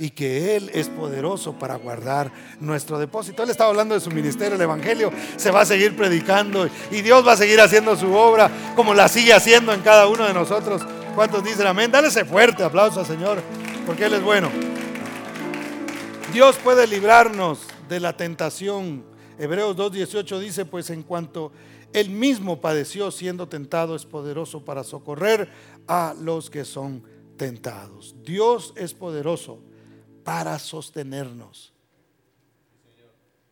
y 0.00 0.10
que 0.10 0.56
Él 0.56 0.70
es 0.72 0.88
poderoso 0.88 1.52
para 1.52 1.76
guardar 1.76 2.32
nuestro 2.58 2.98
depósito. 2.98 3.42
Él 3.42 3.50
estaba 3.50 3.68
hablando 3.68 3.94
de 3.94 4.00
su 4.00 4.10
ministerio, 4.10 4.54
el 4.54 4.60
Evangelio 4.62 5.12
se 5.36 5.50
va 5.50 5.60
a 5.60 5.66
seguir 5.66 5.94
predicando 5.94 6.66
y 6.90 7.02
Dios 7.02 7.24
va 7.24 7.32
a 7.32 7.36
seguir 7.36 7.60
haciendo 7.60 7.94
su 7.96 8.10
obra 8.14 8.50
como 8.74 8.94
la 8.94 9.08
sigue 9.08 9.34
haciendo 9.34 9.74
en 9.74 9.82
cada 9.82 10.08
uno 10.08 10.26
de 10.26 10.32
nosotros. 10.32 10.80
¿Cuántos 11.14 11.44
dicen 11.44 11.66
amén? 11.66 11.90
Dale 11.92 12.08
ese 12.08 12.24
fuerte 12.24 12.64
aplauso 12.64 13.04
Señor, 13.04 13.42
porque 13.84 14.06
Él 14.06 14.14
es 14.14 14.22
bueno. 14.22 14.50
Dios 16.32 16.56
puede 16.56 16.86
librarnos 16.86 17.58
de 17.86 18.00
la 18.00 18.16
tentación. 18.16 19.04
Hebreos 19.38 19.76
2.18 19.76 20.38
dice, 20.38 20.64
pues 20.64 20.88
en 20.88 21.02
cuanto 21.02 21.52
Él 21.92 22.08
mismo 22.08 22.58
padeció 22.62 23.10
siendo 23.10 23.48
tentado, 23.48 23.94
es 23.94 24.06
poderoso 24.06 24.64
para 24.64 24.82
socorrer 24.82 25.50
a 25.86 26.14
los 26.18 26.48
que 26.48 26.64
son 26.64 27.02
tentados. 27.36 28.14
Dios 28.24 28.72
es 28.76 28.94
poderoso 28.94 29.60
para 30.24 30.58
sostenernos. 30.58 31.72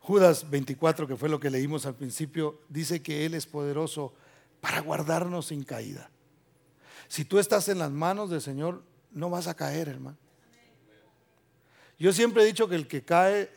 Judas 0.00 0.48
24, 0.48 1.06
que 1.06 1.16
fue 1.16 1.28
lo 1.28 1.38
que 1.38 1.50
leímos 1.50 1.84
al 1.84 1.94
principio, 1.94 2.60
dice 2.68 3.02
que 3.02 3.26
Él 3.26 3.34
es 3.34 3.46
poderoso 3.46 4.14
para 4.60 4.80
guardarnos 4.80 5.46
sin 5.46 5.64
caída. 5.64 6.10
Si 7.08 7.24
tú 7.24 7.38
estás 7.38 7.68
en 7.68 7.78
las 7.78 7.90
manos 7.90 8.30
del 8.30 8.40
Señor, 8.40 8.82
no 9.10 9.30
vas 9.30 9.46
a 9.46 9.54
caer, 9.54 9.88
hermano. 9.88 10.16
Yo 11.98 12.12
siempre 12.12 12.42
he 12.42 12.46
dicho 12.46 12.68
que 12.68 12.76
el 12.76 12.86
que 12.86 13.04
cae, 13.04 13.50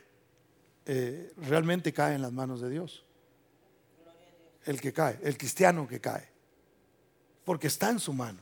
eh, 0.86 1.32
realmente 1.38 1.94
cae 1.94 2.16
en 2.16 2.22
las 2.22 2.32
manos 2.32 2.60
de 2.60 2.70
Dios. 2.70 3.06
El 4.66 4.82
que 4.82 4.92
cae, 4.92 5.20
el 5.24 5.38
cristiano 5.38 5.88
que 5.88 6.02
cae. 6.02 6.28
Porque 7.46 7.68
está 7.68 7.90
en 7.90 8.00
su 8.00 8.14
mano. 8.14 8.40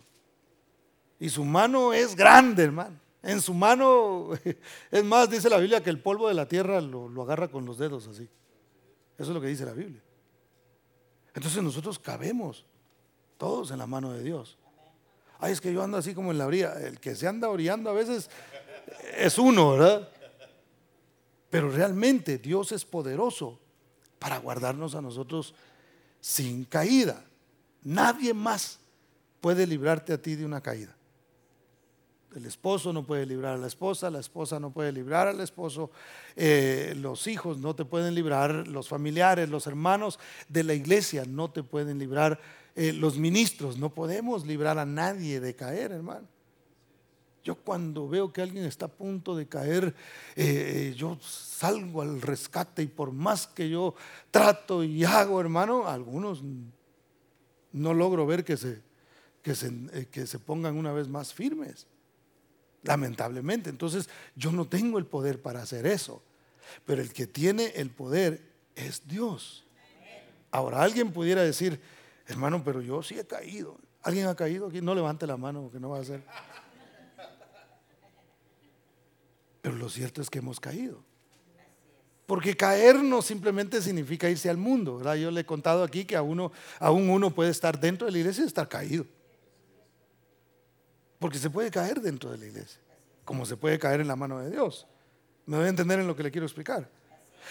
Y 1.20 1.30
su 1.30 1.44
mano 1.44 1.94
es 1.94 2.16
grande, 2.16 2.64
hermano. 2.64 2.98
En 3.22 3.42
su 3.42 3.54
mano, 3.54 4.30
es 4.92 5.04
más, 5.04 5.30
dice 5.30 5.50
la 5.50 5.58
Biblia 5.58 5.84
que 5.84 5.90
el 5.90 6.02
polvo 6.02 6.28
de 6.28 6.34
la 6.34 6.48
tierra 6.48 6.80
lo, 6.82 7.22
agarra 7.22 7.50
con 7.50 7.66
los 7.66 7.78
dedos 7.78 8.08
así. 8.08 8.30
Eso 9.18 9.30
es 9.32 9.36
lo 9.36 9.42
que 9.42 9.48
dice 9.48 9.66
la 9.66 9.74
Biblia. 9.74 10.02
Entonces 11.34 11.62
nosotros 11.62 12.00
cabemos 12.00 12.66
todos 13.38 13.72
en 13.72 13.78
la 13.78 13.88
mano 13.88 14.14
de 14.14 14.24
Dios. 14.24 14.58
Ay, 15.40 15.54
es 15.54 15.62
que 15.62 15.74
yo 15.74 15.84
ando 15.84 15.98
así 15.98 16.14
como 16.14 16.32
en 16.32 16.38
la 16.38 16.48
orilla. 16.48 16.74
El 16.74 17.00
que 17.00 17.16
se 17.16 17.28
anda 17.28 17.50
orillando 17.50 17.90
a 17.90 17.94
veces 17.94 18.30
es 19.18 19.38
uno, 19.38 19.72
¿verdad? 19.72 20.10
Pero 21.50 21.70
realmente 21.70 22.38
Dios 22.38 22.72
es 22.72 22.86
poderoso 22.86 23.60
para 24.20 24.38
guardarnos 24.38 24.96
a 24.96 25.02
nosotros 25.02 25.54
sin 26.20 26.66
caída. 26.66 27.26
Nadie 27.84 28.34
más 28.34 28.80
puede 29.42 29.66
librarte 29.66 30.14
a 30.14 30.22
ti 30.22 30.36
de 30.36 30.46
una 30.46 30.62
caída. 30.62 30.96
El 32.36 32.46
esposo 32.46 32.94
no 32.94 33.06
puede 33.08 33.26
librar 33.26 33.56
a 33.56 33.58
la 33.58 33.66
esposa, 33.66 34.12
la 34.12 34.20
esposa 34.20 34.60
no 34.60 34.70
puede 34.70 34.92
librar 34.92 35.28
al 35.28 35.40
esposo, 35.40 35.90
eh, 36.36 36.94
los 36.96 37.26
hijos 37.26 37.58
no 37.58 37.76
te 37.76 37.86
pueden 37.86 38.14
librar, 38.14 38.68
los 38.68 38.88
familiares, 38.88 39.50
los 39.50 39.66
hermanos 39.66 40.20
de 40.48 40.64
la 40.64 40.76
iglesia 40.76 41.26
no 41.26 41.50
te 41.50 41.64
pueden 41.64 41.98
librar, 41.98 42.40
eh, 42.76 42.94
los 42.94 43.18
ministros, 43.18 43.80
no 43.80 43.90
podemos 43.90 44.46
librar 44.46 44.78
a 44.78 44.86
nadie 44.86 45.40
de 45.40 45.56
caer, 45.56 45.92
hermano. 45.92 46.28
Yo 47.44 47.56
cuando 47.56 48.08
veo 48.08 48.32
que 48.32 48.44
alguien 48.44 48.66
está 48.66 48.86
a 48.86 48.90
punto 48.90 49.36
de 49.36 49.48
caer, 49.48 49.96
eh, 50.36 50.94
yo 50.96 51.18
salgo 51.22 52.04
al 52.04 52.22
rescate 52.22 52.84
y 52.84 52.88
por 52.88 53.12
más 53.12 53.48
que 53.48 53.70
yo 53.70 53.96
trato 54.30 54.84
y 54.84 55.04
hago, 55.04 55.42
hermano, 55.42 55.88
algunos 55.88 56.44
no 57.72 57.94
logro 57.96 58.28
ver 58.28 58.46
que 58.46 58.56
se, 58.56 58.84
que 59.42 59.56
se, 59.56 60.08
que 60.12 60.28
se 60.28 60.38
pongan 60.38 60.78
una 60.78 60.92
vez 60.92 61.08
más 61.08 61.34
firmes 61.34 61.88
lamentablemente. 62.84 63.70
Entonces 63.70 64.10
yo 64.36 64.52
no 64.52 64.68
tengo 64.68 64.98
el 64.98 65.06
poder 65.06 65.42
para 65.42 65.62
hacer 65.62 65.86
eso, 65.86 66.22
pero 66.86 67.02
el 67.02 67.14
que 67.14 67.28
tiene 67.28 67.74
el 67.76 67.90
poder 67.90 68.42
es 68.76 69.08
Dios. 69.08 69.66
Ahora 70.52 70.82
alguien 70.82 71.12
pudiera 71.12 71.44
decir, 71.44 71.80
hermano, 72.28 72.64
pero 72.64 72.82
yo 72.82 73.04
sí 73.04 73.18
he 73.20 73.26
caído. 73.26 73.78
¿Alguien 74.02 74.28
ha 74.28 74.36
caído 74.36 74.68
aquí? 74.68 74.82
No 74.82 74.96
levante 74.96 75.28
la 75.28 75.38
mano 75.38 75.62
porque 75.62 75.80
no 75.80 75.90
va 75.90 76.00
a 76.00 76.04
ser. 76.04 76.24
Pero 79.62 79.76
lo 79.76 79.90
cierto 79.90 80.22
es 80.22 80.30
que 80.30 80.40
hemos 80.40 80.60
caído. 80.60 81.04
Porque 82.26 82.56
caer 82.56 83.04
no 83.04 83.22
simplemente 83.22 83.82
significa 83.82 84.30
irse 84.30 84.50
al 84.50 84.58
mundo. 84.58 85.02
Yo 85.16 85.32
le 85.32 85.42
he 85.42 85.46
contado 85.46 85.84
aquí 85.84 86.06
que 86.06 86.16
a 86.16 86.22
uno, 86.22 86.52
aún 86.80 87.10
uno 87.10 87.32
puede 87.32 87.50
estar 87.50 87.80
dentro 87.80 88.06
de 88.06 88.12
la 88.12 88.20
iglesia 88.20 88.44
y 88.44 88.48
estar 88.48 88.70
caído. 88.70 89.06
Porque 91.20 91.38
se 91.38 91.50
puede 91.50 91.70
caer 91.70 92.02
dentro 92.02 92.32
de 92.32 92.38
la 92.38 92.46
iglesia, 92.46 92.80
como 93.26 93.46
se 93.46 93.58
puede 93.58 93.78
caer 93.78 94.00
en 94.00 94.08
la 94.08 94.16
mano 94.16 94.40
de 94.40 94.50
Dios. 94.50 94.88
Me 95.46 95.58
voy 95.58 95.66
a 95.66 95.70
entender 95.70 96.00
en 96.00 96.08
lo 96.08 96.16
que 96.16 96.24
le 96.24 96.32
quiero 96.32 96.48
explicar. 96.48 96.90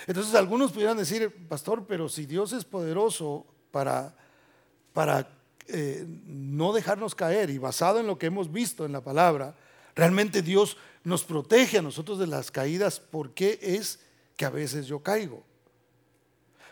Entonces 0.07 0.35
algunos 0.35 0.73
pudieran 0.73 0.97
decir, 0.97 1.49
pastor, 1.49 1.87
pero 1.87 2.09
si 2.09 2.25
Dios 2.25 2.53
es 2.53 2.65
poderoso 2.65 3.47
para, 3.71 4.17
para 4.93 5.29
eh, 5.67 6.07
no 6.25 6.73
dejarnos 6.73 7.15
caer 7.15 7.51
y 7.51 7.59
basado 7.59 8.01
en 8.01 8.07
lo 8.07 8.19
que 8.19 8.27
hemos 8.27 8.51
visto 8.51 8.87
en 8.87 8.93
la 8.93 9.03
palabra, 9.03 9.55
realmente 9.95 10.41
Dios 10.41 10.79
nos 11.05 11.25
protege 11.25 11.79
a 11.79 11.83
nosotros 11.83 12.19
de 12.19 12.27
las 12.27 12.51
caídas, 12.51 13.01
¿por 13.01 13.35
qué 13.35 13.59
es 13.61 14.01
que 14.37 14.45
a 14.45 14.51
veces 14.51 14.87
yo 14.87 15.03
caigo? 15.03 15.43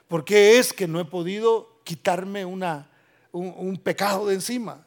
¿Por 0.08 0.24
qué 0.24 0.58
es 0.58 0.72
que 0.72 0.86
no 0.86 1.00
he 1.00 1.04
podido 1.04 1.80
quitarme 1.84 2.44
una, 2.44 2.90
un 3.32 3.76
pecado 3.76 4.26
de 4.26 4.34
encima? 4.34 4.85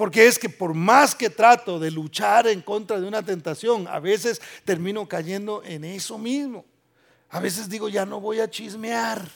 Porque 0.00 0.26
es 0.26 0.38
que 0.38 0.48
por 0.48 0.72
más 0.72 1.14
que 1.14 1.28
trato 1.28 1.78
de 1.78 1.90
luchar 1.90 2.46
en 2.46 2.62
contra 2.62 2.98
de 2.98 3.06
una 3.06 3.22
tentación, 3.22 3.86
a 3.86 4.00
veces 4.00 4.40
termino 4.64 5.06
cayendo 5.06 5.62
en 5.62 5.84
eso 5.84 6.16
mismo. 6.16 6.64
A 7.28 7.38
veces 7.38 7.68
digo, 7.68 7.86
ya 7.90 8.06
no 8.06 8.18
voy 8.18 8.40
a 8.40 8.48
chismear. 8.48 9.28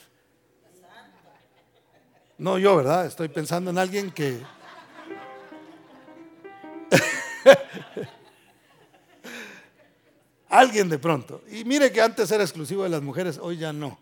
No 2.39 2.57
yo, 2.59 2.77
¿verdad? 2.77 3.05
Estoy 3.05 3.29
pensando 3.29 3.71
en 3.73 3.77
alguien 3.77 4.11
que... 4.11 4.41
alguien 10.49 10.89
de 10.89 10.99
pronto. 10.99 11.43
Y 11.51 11.67
mire 11.67 11.93
que 11.93 12.01
antes 12.01 12.31
era 12.31 12.43
exclusivo 12.43 12.85
de 12.85 12.89
las 12.89 13.03
mujeres, 13.03 13.37
hoy 13.37 13.59
ya 13.59 13.75
no. 13.75 13.99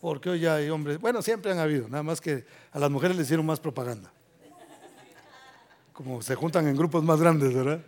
Porque 0.00 0.30
hoy 0.30 0.40
ya 0.40 0.56
hay 0.56 0.70
hombres, 0.70 0.98
bueno, 0.98 1.22
siempre 1.22 1.52
han 1.52 1.60
habido, 1.60 1.88
nada 1.88 2.02
más 2.02 2.20
que 2.20 2.44
a 2.72 2.80
las 2.80 2.90
mujeres 2.90 3.16
les 3.16 3.26
hicieron 3.26 3.46
más 3.46 3.60
propaganda 3.60 4.12
como 6.02 6.22
se 6.22 6.34
juntan 6.34 6.66
en 6.66 6.76
grupos 6.76 7.04
más 7.04 7.20
grandes, 7.20 7.52
¿verdad? 7.52 7.82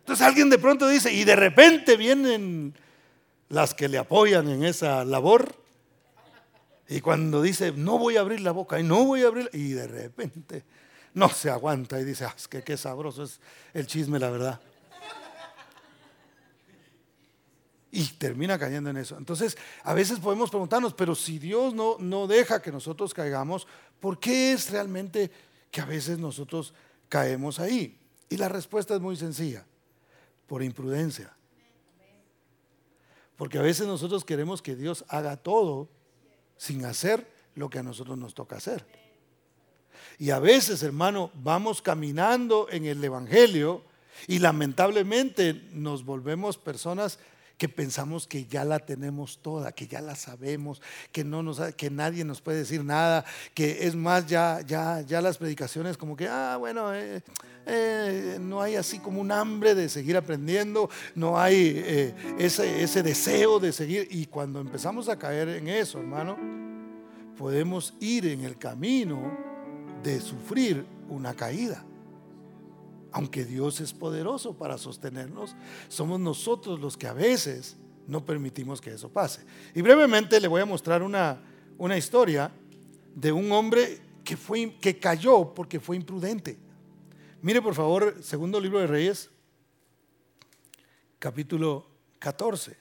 Entonces 0.00 0.26
alguien 0.26 0.48
de 0.48 0.58
pronto 0.58 0.88
dice, 0.88 1.12
y 1.12 1.24
de 1.24 1.36
repente 1.36 1.98
vienen 1.98 2.74
las 3.50 3.74
que 3.74 3.88
le 3.88 3.98
apoyan 3.98 4.48
en 4.48 4.64
esa 4.64 5.04
labor, 5.04 5.54
Y 6.90 7.02
cuando 7.02 7.42
dice, 7.42 7.72
no 7.72 7.98
voy 7.98 8.16
a 8.16 8.20
abrir 8.20 8.40
la 8.40 8.52
boca 8.52 8.80
y 8.80 8.82
no 8.82 9.04
voy 9.04 9.22
a 9.22 9.26
abrir, 9.26 9.50
y 9.52 9.72
de 9.72 9.86
repente 9.86 10.64
no 11.12 11.28
se 11.28 11.50
aguanta 11.50 12.00
y 12.00 12.04
dice, 12.04 12.24
ah, 12.24 12.34
que 12.48 12.62
qué 12.62 12.78
sabroso 12.78 13.24
es 13.24 13.40
el 13.74 13.86
chisme, 13.86 14.18
la 14.18 14.30
verdad. 14.30 14.60
Y 17.90 18.06
termina 18.12 18.58
cayendo 18.58 18.88
en 18.88 18.96
eso. 18.96 19.18
Entonces, 19.18 19.56
a 19.82 19.92
veces 19.92 20.18
podemos 20.18 20.48
preguntarnos, 20.48 20.94
pero 20.94 21.14
si 21.14 21.38
Dios 21.38 21.74
no, 21.74 21.96
no 21.98 22.26
deja 22.26 22.62
que 22.62 22.72
nosotros 22.72 23.12
caigamos, 23.12 23.66
¿por 24.00 24.18
qué 24.18 24.52
es 24.52 24.70
realmente 24.70 25.30
que 25.70 25.80
a 25.80 25.84
veces 25.84 26.18
nosotros 26.18 26.74
caemos 27.08 27.58
ahí? 27.58 27.98
Y 28.28 28.36
la 28.36 28.48
respuesta 28.48 28.94
es 28.94 29.00
muy 29.00 29.16
sencilla, 29.16 29.64
por 30.46 30.62
imprudencia. 30.62 31.34
Porque 33.36 33.58
a 33.58 33.62
veces 33.62 33.86
nosotros 33.86 34.24
queremos 34.24 34.62
que 34.62 34.74
Dios 34.74 35.04
haga 35.08 35.36
todo 35.36 35.88
sin 36.56 36.84
hacer 36.84 37.26
lo 37.54 37.70
que 37.70 37.78
a 37.78 37.82
nosotros 37.82 38.18
nos 38.18 38.34
toca 38.34 38.56
hacer. 38.56 38.84
Y 40.18 40.30
a 40.30 40.40
veces, 40.40 40.82
hermano, 40.82 41.30
vamos 41.34 41.80
caminando 41.80 42.66
en 42.70 42.84
el 42.84 43.02
Evangelio 43.02 43.84
y 44.26 44.40
lamentablemente 44.40 45.54
nos 45.72 46.04
volvemos 46.04 46.58
personas 46.58 47.20
que 47.58 47.68
pensamos 47.68 48.28
que 48.28 48.46
ya 48.46 48.64
la 48.64 48.78
tenemos 48.78 49.40
toda, 49.42 49.72
que 49.72 49.88
ya 49.88 50.00
la 50.00 50.14
sabemos, 50.14 50.80
que 51.10 51.24
no 51.24 51.42
nos, 51.42 51.60
que 51.74 51.90
nadie 51.90 52.24
nos 52.24 52.40
puede 52.40 52.58
decir 52.58 52.84
nada, 52.84 53.24
que 53.52 53.86
es 53.86 53.96
más 53.96 54.26
ya, 54.26 54.60
ya, 54.60 55.00
ya 55.00 55.20
las 55.20 55.38
predicaciones 55.38 55.96
como 55.96 56.16
que, 56.16 56.28
ah, 56.28 56.56
bueno, 56.56 56.94
eh, 56.94 57.20
eh, 57.66 58.38
no 58.40 58.62
hay 58.62 58.76
así 58.76 59.00
como 59.00 59.20
un 59.20 59.32
hambre 59.32 59.74
de 59.74 59.88
seguir 59.88 60.16
aprendiendo, 60.16 60.88
no 61.16 61.38
hay 61.38 61.72
eh, 61.84 62.14
ese, 62.38 62.82
ese 62.82 63.02
deseo 63.02 63.58
de 63.58 63.72
seguir. 63.72 64.06
Y 64.10 64.26
cuando 64.26 64.60
empezamos 64.60 65.08
a 65.08 65.18
caer 65.18 65.48
en 65.48 65.66
eso, 65.66 65.98
hermano, 65.98 66.38
podemos 67.36 67.94
ir 67.98 68.26
en 68.26 68.44
el 68.44 68.56
camino 68.56 69.36
de 70.04 70.20
sufrir 70.20 70.86
una 71.08 71.34
caída 71.34 71.84
aunque 73.12 73.44
Dios 73.44 73.80
es 73.80 73.92
poderoso 73.92 74.56
para 74.56 74.78
sostenernos, 74.78 75.56
somos 75.88 76.20
nosotros 76.20 76.80
los 76.80 76.96
que 76.96 77.06
a 77.06 77.12
veces 77.12 77.76
no 78.06 78.24
permitimos 78.24 78.80
que 78.80 78.92
eso 78.92 79.08
pase. 79.08 79.44
Y 79.74 79.82
brevemente 79.82 80.40
le 80.40 80.48
voy 80.48 80.62
a 80.62 80.66
mostrar 80.66 81.02
una, 81.02 81.40
una 81.76 81.96
historia 81.96 82.50
de 83.14 83.32
un 83.32 83.50
hombre 83.52 84.00
que, 84.24 84.36
fue, 84.36 84.74
que 84.80 84.98
cayó 84.98 85.54
porque 85.54 85.80
fue 85.80 85.96
imprudente. 85.96 86.58
Mire 87.40 87.62
por 87.62 87.74
favor, 87.74 88.16
segundo 88.22 88.60
libro 88.60 88.80
de 88.80 88.86
Reyes, 88.86 89.30
capítulo 91.18 91.86
14, 92.18 92.76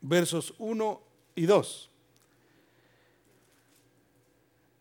versos 0.00 0.54
1 0.58 1.02
y 1.34 1.46
2. 1.46 1.90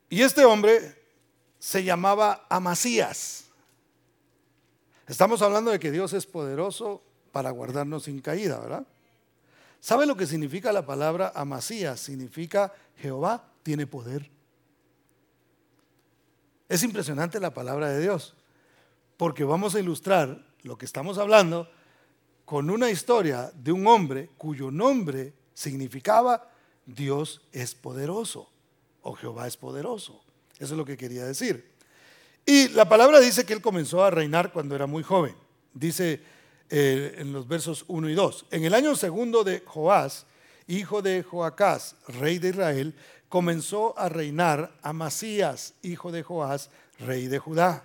Y 0.10 0.22
este 0.22 0.46
hombre 0.46 0.97
se 1.60 1.84
llamaba 1.84 2.46
Amasías. 2.50 3.46
Estamos 5.08 5.42
hablando 5.42 5.72
de 5.72 5.80
que 5.80 5.92
Dios 5.92 6.14
es 6.14 6.26
poderoso 6.26 7.02
para 7.32 7.52
guardarnos 7.52 8.04
sin 8.04 8.20
caída, 8.20 8.60
¿verdad? 8.60 8.86
¿Sabe 9.80 10.06
lo 10.06 10.18
que 10.18 10.28
significa 10.28 10.72
la 10.72 10.86
palabra 10.86 11.32
Amasías? 11.36 12.00
Significa 12.00 12.74
Jehová 12.98 13.52
tiene 13.64 13.88
poder. 13.88 14.30
Es 16.68 16.84
impresionante 16.84 17.40
la 17.40 17.54
palabra 17.54 17.90
de 17.90 18.02
Dios, 18.02 18.36
porque 19.16 19.44
vamos 19.44 19.76
a 19.76 19.80
ilustrar 19.80 20.46
lo 20.64 20.78
que 20.78 20.86
estamos 20.86 21.18
hablando 21.18 21.70
con 22.44 22.70
una 22.70 22.90
historia 22.90 23.52
de 23.56 23.72
un 23.72 23.88
hombre 23.88 24.30
cuyo 24.38 24.72
nombre 24.72 25.34
significaba 25.54 26.50
Dios 26.86 27.42
es 27.52 27.76
poderoso 27.76 28.50
o 29.02 29.14
Jehová 29.14 29.48
es 29.48 29.58
poderoso. 29.58 30.22
Eso 30.60 30.74
es 30.74 30.78
lo 30.78 30.86
que 30.86 30.98
quería 30.98 31.26
decir. 31.26 31.72
Y 32.46 32.70
la 32.70 32.88
palabra 32.88 33.20
dice 33.20 33.46
que 33.46 33.54
él 33.54 33.62
comenzó 33.62 34.04
a 34.04 34.10
reinar 34.10 34.52
cuando 34.54 34.76
era 34.76 34.88
muy 34.88 35.04
joven. 35.04 35.36
Dice 35.74 36.22
eh, 36.70 37.16
en 37.20 37.34
los 37.34 37.48
versos 37.48 37.86
1 37.88 38.10
y 38.10 38.14
2. 38.14 38.46
En 38.52 38.64
el 38.64 38.74
año 38.74 38.96
segundo 38.96 39.44
de 39.44 39.64
Joás, 39.66 40.26
hijo 40.68 41.02
de 41.02 41.24
Joacás, 41.24 41.96
rey 42.08 42.40
de 42.40 42.50
Israel, 42.50 42.96
comenzó 43.30 43.98
a 44.00 44.10
reinar 44.10 44.78
Amasías, 44.82 45.74
hijo 45.82 46.12
de 46.12 46.24
Joás, 46.24 46.70
rey 47.00 47.28
de 47.28 47.40
Judá. 47.40 47.84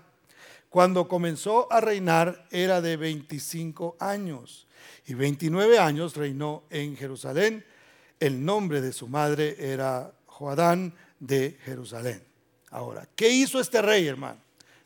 Cuando 0.68 1.06
comenzó 1.06 1.70
a 1.70 1.80
reinar 1.80 2.46
era 2.50 2.80
de 2.80 2.96
25 2.96 3.96
años 4.00 4.66
y 5.06 5.14
29 5.14 5.78
años 5.78 6.16
reinó 6.16 6.62
en 6.70 6.96
Jerusalén. 6.96 7.64
El 8.18 8.44
nombre 8.44 8.80
de 8.80 8.92
su 8.92 9.08
madre 9.08 9.56
era 9.58 10.12
Joadán 10.26 10.94
de 11.20 11.58
Jerusalén. 11.64 12.31
Ahora, 12.72 13.06
¿qué 13.14 13.28
hizo 13.28 13.60
este 13.60 13.82
rey, 13.82 14.06
hermano? 14.08 14.40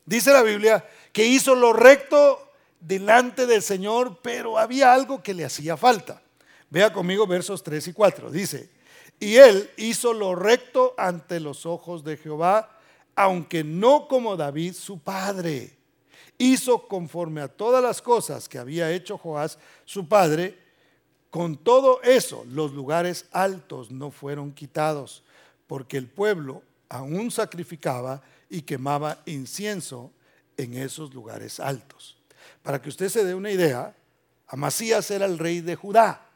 Dice 0.05 0.33
la 0.33 0.43
Biblia 0.43 0.85
que 1.13 1.25
hizo 1.25 1.55
lo 1.55 1.73
recto 1.73 2.53
delante 2.81 3.47
del 3.47 3.63
Señor, 3.63 4.19
pero 4.23 4.59
había 4.59 4.93
algo 4.93 5.23
que 5.23 5.33
le 5.33 5.45
hacía 5.45 5.77
falta. 5.77 6.21
Vea 6.69 6.93
conmigo 6.93 7.29
versos 7.29 7.63
3 7.63 7.89
y 7.89 7.93
4. 7.93 8.31
Dice, 8.31 8.71
y 9.21 9.37
él 9.37 9.71
hizo 9.77 10.13
lo 10.13 10.35
recto 10.35 10.95
ante 10.99 11.39
los 11.39 11.65
ojos 11.65 12.03
de 12.03 12.17
Jehová, 12.17 12.77
aunque 13.15 13.63
no 13.63 14.09
como 14.09 14.37
David 14.37 14.75
su 14.75 14.99
padre. 14.99 15.77
Hizo 16.39 16.89
conforme 16.89 17.41
a 17.41 17.49
todas 17.49 17.83
las 17.83 18.03
cosas 18.03 18.49
que 18.49 18.59
había 18.59 18.91
hecho 18.91 19.17
Joás 19.17 19.59
su 19.85 20.09
padre. 20.09 20.59
Con 21.31 21.57
todo 21.57 22.03
eso, 22.03 22.45
los 22.49 22.73
lugares 22.73 23.27
altos 23.31 23.93
no 23.93 24.11
fueron 24.11 24.53
quitados, 24.53 25.23
porque 25.67 25.97
el 25.97 26.09
pueblo 26.09 26.63
aún 26.89 27.31
sacrificaba 27.31 28.23
y 28.49 28.63
quemaba 28.63 29.23
incienso 29.27 30.13
en 30.57 30.75
esos 30.75 31.13
lugares 31.15 31.61
altos. 31.61 32.17
Para 32.63 32.81
que 32.81 32.89
usted 32.89 33.09
se 33.09 33.25
dé 33.25 33.35
una 33.35 33.51
idea, 33.51 33.95
Amasías 34.49 35.11
era 35.11 35.27
el 35.27 35.39
rey 35.39 35.61
de 35.61 35.77
Judá. 35.77 36.29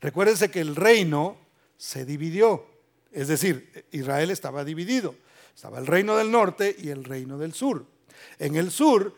Recuérdense 0.00 0.50
que 0.50 0.60
el 0.60 0.76
reino 0.76 1.36
se 1.76 2.04
dividió, 2.04 2.66
es 3.12 3.28
decir, 3.28 3.86
Israel 3.90 4.30
estaba 4.30 4.64
dividido. 4.64 5.14
Estaba 5.54 5.78
el 5.78 5.86
reino 5.86 6.16
del 6.16 6.30
norte 6.30 6.76
y 6.78 6.90
el 6.90 7.02
reino 7.02 7.36
del 7.36 7.52
sur. 7.52 7.84
En 8.38 8.54
el 8.54 8.70
sur, 8.70 9.14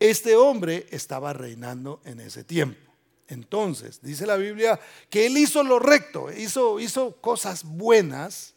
este 0.00 0.34
hombre 0.34 0.86
estaba 0.90 1.32
reinando 1.32 2.00
en 2.04 2.18
ese 2.18 2.42
tiempo. 2.42 2.80
Entonces, 3.28 4.00
dice 4.02 4.26
la 4.26 4.36
Biblia 4.36 4.78
que 5.08 5.26
él 5.26 5.38
hizo 5.38 5.62
lo 5.62 5.78
recto, 5.78 6.32
hizo, 6.32 6.80
hizo 6.80 7.16
cosas 7.20 7.64
buenas, 7.64 8.54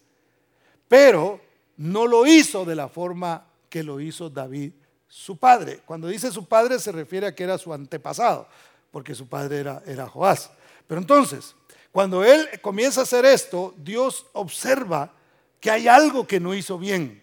pero 0.88 1.40
no 1.78 2.06
lo 2.06 2.26
hizo 2.26 2.64
de 2.64 2.76
la 2.76 2.88
forma 2.88 3.46
que 3.70 3.82
lo 3.82 4.00
hizo 4.00 4.28
David, 4.28 4.72
su 5.08 5.36
padre. 5.36 5.80
Cuando 5.86 6.08
dice 6.08 6.30
su 6.30 6.46
padre 6.46 6.78
se 6.78 6.92
refiere 6.92 7.28
a 7.28 7.34
que 7.34 7.44
era 7.44 7.56
su 7.56 7.72
antepasado, 7.72 8.46
porque 8.90 9.14
su 9.14 9.26
padre 9.26 9.58
era, 9.58 9.82
era 9.86 10.08
Joás. 10.08 10.50
Pero 10.86 11.00
entonces, 11.00 11.54
cuando 11.92 12.24
él 12.24 12.48
comienza 12.60 13.00
a 13.00 13.04
hacer 13.04 13.24
esto, 13.24 13.74
Dios 13.78 14.26
observa 14.32 15.12
que 15.60 15.70
hay 15.70 15.88
algo 15.88 16.26
que 16.26 16.40
no 16.40 16.54
hizo 16.54 16.78
bien. 16.78 17.22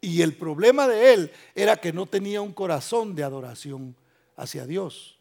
Y 0.00 0.22
el 0.22 0.34
problema 0.34 0.86
de 0.86 1.14
él 1.14 1.32
era 1.54 1.76
que 1.76 1.92
no 1.92 2.06
tenía 2.06 2.42
un 2.42 2.52
corazón 2.52 3.14
de 3.14 3.24
adoración 3.24 3.96
hacia 4.36 4.66
Dios. 4.66 5.18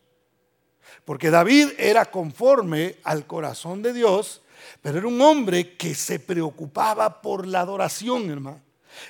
Porque 1.05 1.31
David 1.31 1.69
era 1.77 2.05
conforme 2.05 2.97
al 3.03 3.25
corazón 3.25 3.81
de 3.81 3.93
Dios 3.93 4.41
pero 4.81 4.99
era 4.99 5.07
un 5.07 5.21
hombre 5.21 5.75
que 5.75 5.95
se 5.95 6.19
preocupaba 6.19 7.21
por 7.21 7.47
la 7.47 7.61
adoración, 7.61 8.29
hermano. 8.29 8.61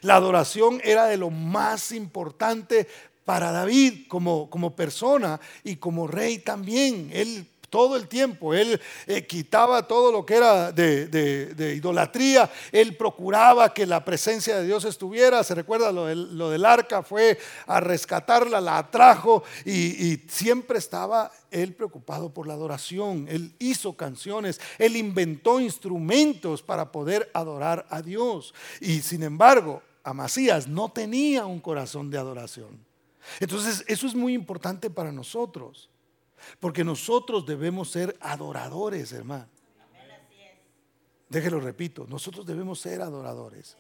La 0.02 0.16
adoración 0.16 0.80
era 0.84 1.06
de 1.06 1.18
lo 1.18 1.30
más 1.30 1.92
importante 1.92 2.88
para 3.26 3.52
David 3.52 4.08
como, 4.08 4.50
como 4.50 4.76
persona 4.76 5.40
y 5.64 5.78
como 5.78 6.08
rey 6.08 6.40
también. 6.40 7.10
Él 7.12 7.48
todo 7.74 7.96
el 7.96 8.08
tiempo. 8.08 8.54
Él 8.54 8.80
eh, 9.08 9.26
quitaba 9.26 9.88
todo 9.88 10.12
lo 10.12 10.24
que 10.24 10.36
era 10.36 10.72
de, 10.72 11.74
idolatría. 11.76 12.48
Él 12.72 12.96
procuraba 12.96 13.74
que 13.74 13.88
la 13.88 14.06
presencia 14.06 14.58
de 14.58 14.68
Dios 14.68 14.86
estuviera. 14.86 15.44
Se 15.44 15.56
recuerda 15.56 15.92
lo 15.92 16.06
del, 16.06 16.66
arca, 16.66 17.02
fue 17.02 17.40
a 17.66 17.80
rescatarla, 17.80 18.62
la 18.62 18.78
atrajo 18.78 19.44
y, 19.66 19.72
y 20.06 20.24
siempre 20.30 20.78
estaba 20.78 21.32
él 21.50 21.74
preocupado 21.74 22.32
por 22.32 22.46
la 22.46 22.54
adoración. 22.54 23.26
Él 23.28 23.56
hizo 23.58 23.98
canciones, 23.98 24.62
él 24.78 24.96
inventó 24.96 25.60
instrumentos 25.60 26.62
para 26.62 26.92
poder 26.92 27.32
adorar 27.34 27.88
a 27.90 28.04
Dios. 28.04 28.54
Y 28.82 29.02
sin 29.02 29.24
embargo, 29.24 29.82
Amasías 30.04 30.68
no 30.68 30.92
tenía 30.92 31.48
un 31.48 31.60
corazón 31.60 32.12
de 32.12 32.20
adoración. 32.20 32.86
Entonces, 33.40 33.84
eso 33.88 34.06
es 34.06 34.14
muy 34.14 34.36
importante 34.36 34.92
para 34.92 35.12
nosotros. 35.12 35.90
Porque 36.60 36.84
nosotros 36.84 37.46
debemos 37.46 37.92
ser 37.92 38.18
adoradores, 38.20 39.12
hermano. 39.12 39.48
Déjelo 41.30 41.60
repito, 41.60 42.06
nosotros 42.08 42.46
debemos 42.46 42.80
ser 42.80 43.02
adoradores. 43.02 43.76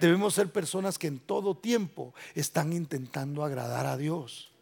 Debemos 0.00 0.34
ser 0.34 0.50
personas 0.50 0.98
que 0.98 1.06
en 1.06 1.18
todo 1.18 1.56
tiempo 1.56 2.14
están 2.34 2.72
intentando 2.72 3.44
agradar 3.44 3.86
a 3.86 3.96
Dios. 3.96 4.52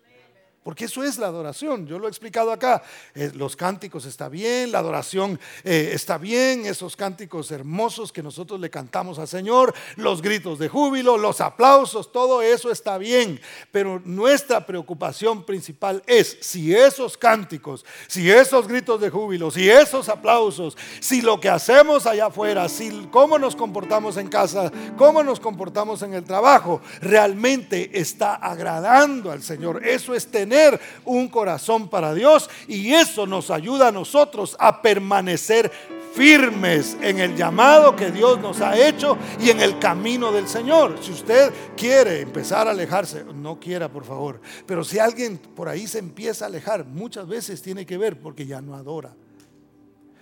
Porque 0.67 0.87
eso 0.87 1.05
es 1.05 1.17
la 1.19 1.29
adoración. 1.29 1.87
Yo 1.87 1.97
lo 1.97 2.07
he 2.07 2.11
explicado 2.11 2.51
acá. 2.51 2.83
Eh, 3.15 3.31
los 3.37 3.55
cánticos 3.55 4.05
está 4.05 4.29
bien, 4.29 4.73
la 4.73 4.81
adoración 4.81 5.39
eh, 5.63 5.93
está 5.93 6.19
bien, 6.19 6.67
esos 6.67 6.97
cánticos 6.97 7.53
hermosos 7.53 8.11
que 8.11 8.21
nosotros 8.21 8.59
le 8.59 8.69
cantamos 8.69 9.21
al 9.21 9.29
Señor, 9.29 9.73
los 9.95 10.21
gritos 10.21 10.59
de 10.59 10.69
júbilo, 10.69 11.19
los 11.19 11.41
aplausos, 11.41 12.11
todo 12.11 12.43
eso 12.43 12.73
está 12.73 12.99
bien. 12.99 13.41
Pero 13.71 14.03
nuestra 14.05 14.67
preocupación 14.67 15.45
principal 15.45 16.03
es 16.05 16.37
si 16.41 16.75
esos 16.75 17.17
cánticos, 17.17 17.85
si 18.09 18.29
esos 18.29 18.67
gritos 18.67 19.01
de 19.01 19.09
júbilo, 19.09 19.53
si 19.53 19.71
esos 19.71 20.09
aplausos, 20.09 20.77
si 20.99 21.23
lo 21.23 21.39
que 21.39 21.49
hacemos 21.49 22.07
allá 22.07 22.27
afuera, 22.27 22.69
si 22.69 23.07
cómo 23.13 23.39
nos 23.39 23.55
comportamos 23.55 24.17
en 24.17 24.27
casa, 24.27 24.73
cómo 24.97 25.23
nos 25.23 25.39
comportamos 25.39 26.03
en 26.03 26.15
el 26.15 26.25
trabajo, 26.25 26.81
realmente 27.01 28.01
está 28.01 28.35
agradando 28.35 29.31
al 29.31 29.45
Señor. 29.45 29.87
Eso 29.87 30.13
es 30.13 30.27
tener 30.27 30.56
un 31.05 31.29
corazón 31.29 31.89
para 31.89 32.15
Dios 32.15 32.51
y 32.69 32.93
eso 32.93 33.27
nos 33.27 33.51
ayuda 33.51 33.89
a 33.89 33.93
nosotros 33.93 34.57
a 34.59 34.83
permanecer 34.83 35.71
firmes 36.17 36.97
en 37.03 37.21
el 37.21 37.37
llamado 37.37 37.95
que 37.95 38.11
Dios 38.11 38.41
nos 38.41 38.63
ha 38.63 38.79
hecho 38.89 39.19
y 39.39 39.51
en 39.51 39.61
el 39.61 39.79
camino 39.79 40.33
del 40.33 40.49
Señor. 40.49 40.97
Si 41.03 41.13
usted 41.13 41.53
quiere 41.77 42.23
empezar 42.23 42.67
a 42.67 42.71
alejarse, 42.71 43.25
no 43.35 43.61
quiera 43.61 43.91
por 43.91 44.05
favor, 44.05 44.41
pero 44.65 44.83
si 44.83 44.99
alguien 44.99 45.37
por 45.37 45.69
ahí 45.69 45.87
se 45.87 45.99
empieza 45.99 46.47
a 46.47 46.49
alejar, 46.49 46.87
muchas 46.87 47.29
veces 47.29 47.61
tiene 47.61 47.85
que 47.85 47.99
ver 47.99 48.19
porque 48.19 48.47
ya 48.47 48.63
no 48.63 48.75
adora. 48.75 49.15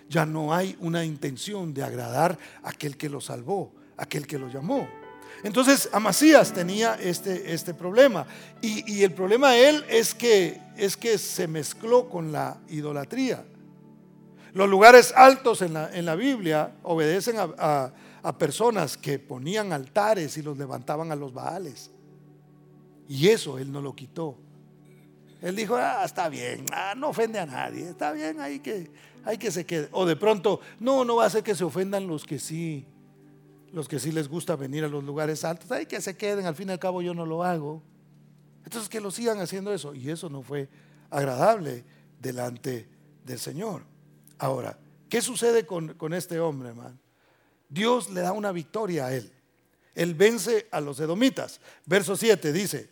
Ya 0.09 0.27
no 0.27 0.53
hay 0.53 0.77
una 0.81 1.05
intención 1.05 1.73
de 1.73 1.85
agradar 1.85 2.39
a 2.63 2.71
aquel 2.71 2.97
que 2.97 3.09
lo 3.09 3.21
salvó, 3.21 3.73
aquel 3.97 4.27
que 4.27 4.39
lo 4.39 4.49
llamó. 4.49 4.87
Entonces 5.45 5.91
Amasías 5.93 6.55
tenía 6.55 6.95
este, 6.95 7.53
este 7.53 7.75
problema. 7.75 8.27
Y, 8.63 9.03
el 9.03 9.13
problema 9.13 9.51
de 9.51 9.69
él 9.69 9.85
es 9.91 10.15
que, 10.15 10.59
es 10.75 10.97
que 10.97 11.19
se 11.19 11.47
mezcló 11.47 12.09
con 12.09 12.33
la 12.33 12.57
idolatría. 12.71 13.45
Los 14.55 14.71
lugares 14.71 15.13
altos 15.15 15.61
en 15.61 15.75
la, 15.75 15.95
en 15.95 16.07
la 16.07 16.15
Biblia 16.15 16.73
obedecen 16.83 17.37
a, 17.39 17.93
personas 18.39 18.97
que 18.97 19.19
ponían 19.19 19.75
altares 19.75 20.39
y 20.39 20.43
los 20.43 20.57
levantaban 20.57 21.13
a 21.13 21.17
los 21.17 21.35
baales. 21.35 21.91
Y 23.07 23.29
eso 23.29 23.59
él 23.59 23.71
no 23.71 23.83
lo 23.83 23.95
quitó. 23.95 24.39
Él 25.43 25.55
dijo, 25.55 25.77
ah, 25.77 26.05
está 26.07 26.31
bien, 26.31 26.65
ah, 26.73 26.95
no 26.97 27.11
ofende 27.11 27.39
a 27.39 27.45
nadie, 27.45 27.91
está 27.91 28.13
bien, 28.13 28.41
hay 28.41 28.61
que, 28.61 28.91
hay 29.27 29.37
que 29.37 29.51
se 29.51 29.67
quede. 29.67 29.91
O 29.93 30.07
de 30.07 30.17
pronto, 30.17 30.61
no, 30.81 31.05
no 31.05 31.17
va 31.17 31.27
a 31.27 31.31
ser 31.31 31.43
que 31.43 31.55
se 31.55 31.65
ofendan 31.65 32.07
los 32.07 32.25
que 32.25 32.39
sí 32.39 32.87
los 33.75 33.89
que 33.89 33.99
sí 33.99 34.13
les 34.13 34.29
gusta 34.29 34.55
venir 34.55 34.85
a 34.85 34.89
los 34.89 35.03
lugares 35.03 35.45
altos, 35.45 35.73
hay 35.73 35.87
que 35.87 36.01
se 36.01 36.17
queden, 36.17 36.47
al 36.47 36.55
fin 36.55 36.69
y 36.69 36.73
al 36.73 36.79
cabo 36.79 37.03
yo 37.03 37.13
no 37.13 37.27
lo 37.27 37.43
hago. 37.43 37.83
Entonces 38.63 38.89
que 38.89 39.01
lo 39.01 39.11
sigan 39.11 39.41
haciendo 39.41 39.75
eso. 39.75 39.95
Y 39.95 40.11
eso 40.11 40.31
no 40.31 40.43
fue 40.43 40.69
agradable 41.11 41.85
delante 42.21 42.89
del 43.25 43.41
Señor. 43.41 43.83
Ahora, 44.39 44.79
¿qué 45.09 45.21
sucede 45.21 45.67
con, 45.67 46.15
este 46.15 46.39
hombre, 46.39 46.69
hermano? 46.69 46.97
Dios 47.69 48.11
le 48.11 48.21
da 48.21 48.31
una 48.31 48.53
victoria 48.53 49.07
a 49.07 49.15
él. 49.15 49.33
Él 49.97 50.15
vence 50.15 50.69
a 50.71 50.81
los 50.81 51.01
edomitas. 51.01 51.61
Verso 51.85 52.17
7 52.17 52.53
dice, 52.53 52.91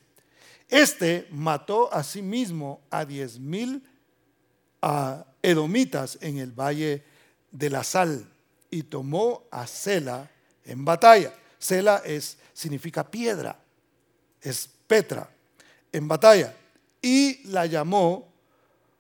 este 0.68 1.28
mató 1.30 1.94
a 1.94 2.02
sí 2.02 2.22
mismo 2.22 2.80
a 2.90 3.04
diez 3.04 3.38
mil 3.38 3.84
edomitas 5.42 6.18
en 6.20 6.38
el 6.38 6.50
valle 6.50 7.04
de 7.52 7.70
la 7.70 7.84
sal 7.84 8.28
y 8.68 8.82
tomó 8.82 9.44
a 9.52 9.68
Sela 9.68 10.28
en 10.64 10.84
batalla. 10.84 11.32
Sela 11.58 12.02
es, 12.04 12.38
significa 12.52 13.08
piedra, 13.08 13.58
es 14.40 14.68
Petra, 14.86 15.30
en 15.92 16.08
batalla. 16.08 16.54
Y 17.00 17.46
la 17.48 17.66
llamó 17.66 18.28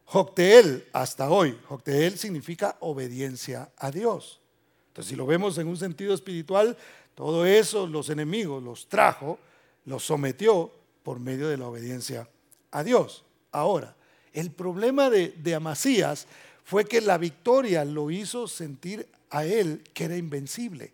Jocteel 0.06 0.88
hasta 0.92 1.30
hoy. 1.30 1.58
Jocteel 1.68 2.18
significa 2.18 2.76
obediencia 2.80 3.70
a 3.76 3.90
Dios. 3.90 4.40
Entonces, 4.88 5.10
si 5.10 5.16
lo 5.16 5.26
vemos 5.26 5.58
en 5.58 5.68
un 5.68 5.76
sentido 5.76 6.14
espiritual, 6.14 6.76
todo 7.14 7.46
eso 7.46 7.86
los 7.86 8.10
enemigos 8.10 8.62
los 8.62 8.88
trajo, 8.88 9.38
los 9.84 10.04
sometió 10.04 10.70
por 11.02 11.18
medio 11.18 11.48
de 11.48 11.56
la 11.56 11.66
obediencia 11.66 12.28
a 12.70 12.84
Dios. 12.84 13.24
Ahora, 13.50 13.96
el 14.32 14.50
problema 14.50 15.10
de, 15.10 15.30
de 15.30 15.54
Amasías 15.54 16.26
fue 16.64 16.84
que 16.84 17.00
la 17.00 17.18
victoria 17.18 17.84
lo 17.84 18.10
hizo 18.10 18.46
sentir 18.46 19.08
a 19.30 19.44
él 19.44 19.82
que 19.92 20.04
era 20.04 20.16
invencible 20.16 20.92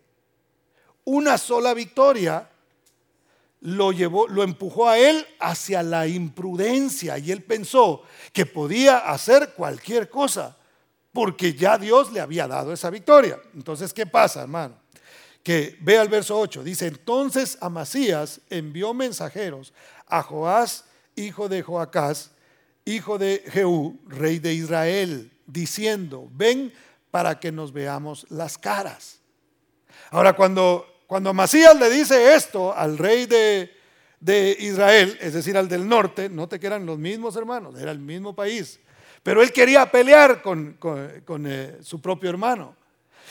una 1.09 1.39
sola 1.39 1.73
victoria 1.73 2.47
lo 3.61 3.91
llevó, 3.91 4.27
lo 4.27 4.43
empujó 4.43 4.87
a 4.87 4.99
él 4.99 5.25
hacia 5.39 5.81
la 5.81 6.07
imprudencia 6.07 7.17
y 7.17 7.31
él 7.31 7.43
pensó 7.43 8.03
que 8.31 8.45
podía 8.45 8.99
hacer 8.99 9.53
cualquier 9.55 10.07
cosa 10.07 10.55
porque 11.11 11.53
ya 11.55 11.79
Dios 11.79 12.11
le 12.11 12.21
había 12.21 12.47
dado 12.47 12.71
esa 12.71 12.91
victoria. 12.91 13.39
Entonces, 13.55 13.91
¿qué 13.91 14.05
pasa, 14.05 14.43
hermano? 14.43 14.75
Que 15.41 15.77
vea 15.81 16.03
el 16.03 16.09
verso 16.09 16.39
8, 16.39 16.63
dice, 16.63 16.85
entonces 16.85 17.57
Amasías 17.59 18.41
envió 18.51 18.93
mensajeros 18.93 19.73
a 20.05 20.21
Joás, 20.21 20.85
hijo 21.15 21.49
de 21.49 21.63
Joacás, 21.63 22.31
hijo 22.85 23.17
de 23.17 23.43
Jehú, 23.47 23.99
rey 24.05 24.37
de 24.37 24.53
Israel, 24.53 25.31
diciendo, 25.47 26.29
ven 26.31 26.71
para 27.09 27.39
que 27.39 27.51
nos 27.51 27.73
veamos 27.73 28.27
las 28.29 28.59
caras. 28.59 29.19
Ahora, 30.11 30.33
cuando 30.33 30.85
cuando 31.09 31.31
Amasías 31.31 31.75
le 31.75 31.89
dice 31.89 32.35
esto 32.35 32.71
al 32.71 32.95
rey 32.95 33.25
de, 33.25 34.55
Israel, 34.59 35.17
es 35.19 35.33
decir, 35.33 35.57
al 35.57 35.67
del 35.67 35.87
norte, 35.87 36.29
no 36.29 36.47
te 36.47 36.63
eran 36.63 36.85
los 36.85 36.99
mismos 36.99 37.35
hermanos, 37.35 37.79
era 37.79 37.89
el 37.89 37.97
mismo 37.97 38.35
país, 38.35 38.79
pero 39.23 39.41
él 39.41 39.51
quería 39.51 39.89
pelear 39.89 40.43
con, 40.43 40.77
eh, 41.47 41.79
su 41.81 41.99
propio 41.99 42.29
hermano. 42.29 42.75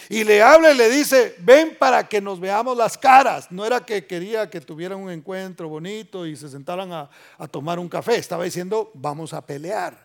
Y 0.08 0.24
le 0.24 0.42
habla 0.42 0.72
y 0.72 0.76
le 0.76 0.90
dice, 0.90 1.36
ven 1.38 1.76
para 1.78 2.08
que 2.08 2.20
nos 2.20 2.40
veamos 2.40 2.76
las 2.76 2.98
caras. 2.98 3.52
No 3.52 3.64
era 3.64 3.86
que 3.86 4.06
quería 4.06 4.50
que 4.50 4.60
tuvieran 4.60 4.98
un 4.98 5.12
encuentro 5.12 5.68
bonito 5.68 6.26
y 6.26 6.34
se 6.34 6.48
sentaran 6.48 6.92
a, 6.92 7.08
a 7.38 7.46
tomar 7.46 7.78
un 7.78 7.88
café. 7.88 8.16
Estaba 8.16 8.42
diciendo, 8.42 8.90
vamos 8.92 9.32
a 9.32 9.46
pelear, 9.46 10.04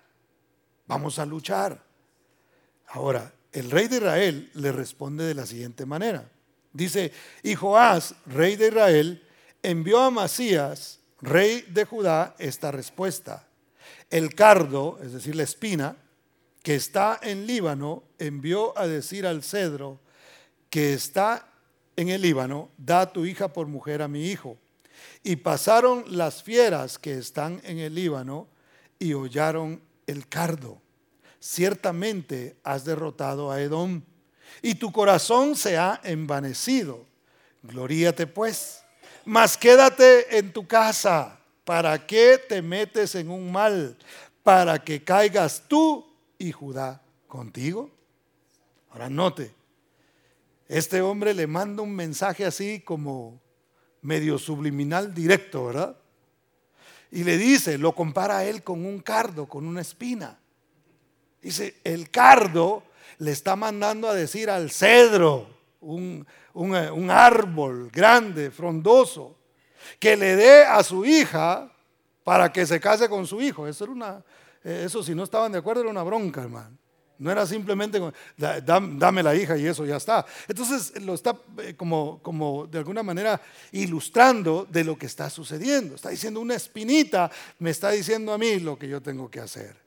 vamos 0.85 1.17
a 1.17 1.25
luchar. 1.25 1.81
Ahora, 2.89 3.33
el 3.51 3.71
rey 3.71 3.87
de 3.87 3.95
Israel 3.95 4.51
le 4.53 4.71
responde 4.71 5.23
de 5.23 5.33
la 5.33 5.47
siguiente 5.47 5.87
manera. 5.87 6.29
Dice, 6.73 7.11
y 7.43 7.55
Joás, 7.55 8.15
rey 8.25 8.55
de 8.55 8.67
Israel, 8.67 9.23
envió 9.61 9.99
a 9.99 10.11
Masías, 10.11 10.99
rey 11.21 11.61
de 11.69 11.85
Judá, 11.85 12.35
esta 12.39 12.71
respuesta. 12.71 13.47
El 14.09 14.33
cardo, 14.35 14.99
es 15.01 15.13
decir, 15.13 15.35
la 15.35 15.43
espina, 15.43 15.95
que 16.63 16.75
está 16.75 17.19
en 17.21 17.45
Líbano, 17.45 18.03
envió 18.17 18.77
a 18.77 18.87
decir 18.87 19.27
al 19.27 19.43
cedro 19.43 19.99
que 20.69 20.93
está 20.93 21.47
en 21.95 22.09
el 22.09 22.21
Líbano, 22.21 22.71
da 22.77 23.11
tu 23.11 23.25
hija 23.25 23.53
por 23.53 23.67
mujer 23.67 24.01
a 24.01 24.07
mi 24.07 24.27
hijo. 24.31 24.57
Y 25.23 25.35
pasaron 25.35 26.05
las 26.07 26.41
fieras 26.41 26.97
que 26.97 27.17
están 27.17 27.61
en 27.63 27.79
el 27.79 27.93
Líbano 27.93 28.47
y 28.97 29.13
hollaron 29.13 29.81
el 30.07 30.27
cardo. 30.27 30.81
Ciertamente 31.39 32.55
has 32.63 32.85
derrotado 32.85 33.51
a 33.51 33.61
Edom 33.61 34.01
y 34.61 34.75
tu 34.75 34.91
corazón 34.91 35.55
se 35.55 35.77
ha 35.77 35.99
envanecido. 36.03 37.05
Gloríate 37.63 38.27
pues, 38.27 38.83
mas 39.25 39.57
quédate 39.57 40.37
en 40.37 40.51
tu 40.51 40.67
casa. 40.67 41.39
¿Para 41.63 42.05
qué 42.05 42.37
te 42.37 42.61
metes 42.61 43.15
en 43.15 43.29
un 43.29 43.51
mal? 43.51 43.97
Para 44.43 44.83
que 44.83 45.03
caigas 45.03 45.63
tú 45.67 46.05
y 46.37 46.51
Judá 46.51 47.01
contigo. 47.27 47.89
Ahora 48.91 49.09
note, 49.09 49.53
este 50.67 51.01
hombre 51.01 51.33
le 51.33 51.47
manda 51.47 51.81
un 51.81 51.95
mensaje 51.95 52.45
así 52.45 52.81
como 52.81 53.39
medio 54.01 54.37
subliminal 54.37 55.13
directo, 55.13 55.65
¿verdad? 55.67 55.97
Y 57.11 57.23
le 57.23 57.37
dice, 57.37 57.77
lo 57.77 57.93
compara 57.93 58.39
a 58.39 58.45
él 58.45 58.63
con 58.63 58.85
un 58.85 58.99
cardo, 58.99 59.47
con 59.47 59.65
una 59.65 59.81
espina. 59.81 60.37
Dice, 61.41 61.75
el 61.83 62.09
cardo 62.09 62.83
le 63.19 63.31
está 63.31 63.55
mandando 63.55 64.07
a 64.07 64.13
decir 64.13 64.49
al 64.49 64.71
cedro, 64.71 65.47
un, 65.81 66.25
árbol 67.09 67.89
grande, 67.91 68.51
frondoso, 68.51 69.37
que 69.99 70.15
le 70.15 70.35
dé 70.35 70.63
a 70.63 70.81
su 70.83 71.05
hija 71.05 71.71
para 72.23 72.51
que 72.51 72.65
se 72.65 72.79
case 72.79 73.09
con 73.09 73.27
su 73.27 73.41
hijo. 73.41 73.67
Eso, 73.67 73.83
era 73.83 73.93
una, 73.93 74.23
eh, 74.63 74.83
eso 74.85 75.03
si 75.03 75.13
no 75.13 75.23
estaban 75.23 75.51
de 75.51 75.57
acuerdo 75.57 75.81
era 75.81 75.91
una 75.91 76.03
bronca, 76.03 76.41
hermano. 76.41 76.77
No 77.19 77.31
era 77.31 77.45
simplemente 77.45 78.01
dame 78.35 79.23
la 79.23 79.35
hija 79.35 79.55
y 79.55 79.65
eso 79.65 79.85
ya 79.85 79.97
está. 79.97 80.25
Entonces 80.47 80.99
lo 81.01 81.13
está 81.13 81.37
eh, 81.59 81.75
como, 81.75 82.19
como 82.21 82.65
de 82.67 82.79
alguna 82.79 83.03
manera 83.03 83.39
ilustrando 83.71 84.67
de 84.69 84.83
lo 84.83 84.97
que 84.97 85.05
está 85.05 85.29
sucediendo. 85.29 85.95
Está 85.95 86.09
diciendo 86.09 86.41
una 86.41 86.55
espinita, 86.55 87.29
me 87.59 87.69
está 87.69 87.91
diciendo 87.91 88.33
a 88.33 88.37
mí 88.37 88.59
lo 88.59 88.77
que 88.77 88.89
yo 88.89 89.01
tengo 89.01 89.29
que 89.29 89.39
hacer. 89.39 89.77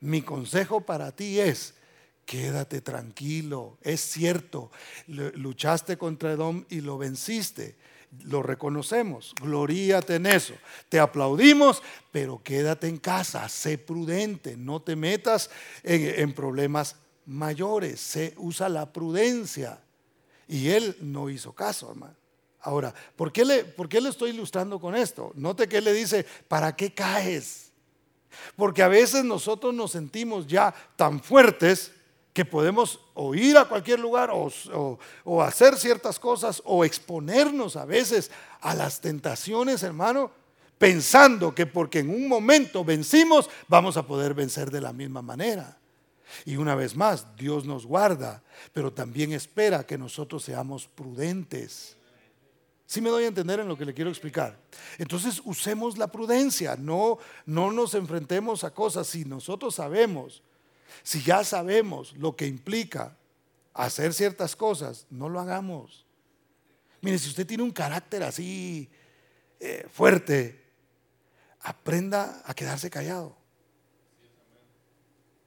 Mi 0.00 0.22
consejo 0.22 0.82
para 0.82 1.10
ti 1.10 1.40
es 1.40 1.74
quédate 2.24 2.80
tranquilo, 2.80 3.78
es 3.82 4.00
cierto, 4.00 4.70
luchaste 5.06 5.96
contra 5.96 6.32
Edom 6.32 6.64
y 6.68 6.80
lo 6.80 6.98
venciste. 6.98 7.76
lo 8.24 8.44
reconocemos, 8.44 9.34
gloríate 9.40 10.14
en 10.14 10.26
eso, 10.26 10.54
te 10.88 11.00
aplaudimos, 11.00 11.82
pero 12.12 12.40
quédate 12.44 12.86
en 12.86 12.98
casa, 12.98 13.48
sé 13.48 13.76
prudente, 13.76 14.56
no 14.56 14.80
te 14.80 14.94
metas 14.94 15.50
en, 15.82 16.32
problemas 16.32 16.94
mayores, 17.26 18.00
se 18.00 18.34
usa 18.36 18.68
la 18.68 18.92
prudencia. 18.92 19.80
Y 20.46 20.68
él 20.68 20.96
no 21.00 21.28
hizo 21.28 21.52
caso, 21.54 21.90
hermano. 21.90 22.14
Ahora, 22.60 22.94
¿por 23.16 23.32
qué, 23.32 23.44
le, 23.44 23.64
¿por 23.64 23.88
qué 23.88 24.00
le 24.00 24.10
estoy 24.10 24.30
ilustrando 24.30 24.78
con 24.78 24.94
esto? 24.94 25.32
Note 25.34 25.68
que 25.68 25.78
él 25.78 25.84
le 25.84 25.92
dice, 25.92 26.24
¿para 26.46 26.76
qué 26.76 26.94
caes? 26.94 27.72
Porque 28.56 28.82
a 28.82 28.88
veces 28.88 29.24
nosotros 29.24 29.74
nos 29.74 29.92
sentimos 29.92 30.46
ya 30.46 30.74
tan 30.96 31.20
fuertes 31.20 31.92
que 32.34 32.44
podemos 32.44 32.98
o 33.14 33.32
ir 33.36 33.56
a 33.56 33.64
cualquier 33.64 34.00
lugar 34.00 34.30
o, 34.32 34.98
hacer 35.40 35.76
ciertas 35.76 36.18
cosas 36.18 36.60
o 36.64 36.84
exponernos 36.84 37.76
a 37.76 37.84
veces 37.84 38.30
a 38.60 38.74
las 38.74 39.00
tentaciones, 39.00 39.84
hermano, 39.84 40.32
pensando 40.76 41.54
que 41.54 41.64
porque 41.64 42.00
en 42.00 42.10
un 42.10 42.26
momento 42.26 42.84
vencimos, 42.84 43.48
vamos 43.68 43.96
a 43.96 44.04
poder 44.04 44.34
vencer 44.34 44.72
de 44.72 44.80
la 44.80 44.92
misma 44.92 45.22
manera. 45.22 45.78
Y 46.44 46.56
una 46.56 46.74
vez 46.74 46.96
más, 46.96 47.36
Dios 47.36 47.64
nos 47.64 47.86
guarda, 47.86 48.42
pero 48.72 48.92
también 48.92 49.32
espera 49.32 49.86
que 49.86 49.96
nosotros 49.96 50.42
seamos 50.42 50.88
prudentes. 50.88 51.96
Si 52.84 53.00
me 53.00 53.10
doy 53.10 53.24
a 53.24 53.28
entender 53.28 53.60
en 53.60 53.68
lo 53.68 53.78
que 53.78 53.84
le 53.84 53.94
quiero 53.94 54.10
explicar. 54.10 54.58
Entonces 54.98 55.40
usemos 55.44 55.96
la 55.98 56.08
prudencia, 56.08 56.74
no, 56.74 57.18
no 57.46 57.70
nos 57.70 57.94
enfrentemos 57.94 58.64
a 58.64 58.74
cosas 58.74 59.06
si 59.06 59.24
nosotros 59.24 59.76
sabemos 59.76 60.42
si 61.02 61.22
ya 61.22 61.44
sabemos 61.44 62.16
lo 62.16 62.36
que 62.36 62.46
implica 62.46 63.16
hacer 63.74 64.14
ciertas 64.14 64.56
cosas, 64.56 65.06
no 65.10 65.28
lo 65.28 65.40
hagamos. 65.40 66.06
Mire, 67.00 67.18
si 67.18 67.28
usted 67.28 67.46
tiene 67.46 67.62
un 67.62 67.72
carácter 67.72 68.22
así 68.22 68.88
eh, 69.60 69.86
fuerte, 69.92 70.64
aprenda 71.60 72.42
a 72.46 72.54
quedarse 72.54 72.88
callado. 72.88 73.36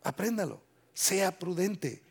Apréndalo, 0.04 0.62
sea 0.94 1.38
prudente. 1.38 2.04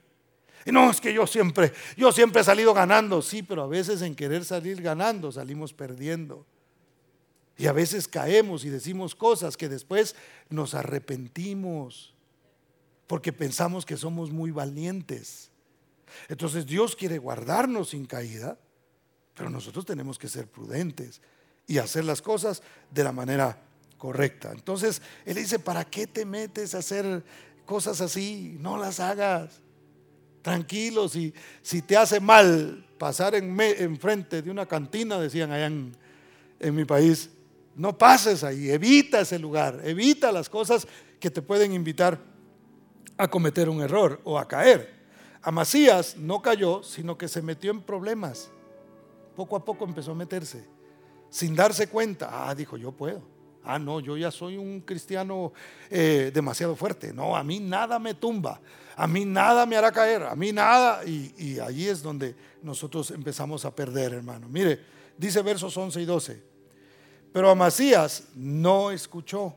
No, 0.66 0.90
es 0.90 1.00
que 1.00 1.12
yo 1.12 1.28
siempre, 1.28 1.72
yo 1.96 2.10
siempre 2.10 2.40
he 2.40 2.44
salido 2.44 2.74
ganando, 2.74 3.22
sí, 3.22 3.42
pero 3.42 3.62
a 3.62 3.68
veces 3.68 4.02
en 4.02 4.16
querer 4.16 4.44
salir 4.44 4.82
ganando 4.82 5.30
salimos 5.30 5.72
perdiendo. 5.72 6.44
Y 7.56 7.66
a 7.66 7.72
veces 7.72 8.08
caemos 8.08 8.64
y 8.64 8.70
decimos 8.70 9.14
cosas 9.14 9.56
que 9.56 9.68
después 9.68 10.16
nos 10.50 10.74
arrepentimos 10.74 12.15
porque 13.06 13.32
pensamos 13.32 13.86
que 13.86 13.96
somos 13.96 14.30
muy 14.30 14.50
valientes. 14.50 15.50
Entonces 16.28 16.66
Dios 16.66 16.96
quiere 16.96 17.18
guardarnos 17.18 17.90
sin 17.90 18.06
caída, 18.06 18.58
pero 19.34 19.50
nosotros 19.50 19.84
tenemos 19.84 20.18
que 20.18 20.28
ser 20.28 20.46
prudentes 20.46 21.20
y 21.66 21.78
hacer 21.78 22.04
las 22.04 22.22
cosas 22.22 22.62
de 22.90 23.04
la 23.04 23.12
manera 23.12 23.62
correcta. 23.98 24.52
Entonces 24.52 25.02
Él 25.24 25.36
dice, 25.36 25.58
¿para 25.58 25.84
qué 25.84 26.06
te 26.06 26.24
metes 26.24 26.74
a 26.74 26.78
hacer 26.78 27.24
cosas 27.64 28.00
así? 28.00 28.56
No 28.60 28.76
las 28.76 29.00
hagas. 29.00 29.60
Tranquilo, 30.42 31.08
si, 31.08 31.34
si 31.62 31.82
te 31.82 31.96
hace 31.96 32.20
mal 32.20 32.86
pasar 32.98 33.34
en, 33.34 33.98
frente 33.98 34.42
de 34.42 34.50
una 34.50 34.66
cantina, 34.66 35.18
decían 35.18 35.50
allá 35.50 35.66
en, 35.66 35.92
en 36.60 36.74
mi 36.74 36.84
país, 36.84 37.30
no 37.74 37.98
pases 37.98 38.44
ahí, 38.44 38.70
evita 38.70 39.20
ese 39.20 39.38
lugar, 39.38 39.80
evita 39.84 40.30
las 40.30 40.48
cosas 40.48 40.86
que 41.18 41.30
te 41.30 41.42
pueden 41.42 41.72
invitar 41.72 42.35
a 43.16 43.28
cometer 43.28 43.68
un 43.68 43.80
error 43.80 44.20
o 44.24 44.38
a 44.38 44.46
caer. 44.46 44.94
Amasías 45.42 46.16
no 46.16 46.42
cayó, 46.42 46.82
sino 46.82 47.16
que 47.16 47.28
se 47.28 47.42
metió 47.42 47.70
en 47.70 47.80
problemas. 47.80 48.50
Poco 49.36 49.56
a 49.56 49.64
poco 49.64 49.84
empezó 49.84 50.12
a 50.12 50.14
meterse, 50.14 50.66
sin 51.30 51.54
darse 51.54 51.88
cuenta. 51.88 52.48
Ah, 52.48 52.54
dijo, 52.54 52.76
yo 52.76 52.92
puedo. 52.92 53.22
Ah, 53.62 53.78
no, 53.78 54.00
yo 54.00 54.16
ya 54.16 54.30
soy 54.30 54.56
un 54.56 54.80
cristiano 54.80 55.52
eh, 55.90 56.30
demasiado 56.32 56.76
fuerte. 56.76 57.12
No, 57.12 57.36
a 57.36 57.42
mí 57.42 57.58
nada 57.58 57.98
me 57.98 58.14
tumba. 58.14 58.60
A 58.96 59.06
mí 59.06 59.24
nada 59.24 59.66
me 59.66 59.76
hará 59.76 59.90
caer. 59.90 60.22
A 60.22 60.36
mí 60.36 60.52
nada. 60.52 61.04
Y, 61.04 61.34
y 61.36 61.58
allí 61.58 61.88
es 61.88 62.02
donde 62.02 62.36
nosotros 62.62 63.10
empezamos 63.10 63.64
a 63.64 63.74
perder, 63.74 64.14
hermano. 64.14 64.48
Mire, 64.48 64.80
dice 65.18 65.42
versos 65.42 65.76
11 65.76 66.00
y 66.00 66.04
12. 66.04 66.42
Pero 67.32 67.50
Amasías 67.50 68.28
no 68.34 68.90
escuchó, 68.90 69.54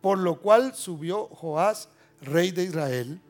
por 0.00 0.18
lo 0.18 0.40
cual 0.40 0.74
subió 0.74 1.26
Joás 1.26 1.88
rey 2.22 2.50
de 2.50 2.64
Israel, 2.64 3.20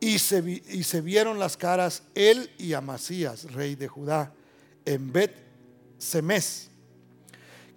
y 0.00 0.18
se, 0.18 0.62
y 0.68 0.82
se 0.82 1.00
vieron 1.00 1.38
las 1.38 1.56
caras 1.56 2.02
él 2.14 2.50
y 2.58 2.74
Amasías, 2.74 3.52
rey 3.52 3.74
de 3.74 3.88
Judá, 3.88 4.32
en 4.84 5.12
Bet 5.12 5.34
Semes, 5.98 6.70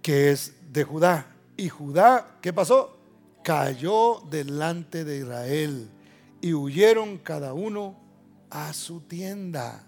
que 0.02 0.30
es 0.30 0.54
de 0.70 0.84
Judá. 0.84 1.26
Y 1.56 1.68
Judá, 1.68 2.38
¿qué 2.40 2.52
pasó? 2.52 2.98
Cayó 3.42 4.22
delante 4.30 5.04
de 5.04 5.18
Israel 5.18 5.90
y 6.40 6.52
huyeron 6.52 7.18
cada 7.18 7.52
uno 7.54 7.98
a 8.50 8.72
su 8.72 9.00
tienda. 9.00 9.86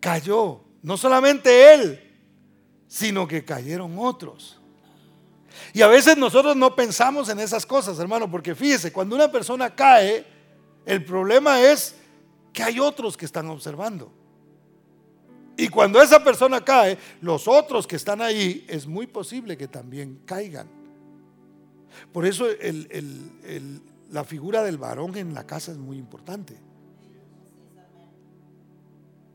Cayó, 0.00 0.62
no 0.82 0.96
solamente 0.96 1.74
él, 1.74 2.00
sino 2.88 3.26
que 3.26 3.44
cayeron 3.44 3.96
otros. 3.98 4.60
Y 5.72 5.82
a 5.82 5.86
veces 5.86 6.16
nosotros 6.16 6.56
no 6.56 6.74
pensamos 6.74 7.28
en 7.28 7.40
esas 7.40 7.66
cosas, 7.66 7.98
hermano, 7.98 8.30
porque 8.30 8.54
fíjese, 8.54 8.92
cuando 8.92 9.16
una 9.16 9.30
persona 9.30 9.74
cae, 9.74 10.24
el 10.84 11.04
problema 11.04 11.60
es 11.60 11.94
que 12.52 12.62
hay 12.62 12.78
otros 12.78 13.16
que 13.16 13.24
están 13.24 13.48
observando. 13.48 14.12
Y 15.56 15.68
cuando 15.68 16.00
esa 16.00 16.22
persona 16.24 16.64
cae, 16.64 16.98
los 17.20 17.46
otros 17.46 17.86
que 17.86 17.96
están 17.96 18.20
ahí 18.22 18.64
es 18.68 18.86
muy 18.86 19.06
posible 19.06 19.56
que 19.56 19.68
también 19.68 20.22
caigan. 20.24 20.68
Por 22.12 22.26
eso 22.26 22.46
la 24.10 24.24
figura 24.24 24.62
del 24.62 24.78
varón 24.78 25.16
en 25.16 25.34
la 25.34 25.46
casa 25.46 25.72
es 25.72 25.78
muy 25.78 25.98
importante. 25.98 26.56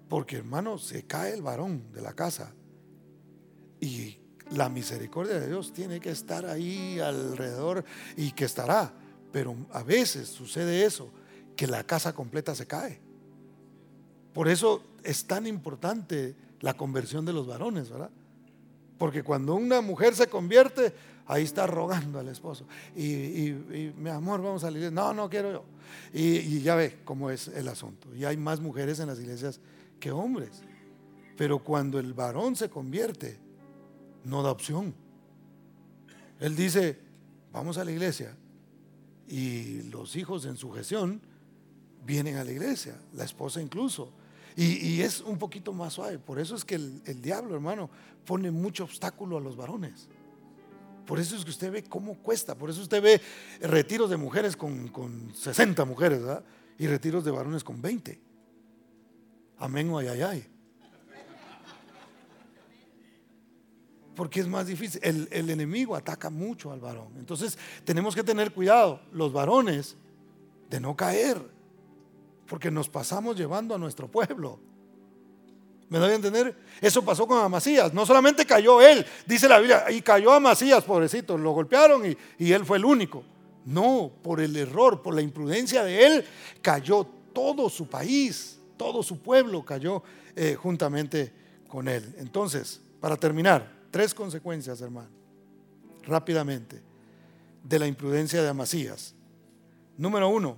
Porque 0.09 0.38
hermano, 0.38 0.78
se 0.78 1.05
cae 1.05 1.34
el 1.34 1.41
varón 1.41 1.91
de 1.91 2.01
la 2.01 2.13
casa 2.13 2.53
y 3.80 4.17
la 4.52 4.70
misericordia 4.70 5.39
de 5.39 5.48
Dios 5.48 5.74
tiene 5.74 6.00
que 6.00 6.12
estar 6.12 6.45
ahí 6.45 7.00
alrededor 7.00 7.84
y 8.16 8.32
que 8.32 8.45
estará. 8.45 8.93
Pero 9.32 9.56
a 9.72 9.84
veces 9.84 10.30
sucede 10.30 10.86
eso, 10.86 11.10
que 11.56 11.68
la 11.68 11.84
casa 11.84 12.14
completa 12.14 12.56
se 12.56 12.66
cae. 12.66 13.00
Por 14.34 14.48
eso 14.48 14.84
es 15.04 15.26
tan 15.26 15.48
importante 15.48 16.36
la 16.62 16.76
conversión 16.76 17.26
de 17.26 17.34
los 17.34 17.48
varones, 17.48 17.89
¿verdad? 17.89 18.12
Porque 18.98 19.24
cuando 19.24 19.56
una 19.56 19.82
mujer 19.82 20.16
se 20.16 20.28
convierte, 20.28 20.93
ahí 21.28 21.43
está 21.43 21.68
rogando 21.68 22.20
al 22.20 22.30
esposo. 22.30 22.66
Y, 22.95 23.54
mi 23.98 24.10
amor, 24.10 24.41
vamos 24.41 24.64
a 24.64 24.72
la 24.72 24.78
iglesia. 24.78 24.91
No, 24.91 25.14
no 25.14 25.30
quiero 25.30 25.52
yo. 25.52 25.64
Y, 26.14 26.38
y, 26.38 26.62
ya 26.62 26.76
ve 26.76 27.00
cómo 27.04 27.30
es 27.30 27.48
el 27.50 27.68
asunto. 27.68 28.14
Y 28.16 28.26
hay 28.26 28.38
más 28.38 28.60
mujeres 28.60 29.00
en 29.00 29.08
las 29.08 29.20
iglesias 29.20 29.60
que 30.00 30.12
hombres. 30.12 30.62
Pero 31.36 31.60
cuando 31.60 32.00
el 32.00 32.14
varón 32.14 32.56
se 32.56 32.70
convierte, 32.70 33.38
no 34.28 34.43
da 34.43 34.51
opción. 34.51 34.93
Él 36.39 36.55
dice, 36.55 36.99
vamos 37.51 37.78
a 37.78 37.86
la 37.86 37.91
iglesia. 37.91 38.36
Y 39.28 39.84
los 39.84 40.15
hijos 40.15 40.45
en 40.45 40.57
su 40.57 40.71
gestión 40.71 41.21
vienen 42.05 42.38
a 42.38 42.43
la 42.43 42.51
iglesia, 42.51 42.99
la 43.13 43.23
esposa 43.23 43.61
incluso. 43.61 44.11
Y, 44.55 45.01
es 45.01 45.21
un 45.21 45.38
poquito 45.38 45.71
más 45.71 45.93
suave. 45.93 46.17
Por 46.17 46.39
eso 46.39 46.55
es 46.55 46.65
que 46.65 46.75
el, 46.75 47.21
diablo, 47.21 47.53
hermano, 47.53 47.91
pone 48.25 48.49
mucho 48.49 48.86
obstáculo 48.86 49.38
a 49.38 49.39
los 49.41 49.55
varones. 49.55 50.07
Por 51.05 51.19
eso 51.19 51.36
es 51.36 51.43
que 51.45 51.51
usted 51.51 51.71
ve 51.71 51.84
cómo 51.84 52.15
cuesta. 52.15 52.55
Por 52.55 52.71
eso 52.71 52.82
usted 52.82 53.01
ve 53.01 53.21
retiros 53.61 54.09
de 54.09 54.17
mujeres 54.17 54.57
con, 54.57 54.88
con 54.88 55.32
60 55.36 55.86
mujeres, 55.86 56.21
¿verdad? 56.21 56.43
Y 56.80 56.88
retiros 56.88 57.23
de 57.23 57.30
varones 57.30 57.63
con 57.63 57.80
20. 57.80 58.19
Amén 59.59 59.89
o 59.91 59.99
ay, 59.99 60.07
ay, 60.07 60.21
ay. 60.21 60.47
Porque 64.18 64.39
es 64.39 64.47
más 64.47 64.65
difícil. 64.65 64.99
El, 65.03 65.49
enemigo 65.49 65.95
ataca 65.95 66.32
mucho 66.32 66.72
al 66.72 66.80
varón. 66.80 67.09
Entonces 67.20 67.57
tenemos 67.86 68.15
que 68.15 68.24
tener 68.24 68.51
cuidado, 68.51 68.99
los 69.13 69.32
varones, 69.32 69.95
de 70.72 70.80
no 70.82 70.95
caer, 70.95 71.39
porque 72.47 72.72
nos 72.72 72.89
pasamos 72.89 73.38
llevando 73.38 73.76
a 73.76 73.78
nuestro 73.78 74.07
pueblo. 74.09 74.59
¿Me 75.89 75.99
doy 75.99 76.11
a 76.11 76.15
entender? 76.15 76.57
Eso 76.82 77.05
pasó 77.05 77.28
con 77.28 77.38
Amasías. 77.39 77.93
No 77.93 78.07
solamente 78.07 78.43
cayó 78.45 78.82
él, 78.82 79.05
dice 79.28 79.47
la 79.47 79.59
Biblia, 79.59 79.86
y 79.91 80.01
cayó 80.01 80.34
Amasías, 80.34 80.84
pobrecito, 80.84 81.38
lo 81.38 81.51
golpearon 81.51 82.18
y, 82.39 82.51
él 82.51 82.65
fue 82.65 82.78
el 82.78 82.86
único. 82.86 83.24
No, 83.65 84.11
por 84.24 84.41
el 84.41 84.55
error, 84.55 85.03
por 85.03 85.13
la 85.13 85.22
imprudencia 85.22 85.84
de 85.84 86.07
él, 86.07 86.26
cayó 86.63 87.05
todo 87.34 87.70
su 87.70 87.88
país, 87.88 88.59
todo 88.78 89.03
su 89.03 89.20
pueblo 89.20 89.63
cayó 89.63 90.01
eh, 90.36 90.55
juntamente 90.55 91.32
con 91.68 91.88
él. 91.88 92.15
Entonces, 92.18 92.82
para 92.99 93.15
terminar, 93.15 93.76
Tres 93.98 94.14
consecuencias, 94.14 94.80
hermano, 94.82 95.10
rápidamente, 96.04 96.84
de 97.64 97.80
la 97.80 97.88
imprudencia 97.88 98.43
de 98.43 98.48
Amasías. 98.48 99.16
Número 99.98 100.30
uno, 100.30 100.56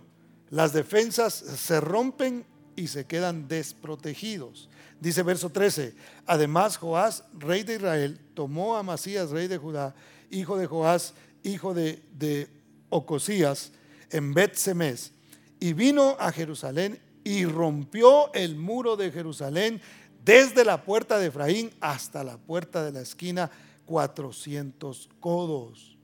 las 0.49 0.73
defensas 0.73 1.35
se 1.35 1.79
rompen 1.79 2.45
y 2.75 2.87
se 2.87 3.05
quedan 3.05 3.47
desprotegidos. 3.47 4.67
Dice 4.99 5.23
verso 5.23 5.49
13, 5.49 5.95
además 6.25 6.75
Joás, 6.75 7.23
rey 7.31 7.63
de 7.63 7.75
Israel, 7.75 8.19
tomó 8.33 8.75
a 8.75 8.83
Masías, 8.83 9.29
rey 9.29 9.47
de 9.47 9.57
Judá, 9.57 9.95
hijo 10.29 10.57
de 10.57 10.67
Joás, 10.67 11.13
hijo 11.41 11.73
de, 11.73 12.03
de 12.11 12.49
Ocosías, 12.89 13.71
en 14.09 14.33
Bet 14.33 14.55
Semes, 14.55 15.13
y 15.61 15.71
vino 15.71 16.17
a 16.19 16.33
Jerusalén 16.33 16.99
y 17.23 17.45
rompió 17.45 18.33
el 18.33 18.57
muro 18.57 18.97
de 18.97 19.11
Jerusalén 19.11 19.81
desde 20.23 20.65
la 20.65 20.83
puerta 20.83 21.17
de 21.17 21.27
Efraín 21.27 21.71
hasta 21.79 22.23
la 22.23 22.37
puerta 22.37 22.83
de 22.83 22.91
la 22.91 23.01
esquina, 23.01 23.49
400 23.85 25.09
codos. 25.19 25.97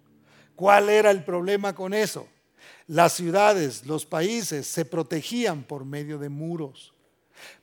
¿Cuál 0.55 0.89
era 0.89 1.11
el 1.11 1.24
problema 1.24 1.76
con 1.76 1.93
eso? 1.93 2.28
Las 2.88 3.13
ciudades, 3.13 3.86
los 3.86 4.05
países 4.05 4.68
se 4.68 4.86
protegían 4.86 5.63
por 5.63 5.86
medio 5.86 6.18
de 6.18 6.30
muros. 6.30 6.93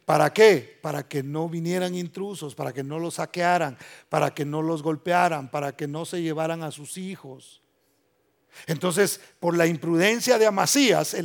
¿Para 0.04 0.32
qué? 0.32 0.78
Para 0.82 1.08
que 1.08 1.22
no 1.22 1.48
vinieran 1.48 1.94
intrusos, 1.94 2.54
para 2.54 2.72
que 2.72 2.82
no 2.82 2.98
los 2.98 3.14
saquearan, 3.14 3.78
para 4.08 4.34
que 4.34 4.44
no 4.44 4.60
los 4.60 4.82
golpearan, 4.82 5.50
para 5.50 5.74
que 5.74 5.86
no 5.86 6.04
se 6.04 6.20
llevaran 6.20 6.62
a 6.62 6.70
sus 6.70 6.98
hijos. 6.98 7.62
Entonces, 8.66 9.20
por 9.40 9.56
la 9.56 9.66
imprudencia 9.66 10.38
de 10.38 10.46
Amasías, 10.46 11.16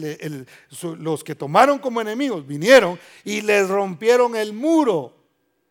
los 0.97 1.23
que 1.23 1.36
tomaron 1.36 1.80
como 1.80 2.01
enemigos 2.01 2.45
vinieron 2.47 2.99
y 3.23 3.41
les 3.41 3.67
rompieron 3.67 4.36
el 4.36 4.53
muro 4.53 5.13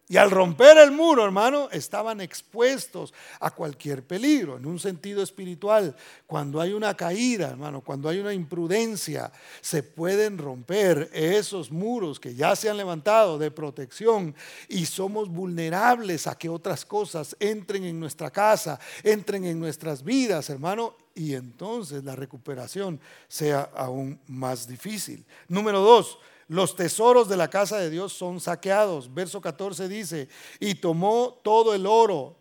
y 0.09 0.17
al 0.19 0.31
romper 0.31 0.79
el 0.79 0.93
muro, 0.93 1.25
hermano, 1.25 1.69
estaban 1.73 2.21
expuestos 2.21 3.13
a 3.41 3.51
cualquier 3.51 4.05
peligro, 4.05 4.57
en 4.57 4.65
un 4.65 4.79
sentido 4.79 5.21
espiritual. 5.21 5.97
Cuando 6.29 6.61
hay 6.61 6.73
una 6.73 6.95
caída, 6.95 7.49
hermano, 7.49 7.81
cuando 7.81 8.09
hay 8.09 8.21
una 8.21 8.33
imprudencia, 8.33 9.33
se 9.61 9.83
pueden 9.83 10.39
romper 10.39 11.11
esos 11.13 11.73
muros 11.73 12.21
que 12.21 12.37
ya 12.37 12.55
se 12.55 12.71
han 12.71 12.77
levantado 12.77 13.37
de 13.37 13.51
protección 13.51 14.33
y 14.69 14.87
somos 14.87 15.29
vulnerables 15.29 16.29
a 16.29 16.39
que 16.39 16.49
otras 16.49 16.85
cosas 16.85 17.37
entren 17.41 17.83
en 17.83 17.99
nuestra 17.99 18.31
casa, 18.31 18.79
entren 19.03 19.45
en 19.45 19.59
nuestras 19.59 20.05
vidas, 20.05 20.51
hermano, 20.51 20.95
y 21.17 21.35
entonces 21.35 22.05
la 22.05 22.15
recuperación 22.15 23.01
sea 23.27 23.71
aún 23.75 24.21
más 24.29 24.69
difícil. 24.69 25.25
Número 25.49 25.81
dos, 25.81 26.19
los 26.49 26.77
tesoros 26.77 27.29
de 27.29 27.37
la 27.37 27.49
casa 27.49 27.79
de 27.79 27.91
Dios 27.91 28.13
son 28.13 28.41
saqueados. 28.41 29.13
Verso 29.13 29.41
14 29.41 29.89
dice, 29.89 30.29
y 30.61 30.77
tomó 30.77 31.41
todo 31.43 31.75
el 31.75 31.87
oro 31.87 32.37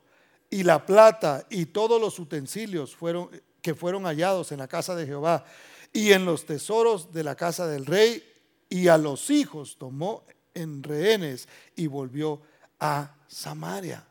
y 0.49 0.63
la 0.63 0.85
plata 0.85 1.45
y 1.49 1.67
todos 1.67 1.99
los 1.99 2.19
utensilios 2.19 2.95
que 3.61 3.75
fueron 3.75 4.03
hallados 4.03 4.51
en 4.51 4.59
la 4.59 4.67
casa 4.67 4.95
de 4.95 5.07
Jehová 5.07 5.45
y 5.91 6.11
en 6.11 6.25
los 6.25 6.45
tesoros 6.45 7.11
de 7.11 7.23
la 7.23 7.35
casa 7.35 7.67
del 7.67 7.85
rey 7.85 8.23
y 8.69 8.87
a 8.89 8.97
los 8.97 9.29
hijos 9.29 9.77
tomó 9.77 10.23
en 10.53 10.83
rehenes 10.83 11.47
y 11.75 11.87
volvió 11.87 12.41
a 12.79 13.15
Samaria. 13.27 14.05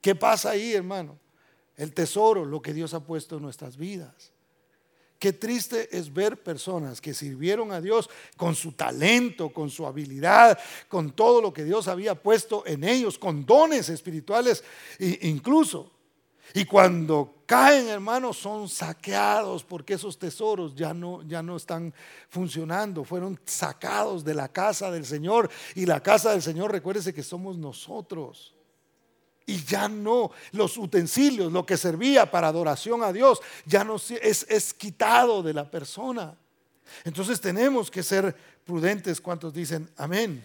¿Qué 0.00 0.14
pasa 0.14 0.50
ahí, 0.50 0.74
hermano? 0.74 1.18
El 1.76 1.94
tesoro, 1.94 2.44
lo 2.44 2.60
que 2.60 2.74
Dios 2.74 2.94
ha 2.94 3.00
puesto 3.00 3.36
en 3.36 3.42
nuestras 3.42 3.76
vidas. 3.76 4.32
Qué 5.18 5.32
triste 5.32 5.88
es 5.96 6.12
ver 6.12 6.40
personas 6.42 7.00
que 7.00 7.12
sirvieron 7.12 7.72
a 7.72 7.80
Dios 7.80 8.08
con 8.36 8.54
su 8.54 8.72
talento, 8.72 9.50
con 9.50 9.68
su 9.68 9.84
habilidad, 9.84 10.58
con 10.88 11.10
todo 11.10 11.42
lo 11.42 11.52
que 11.52 11.64
Dios 11.64 11.88
había 11.88 12.14
puesto 12.14 12.64
en 12.66 12.84
ellos, 12.84 13.18
con 13.18 13.44
dones 13.44 13.88
espirituales 13.88 14.62
incluso. 14.98 15.90
Y 16.54 16.64
cuando 16.64 17.42
caen, 17.46 17.88
hermanos, 17.88 18.38
son 18.38 18.68
saqueados 18.68 19.64
porque 19.64 19.94
esos 19.94 20.18
tesoros 20.18 20.74
ya 20.74 20.94
no, 20.94 21.22
ya 21.22 21.42
no 21.42 21.56
están 21.56 21.92
funcionando. 22.28 23.04
Fueron 23.04 23.38
sacados 23.44 24.24
de 24.24 24.34
la 24.34 24.48
casa 24.48 24.90
del 24.90 25.04
Señor. 25.04 25.50
Y 25.74 25.84
la 25.84 26.00
casa 26.00 26.30
del 26.30 26.42
Señor, 26.42 26.72
recuérdese 26.72 27.12
que 27.12 27.22
somos 27.22 27.58
nosotros 27.58 28.54
y 29.48 29.64
ya 29.64 29.88
no 29.88 30.30
los 30.52 30.76
utensilios, 30.76 31.50
lo 31.50 31.64
que 31.64 31.78
servía 31.78 32.30
para 32.30 32.48
adoración 32.48 33.02
a 33.02 33.14
Dios, 33.14 33.40
ya 33.64 33.82
no 33.82 33.96
es, 33.96 34.46
es 34.46 34.74
quitado 34.74 35.42
de 35.42 35.54
la 35.54 35.70
persona. 35.70 36.36
Entonces 37.02 37.40
tenemos 37.40 37.90
que 37.90 38.02
ser 38.02 38.36
prudentes. 38.66 39.22
¿Cuántos 39.22 39.54
dicen 39.54 39.88
amén? 39.96 40.44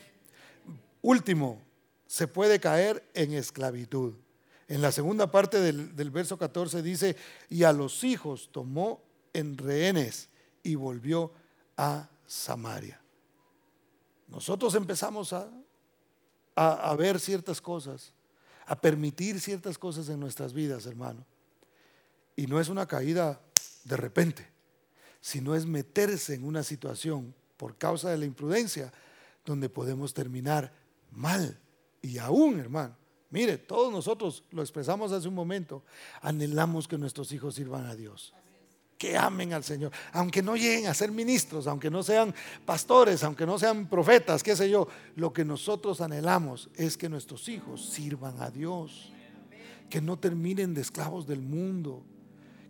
Último, 1.01 1.61
se 2.07 2.29
puede 2.29 2.61
caer 2.61 3.05
en 3.13 3.33
esclavitud. 3.33 4.13
En 4.69 4.81
la 4.81 4.93
segunda 4.93 5.29
parte 5.29 5.59
del, 5.59 5.93
del 5.97 6.09
verso 6.09 6.37
14 6.37 6.81
dice, 6.81 7.17
y 7.49 7.63
a 7.63 7.73
los 7.73 8.05
hijos 8.05 8.49
tomó 8.53 9.03
en 9.33 9.57
rehenes 9.57 10.29
y 10.63 10.75
volvió 10.75 11.33
a 11.75 12.07
Samaria. 12.25 13.01
Nosotros 14.29 14.73
empezamos 14.75 15.33
a, 15.33 15.49
a 16.55 16.95
ver 16.95 17.19
ciertas 17.19 17.59
cosas 17.59 18.13
a 18.65 18.79
permitir 18.79 19.39
ciertas 19.39 19.77
cosas 19.77 20.09
en 20.09 20.19
nuestras 20.19 20.53
vidas, 20.53 20.85
hermano. 20.85 21.25
Y 22.35 22.47
no 22.47 22.59
es 22.59 22.69
una 22.69 22.87
caída 22.87 23.41
de 23.83 23.97
repente, 23.97 24.47
sino 25.21 25.55
es 25.55 25.65
meterse 25.65 26.33
en 26.33 26.45
una 26.45 26.63
situación 26.63 27.33
por 27.57 27.77
causa 27.77 28.09
de 28.09 28.17
la 28.17 28.25
imprudencia 28.25 28.91
donde 29.45 29.69
podemos 29.69 30.13
terminar 30.13 30.73
mal. 31.11 31.59
Y 32.01 32.17
aún, 32.17 32.59
hermano, 32.59 32.95
mire, 33.29 33.57
todos 33.57 33.91
nosotros 33.91 34.43
lo 34.51 34.61
expresamos 34.61 35.11
hace 35.11 35.27
un 35.27 35.35
momento, 35.35 35.83
anhelamos 36.21 36.87
que 36.87 36.97
nuestros 36.97 37.31
hijos 37.31 37.55
sirvan 37.55 37.85
a 37.85 37.95
Dios 37.95 38.33
que 38.97 39.17
amen 39.17 39.53
al 39.53 39.63
Señor, 39.63 39.91
aunque 40.11 40.41
no 40.41 40.55
lleguen 40.55 40.87
a 40.87 40.93
ser 40.93 41.11
ministros, 41.11 41.67
aunque 41.67 41.89
no 41.89 42.03
sean 42.03 42.33
pastores, 42.65 43.23
aunque 43.23 43.45
no 43.45 43.59
sean 43.59 43.87
profetas, 43.87 44.43
qué 44.43 44.55
sé 44.55 44.69
yo, 44.69 44.87
lo 45.15 45.33
que 45.33 45.43
nosotros 45.43 46.01
anhelamos 46.01 46.69
es 46.75 46.97
que 46.97 47.09
nuestros 47.09 47.49
hijos 47.49 47.89
sirvan 47.89 48.41
a 48.41 48.49
Dios, 48.49 49.11
que 49.89 50.01
no 50.01 50.17
terminen 50.17 50.73
de 50.73 50.81
esclavos 50.81 51.27
del 51.27 51.41
mundo, 51.41 52.03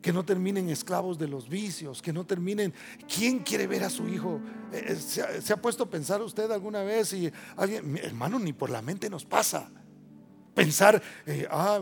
que 0.04 0.12
no 0.12 0.26
terminen 0.26 0.70
esclavos 0.70 1.18
de 1.18 1.30
los 1.30 1.48
vicios, 1.48 2.02
que 2.02 2.12
no 2.12 2.26
terminen. 2.26 2.74
¿Quién 3.08 3.40
quiere 3.40 3.66
ver 3.68 3.86
a 3.86 3.90
su 3.90 4.08
hijo? 4.10 4.42
Eh, 4.74 4.84
eh, 4.90 4.96
¿Se 5.42 5.54
ha, 5.54 5.62
puesto 5.62 5.86
a 5.86 5.90
pensar 5.90 6.22
usted 6.22 6.52
alguna 6.52 6.84
vez 6.84 7.14
y 7.14 7.32
alguien, 7.56 7.98
hermano, 8.04 8.38
ni 8.38 8.52
por 8.52 8.70
la 8.70 8.82
mente 8.82 9.10
nos 9.10 9.24
pasa? 9.24 9.72
Pensar, 10.54 11.02
eh, 11.26 11.48
ah, 11.50 11.82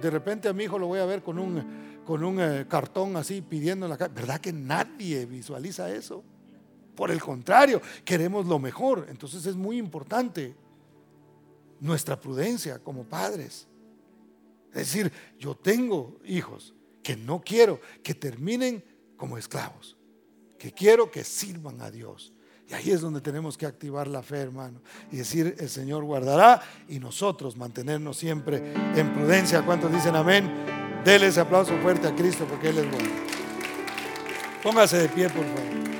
de 0.00 0.10
repente 0.10 0.48
a 0.48 0.52
mi 0.52 0.64
hijo 0.64 0.78
lo 0.78 0.86
voy 0.86 1.00
a 1.00 1.06
ver 1.06 1.22
con 1.22 1.38
un 1.38 1.89
con 2.10 2.24
un 2.24 2.40
eh, 2.40 2.66
cartón 2.68 3.16
así 3.16 3.40
pidiendo 3.40 3.86
en 3.86 3.90
la 3.90 3.96
calle. 3.96 4.12
¿Verdad 4.12 4.40
que 4.40 4.52
nadie 4.52 5.26
visualiza 5.26 5.94
eso? 5.94 6.24
Por 6.96 7.12
el 7.12 7.20
contrario, 7.20 7.80
queremos 8.04 8.46
lo 8.46 8.58
mejor. 8.58 9.06
Entonces 9.08 9.46
es 9.46 9.54
muy 9.54 9.78
importante 9.78 10.56
nuestra 11.78 12.18
prudencia 12.18 12.80
como 12.80 13.04
padres. 13.04 13.68
Es 14.70 14.92
decir, 14.92 15.12
yo 15.38 15.54
tengo 15.54 16.18
hijos 16.24 16.74
que 17.00 17.14
no 17.14 17.40
quiero 17.42 17.80
que 18.02 18.14
terminen 18.14 18.82
como 19.16 19.38
esclavos, 19.38 19.96
que 20.58 20.72
quiero 20.72 21.12
que 21.12 21.22
sirvan 21.22 21.80
a 21.80 21.92
Dios. 21.92 22.32
Y 22.68 22.74
ahí 22.74 22.90
es 22.90 23.02
donde 23.02 23.20
tenemos 23.20 23.56
que 23.56 23.66
activar 23.66 24.08
la 24.08 24.24
fe, 24.24 24.38
hermano, 24.38 24.80
y 25.12 25.18
decir, 25.18 25.54
el 25.60 25.68
Señor 25.68 26.02
guardará 26.02 26.60
y 26.88 26.98
nosotros 26.98 27.56
mantenernos 27.56 28.16
siempre 28.16 28.72
en 28.96 29.14
prudencia. 29.14 29.64
¿Cuántos 29.64 29.92
dicen 29.92 30.16
amén? 30.16 30.79
Dele 31.04 31.28
ese 31.28 31.40
aplauso 31.40 31.72
fuerte 31.82 32.06
a 32.06 32.14
Cristo 32.14 32.44
porque 32.48 32.68
Él 32.68 32.78
es 32.78 32.90
bueno. 32.90 33.08
Póngase 34.62 34.98
de 34.98 35.08
pie, 35.08 35.28
por 35.30 35.44
favor. 35.44 35.99